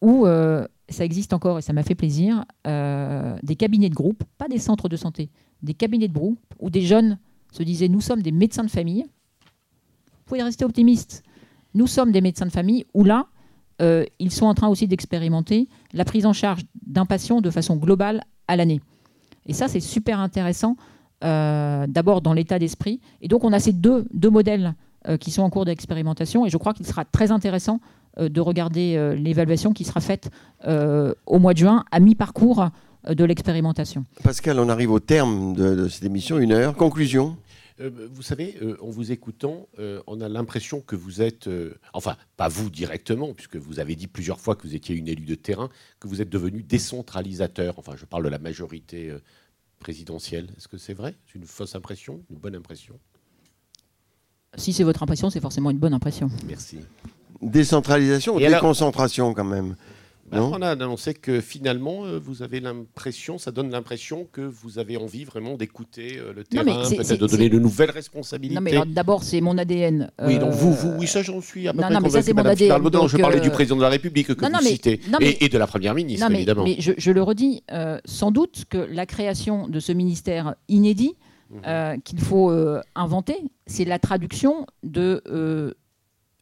où 0.00 0.26
ça 0.26 1.04
existe 1.04 1.32
encore 1.32 1.58
et 1.58 1.62
ça 1.62 1.72
m'a 1.72 1.82
fait 1.82 1.94
plaisir, 1.94 2.44
des 2.64 3.56
cabinets 3.56 3.90
de 3.90 3.94
groupe, 3.94 4.24
pas 4.38 4.48
des 4.48 4.58
centres 4.58 4.88
de 4.88 4.96
santé, 4.96 5.30
des 5.62 5.74
cabinets 5.74 6.08
de 6.08 6.14
groupe 6.14 6.40
où 6.58 6.68
des 6.68 6.82
jeunes 6.82 7.18
se 7.52 7.62
disaient 7.62 7.88
nous 7.88 8.00
sommes 8.00 8.22
des 8.22 8.32
médecins 8.32 8.64
de 8.64 8.70
famille. 8.70 9.04
Vous 9.04 10.24
pouvez 10.26 10.42
rester 10.42 10.64
optimiste. 10.64 11.22
Nous 11.74 11.86
sommes 11.86 12.12
des 12.12 12.20
médecins 12.20 12.46
de 12.46 12.50
famille 12.50 12.86
où 12.94 13.04
là, 13.04 13.26
euh, 13.82 14.04
ils 14.18 14.30
sont 14.30 14.46
en 14.46 14.54
train 14.54 14.68
aussi 14.68 14.86
d'expérimenter 14.86 15.68
la 15.92 16.04
prise 16.04 16.26
en 16.26 16.32
charge 16.32 16.62
d'un 16.86 17.06
patient 17.06 17.40
de 17.40 17.50
façon 17.50 17.76
globale 17.76 18.22
à 18.48 18.56
l'année. 18.56 18.80
Et 19.46 19.52
ça, 19.52 19.68
c'est 19.68 19.80
super 19.80 20.20
intéressant, 20.20 20.76
euh, 20.78 20.82
d'abord 21.24 22.20
dans 22.20 22.32
l'état 22.32 22.58
d'esprit. 22.58 23.00
Et 23.22 23.28
donc, 23.28 23.44
on 23.44 23.52
a 23.52 23.58
ces 23.58 23.72
deux, 23.72 24.06
deux 24.12 24.30
modèles 24.30 24.74
euh, 25.08 25.16
qui 25.16 25.30
sont 25.30 25.42
en 25.42 25.50
cours 25.50 25.64
d'expérimentation. 25.64 26.46
Et 26.46 26.50
je 26.50 26.56
crois 26.56 26.74
qu'il 26.74 26.86
sera 26.86 27.04
très 27.04 27.30
intéressant 27.30 27.80
de 28.20 28.40
regarder 28.40 29.16
l'évaluation 29.16 29.72
qui 29.72 29.82
sera 29.82 30.00
faite 30.00 30.30
au 30.64 31.38
mois 31.40 31.52
de 31.52 31.58
juin, 31.58 31.84
à 31.90 31.98
mi-parcours 31.98 32.68
de 33.08 33.24
l'expérimentation. 33.24 34.04
Pascal, 34.22 34.60
on 34.60 34.68
arrive 34.68 34.92
au 34.92 35.00
terme 35.00 35.52
de, 35.54 35.74
de 35.74 35.88
cette 35.88 36.04
émission, 36.04 36.38
une 36.38 36.52
heure. 36.52 36.76
Conclusion 36.76 37.36
euh, 37.80 38.08
vous 38.12 38.22
savez, 38.22 38.56
euh, 38.62 38.76
en 38.80 38.90
vous 38.90 39.10
écoutant, 39.10 39.68
euh, 39.78 40.00
on 40.06 40.20
a 40.20 40.28
l'impression 40.28 40.80
que 40.80 40.94
vous 40.94 41.22
êtes, 41.22 41.48
enfin, 41.92 42.16
pas 42.36 42.48
vous 42.48 42.70
directement, 42.70 43.34
puisque 43.34 43.56
vous 43.56 43.80
avez 43.80 43.96
dit 43.96 44.06
plusieurs 44.06 44.40
fois 44.40 44.54
que 44.54 44.62
vous 44.62 44.74
étiez 44.74 44.94
une 44.94 45.08
élue 45.08 45.24
de 45.24 45.34
terrain, 45.34 45.68
que 45.98 46.08
vous 46.08 46.20
êtes 46.22 46.30
devenu 46.30 46.62
décentralisateur. 46.62 47.78
Enfin, 47.78 47.94
je 47.96 48.04
parle 48.04 48.24
de 48.24 48.28
la 48.28 48.38
majorité 48.38 49.12
présidentielle. 49.84 50.48
Est-ce 50.56 50.66
que 50.66 50.78
c'est 50.78 50.94
vrai? 50.94 51.14
C'est 51.26 51.38
une 51.38 51.44
fausse 51.44 51.74
impression? 51.74 52.22
Une 52.30 52.38
bonne 52.38 52.54
impression? 52.54 52.98
Si 54.56 54.72
c'est 54.72 54.82
votre 54.82 55.02
impression, 55.02 55.28
c'est 55.28 55.40
forcément 55.40 55.70
une 55.70 55.78
bonne 55.78 55.92
impression. 55.92 56.30
Merci. 56.46 56.78
Décentralisation 57.42 58.36
ou 58.36 58.38
déconcentration 58.38 59.34
quand 59.34 59.44
même? 59.44 59.76
On 60.40 60.62
a 60.62 60.68
annoncé 60.70 61.14
que 61.14 61.40
finalement, 61.40 62.04
euh, 62.04 62.18
vous 62.18 62.42
avez 62.42 62.60
l'impression, 62.60 63.38
ça 63.38 63.50
donne 63.50 63.70
l'impression 63.70 64.26
que 64.32 64.40
vous 64.40 64.78
avez 64.78 64.96
envie 64.96 65.24
vraiment 65.24 65.56
d'écouter 65.56 66.18
euh, 66.18 66.32
le 66.32 66.44
terrain, 66.44 66.64
peut-être 66.88 67.20
de 67.20 67.26
donner 67.26 67.48
de 67.48 67.58
nouvelles 67.58 67.90
responsabilités. 67.90 68.54
Non, 68.54 68.60
mais 68.60 68.92
d'abord, 68.92 69.22
c'est 69.22 69.40
mon 69.40 69.56
ADN. 69.58 70.10
Oui, 70.24 70.38
donc 70.38 70.52
vous, 70.52 70.72
vous, 70.72 70.90
oui, 70.98 71.06
ça 71.06 71.22
j'en 71.22 71.40
suis 71.40 71.68
à 71.68 71.72
peu 71.72 71.78
non, 71.78 71.84
près 71.84 71.94
non, 71.94 72.00
mais 72.00 72.10
ça, 72.10 72.22
c'est 72.22 72.32
mon 72.32 72.44
ADN. 72.44 72.82
je 73.08 73.16
parlais 73.16 73.40
du 73.40 73.48
euh, 73.48 73.52
président 73.52 73.76
de 73.76 73.82
la 73.82 73.88
République 73.88 74.34
que 74.34 74.46
vous 74.46 74.62
citez, 74.62 75.00
et, 75.20 75.48
de 75.48 75.58
la 75.58 75.66
Première 75.66 75.94
ministre, 75.94 76.30
évidemment. 76.30 76.64
Mais 76.64 76.76
je, 76.78 77.10
le 77.10 77.22
redis, 77.22 77.62
sans 78.04 78.30
doute 78.30 78.64
que 78.68 78.78
la 78.78 79.06
création 79.06 79.68
de 79.68 79.80
ce 79.80 79.92
ministère 79.92 80.54
inédit, 80.68 81.14
mhm. 81.50 82.02
qu'il 82.02 82.20
faut 82.20 82.52
inventer, 82.94 83.36
c'est 83.66 83.84
la 83.84 83.98
traduction 83.98 84.66
de 84.82 85.74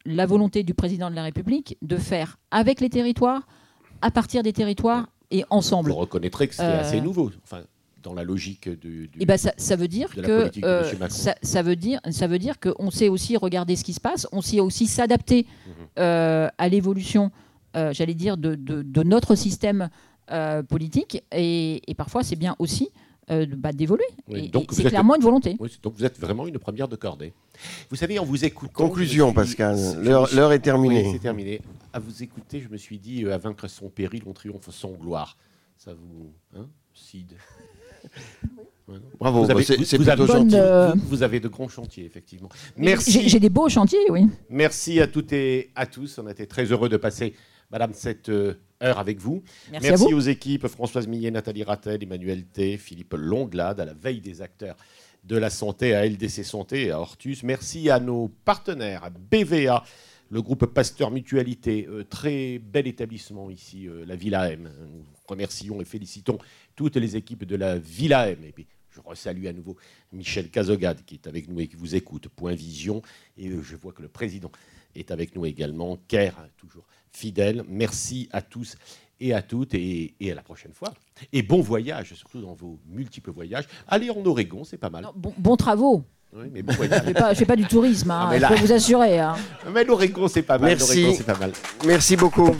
la 0.05 0.25
volonté 0.25 0.63
du 0.63 0.73
président 0.73 1.09
de 1.09 1.15
la 1.15 1.23
République 1.23 1.77
de 1.81 1.97
faire 1.97 2.37
avec 2.51 2.81
les 2.81 2.89
territoires 2.89 3.47
à 4.03 4.11
partir 4.11 4.43
des 4.43 4.53
territoires 4.53 5.07
et 5.31 5.45
ensemble. 5.49 5.89
Vous 5.89 5.95
reconnaîtrez 5.95 6.47
que 6.47 6.61
assez 6.61 6.97
euh, 6.97 7.01
nouveau. 7.01 7.31
Enfin, 7.43 7.61
dans 8.03 8.13
la 8.13 8.25
logique 8.25 8.67
du, 8.69 9.05
et 9.05 9.09
eh 9.21 9.25
ben 9.25 9.37
ça, 9.37 9.53
ça, 9.55 9.77
veut 9.77 9.87
dire 9.87 10.13
que 10.13 10.51
euh, 10.65 10.83
ça, 11.07 11.35
ça, 11.41 11.61
veut 11.61 11.77
dire 11.77 12.01
ça 12.11 12.27
veut 12.27 12.37
dire 12.37 12.59
qu'on 12.59 12.91
sait 12.91 13.07
aussi 13.07 13.37
regarder 13.37 13.77
ce 13.77 13.85
qui 13.85 13.93
se 13.93 14.01
passe, 14.01 14.27
on 14.33 14.41
sait 14.41 14.59
aussi 14.59 14.87
s'adapter 14.87 15.47
mhm. 15.65 15.73
euh, 15.99 16.49
à 16.57 16.67
l'évolution, 16.67 17.31
j'allais 17.73 18.13
dire 18.13 18.35
de, 18.35 18.55
de, 18.55 19.03
notre 19.03 19.35
système 19.35 19.89
politique 20.67 21.23
et, 21.31 21.81
et 21.89 21.95
parfois 21.95 22.23
c'est 22.23 22.35
bien 22.35 22.57
aussi 22.59 22.89
euh, 23.31 23.45
bah, 23.55 23.71
d'évoluer. 23.71 24.03
Oui, 24.27 24.51
c'est 24.71 24.83
clairement 24.85 25.15
une 25.15 25.21
volonté. 25.21 25.55
Oui, 25.59 25.69
donc 25.81 25.95
vous 25.95 26.05
êtes 26.05 26.19
vraiment 26.19 26.45
une 26.47 26.59
première 26.59 26.87
de 26.87 26.95
cordée. 26.95 27.33
Vous 27.89 27.95
savez, 27.95 28.19
en 28.19 28.25
vous 28.25 28.43
écoutant. 28.45 28.73
Conclusion, 28.73 29.27
suis 29.27 29.35
Pascal. 29.35 29.77
L'heure 30.03 30.51
est 30.51 30.59
terminée. 30.59 31.03
Oui, 31.03 31.09
c'est 31.13 31.19
terminé. 31.19 31.61
À 31.93 31.99
vous 31.99 32.23
écouter, 32.23 32.59
je 32.61 32.69
me 32.69 32.77
suis 32.77 32.97
dit, 32.99 33.23
euh, 33.25 33.33
à 33.33 33.37
vaincre 33.37 33.67
son 33.67 33.89
péril, 33.89 34.23
on 34.25 34.33
triomphe 34.33 34.69
sans 34.71 34.91
gloire. 34.91 35.37
Ça 35.77 35.93
vous. 35.93 36.33
Hein 36.55 36.67
Cid 36.93 37.33
Ouais, 38.87 38.95
non 38.95 39.01
Bravo, 39.17 39.43
Vous 39.45 39.51
avez- 39.51 39.63
c'est 39.63 39.77
vous- 39.77 39.83
vous 39.83 39.95
plutôt 39.97 40.11
avez- 40.11 40.25
Bonne, 40.25 40.53
euh, 40.53 40.93
Vous, 41.07 41.23
avez 41.23 41.39
de 41.39 41.47
grands 41.47 41.69
chantiers, 41.69 42.03
effectivement. 42.03 42.49
J'ai 42.77 42.83
Merci. 42.83 43.29
j'ai 43.29 43.39
des 43.39 43.49
beaux 43.49 43.69
chantiers, 43.69 43.97
oui. 44.09 44.27
Merci 44.49 44.99
à 44.99 45.07
toutes 45.07 45.31
et 45.31 45.71
à 45.75 45.85
tous. 45.85 46.17
On 46.19 46.27
a 46.27 46.31
été 46.31 46.45
très 46.47 46.65
heureux 46.65 46.89
de 46.89 46.97
passer, 46.97 47.33
madame, 47.71 47.91
cette 47.93 48.27
euh, 48.27 48.55
heure 48.83 48.99
avec 48.99 49.19
vous. 49.19 49.43
Merci, 49.71 50.03
vous. 50.03 50.17
aux 50.17 50.19
équipes 50.19 50.67
Françoise 50.67 51.07
Millet, 51.07 51.31
Nathalie 51.31 51.63
Rattel, 51.63 52.03
Emmanuel 52.03 52.45
T, 52.45 52.77
Philippe 52.77 53.15
Longlade, 53.17 53.79
à 53.79 53.85
la 53.85 53.93
veille 53.93 54.21
des 54.21 54.41
acteurs 54.41 54.75
de 55.23 55.37
la 55.37 55.49
santé, 55.49 55.95
à 55.95 56.05
LDC 56.05 56.43
Santé 56.43 56.85
et 56.85 56.91
à 56.91 56.99
Hortus. 56.99 57.43
Merci 57.43 57.89
à 57.89 57.99
nos 57.99 58.27
partenaires, 58.27 59.03
à 59.05 59.09
BVA, 59.09 59.83
le 60.29 60.41
groupe 60.41 60.65
Pasteur 60.65 61.11
Mutualité, 61.11 61.87
euh, 61.89 62.03
très 62.03 62.59
bel 62.59 62.87
établissement 62.87 63.49
ici, 63.49 63.87
euh, 63.87 64.03
la 64.05 64.15
Villa 64.15 64.51
M. 64.51 64.69
Nous 64.91 65.05
remercions 65.27 65.79
et 65.79 65.85
félicitons 65.85 66.37
toutes 66.75 66.97
les 66.97 67.15
équipes 67.15 67.45
de 67.45 67.55
la 67.55 67.77
Villa 67.77 68.29
M. 68.29 68.43
Et 68.43 68.51
puis, 68.51 68.67
je 68.89 68.99
resalue 68.99 69.47
à 69.47 69.53
nouveau 69.53 69.77
Michel 70.11 70.49
Cazogade 70.49 71.03
qui 71.05 71.15
est 71.15 71.27
avec 71.27 71.47
nous 71.47 71.59
et 71.59 71.67
qui 71.67 71.75
vous 71.75 71.95
écoute, 71.95 72.27
Point 72.27 72.53
Vision. 72.53 73.01
Et 73.37 73.49
euh, 73.49 73.61
je 73.61 73.75
vois 73.75 73.93
que 73.93 74.01
le 74.01 74.09
président 74.09 74.51
est 74.95 75.11
avec 75.11 75.35
nous 75.35 75.45
également, 75.45 75.97
Caire, 76.07 76.47
toujours 76.57 76.85
fidèle. 77.13 77.63
Merci 77.69 78.27
à 78.31 78.41
tous 78.41 78.75
et 79.19 79.33
à 79.33 79.41
toutes 79.41 79.73
et, 79.73 80.13
et 80.19 80.31
à 80.31 80.35
la 80.35 80.41
prochaine 80.41 80.73
fois. 80.73 80.93
Et 81.31 81.43
bon 81.43 81.61
voyage, 81.61 82.13
surtout 82.15 82.41
dans 82.41 82.53
vos 82.53 82.79
multiples 82.89 83.31
voyages. 83.31 83.65
Allez 83.87 84.09
en 84.09 84.25
Oregon, 84.25 84.63
c'est 84.63 84.77
pas 84.77 84.89
mal. 84.89 85.03
Non, 85.03 85.13
bon, 85.15 85.33
bons 85.37 85.55
travaux. 85.55 86.03
Oui, 86.35 86.47
mais 86.51 86.63
bon 86.63 86.73
voyage. 86.73 87.01
Je 87.01 87.05
fais 87.07 87.13
pas, 87.13 87.33
je 87.33 87.39
fais 87.39 87.45
pas 87.45 87.55
du 87.55 87.65
tourisme, 87.65 88.09
hein, 88.11 88.29
Ah, 88.31 88.39
je 88.39 88.47
peux 88.47 88.59
vous 88.65 88.71
assurer. 88.73 89.19
hein. 89.19 89.35
mais 89.71 89.83
l'Oregon, 89.83 90.27
c'est 90.27 90.41
pas 90.41 90.57
mal. 90.57 90.71
Merci. 90.71 91.01
l'Oregon, 91.01 91.15
c'est 91.17 91.25
pas 91.25 91.37
mal. 91.37 91.51
Merci 91.85 92.15
beaucoup. 92.17 92.55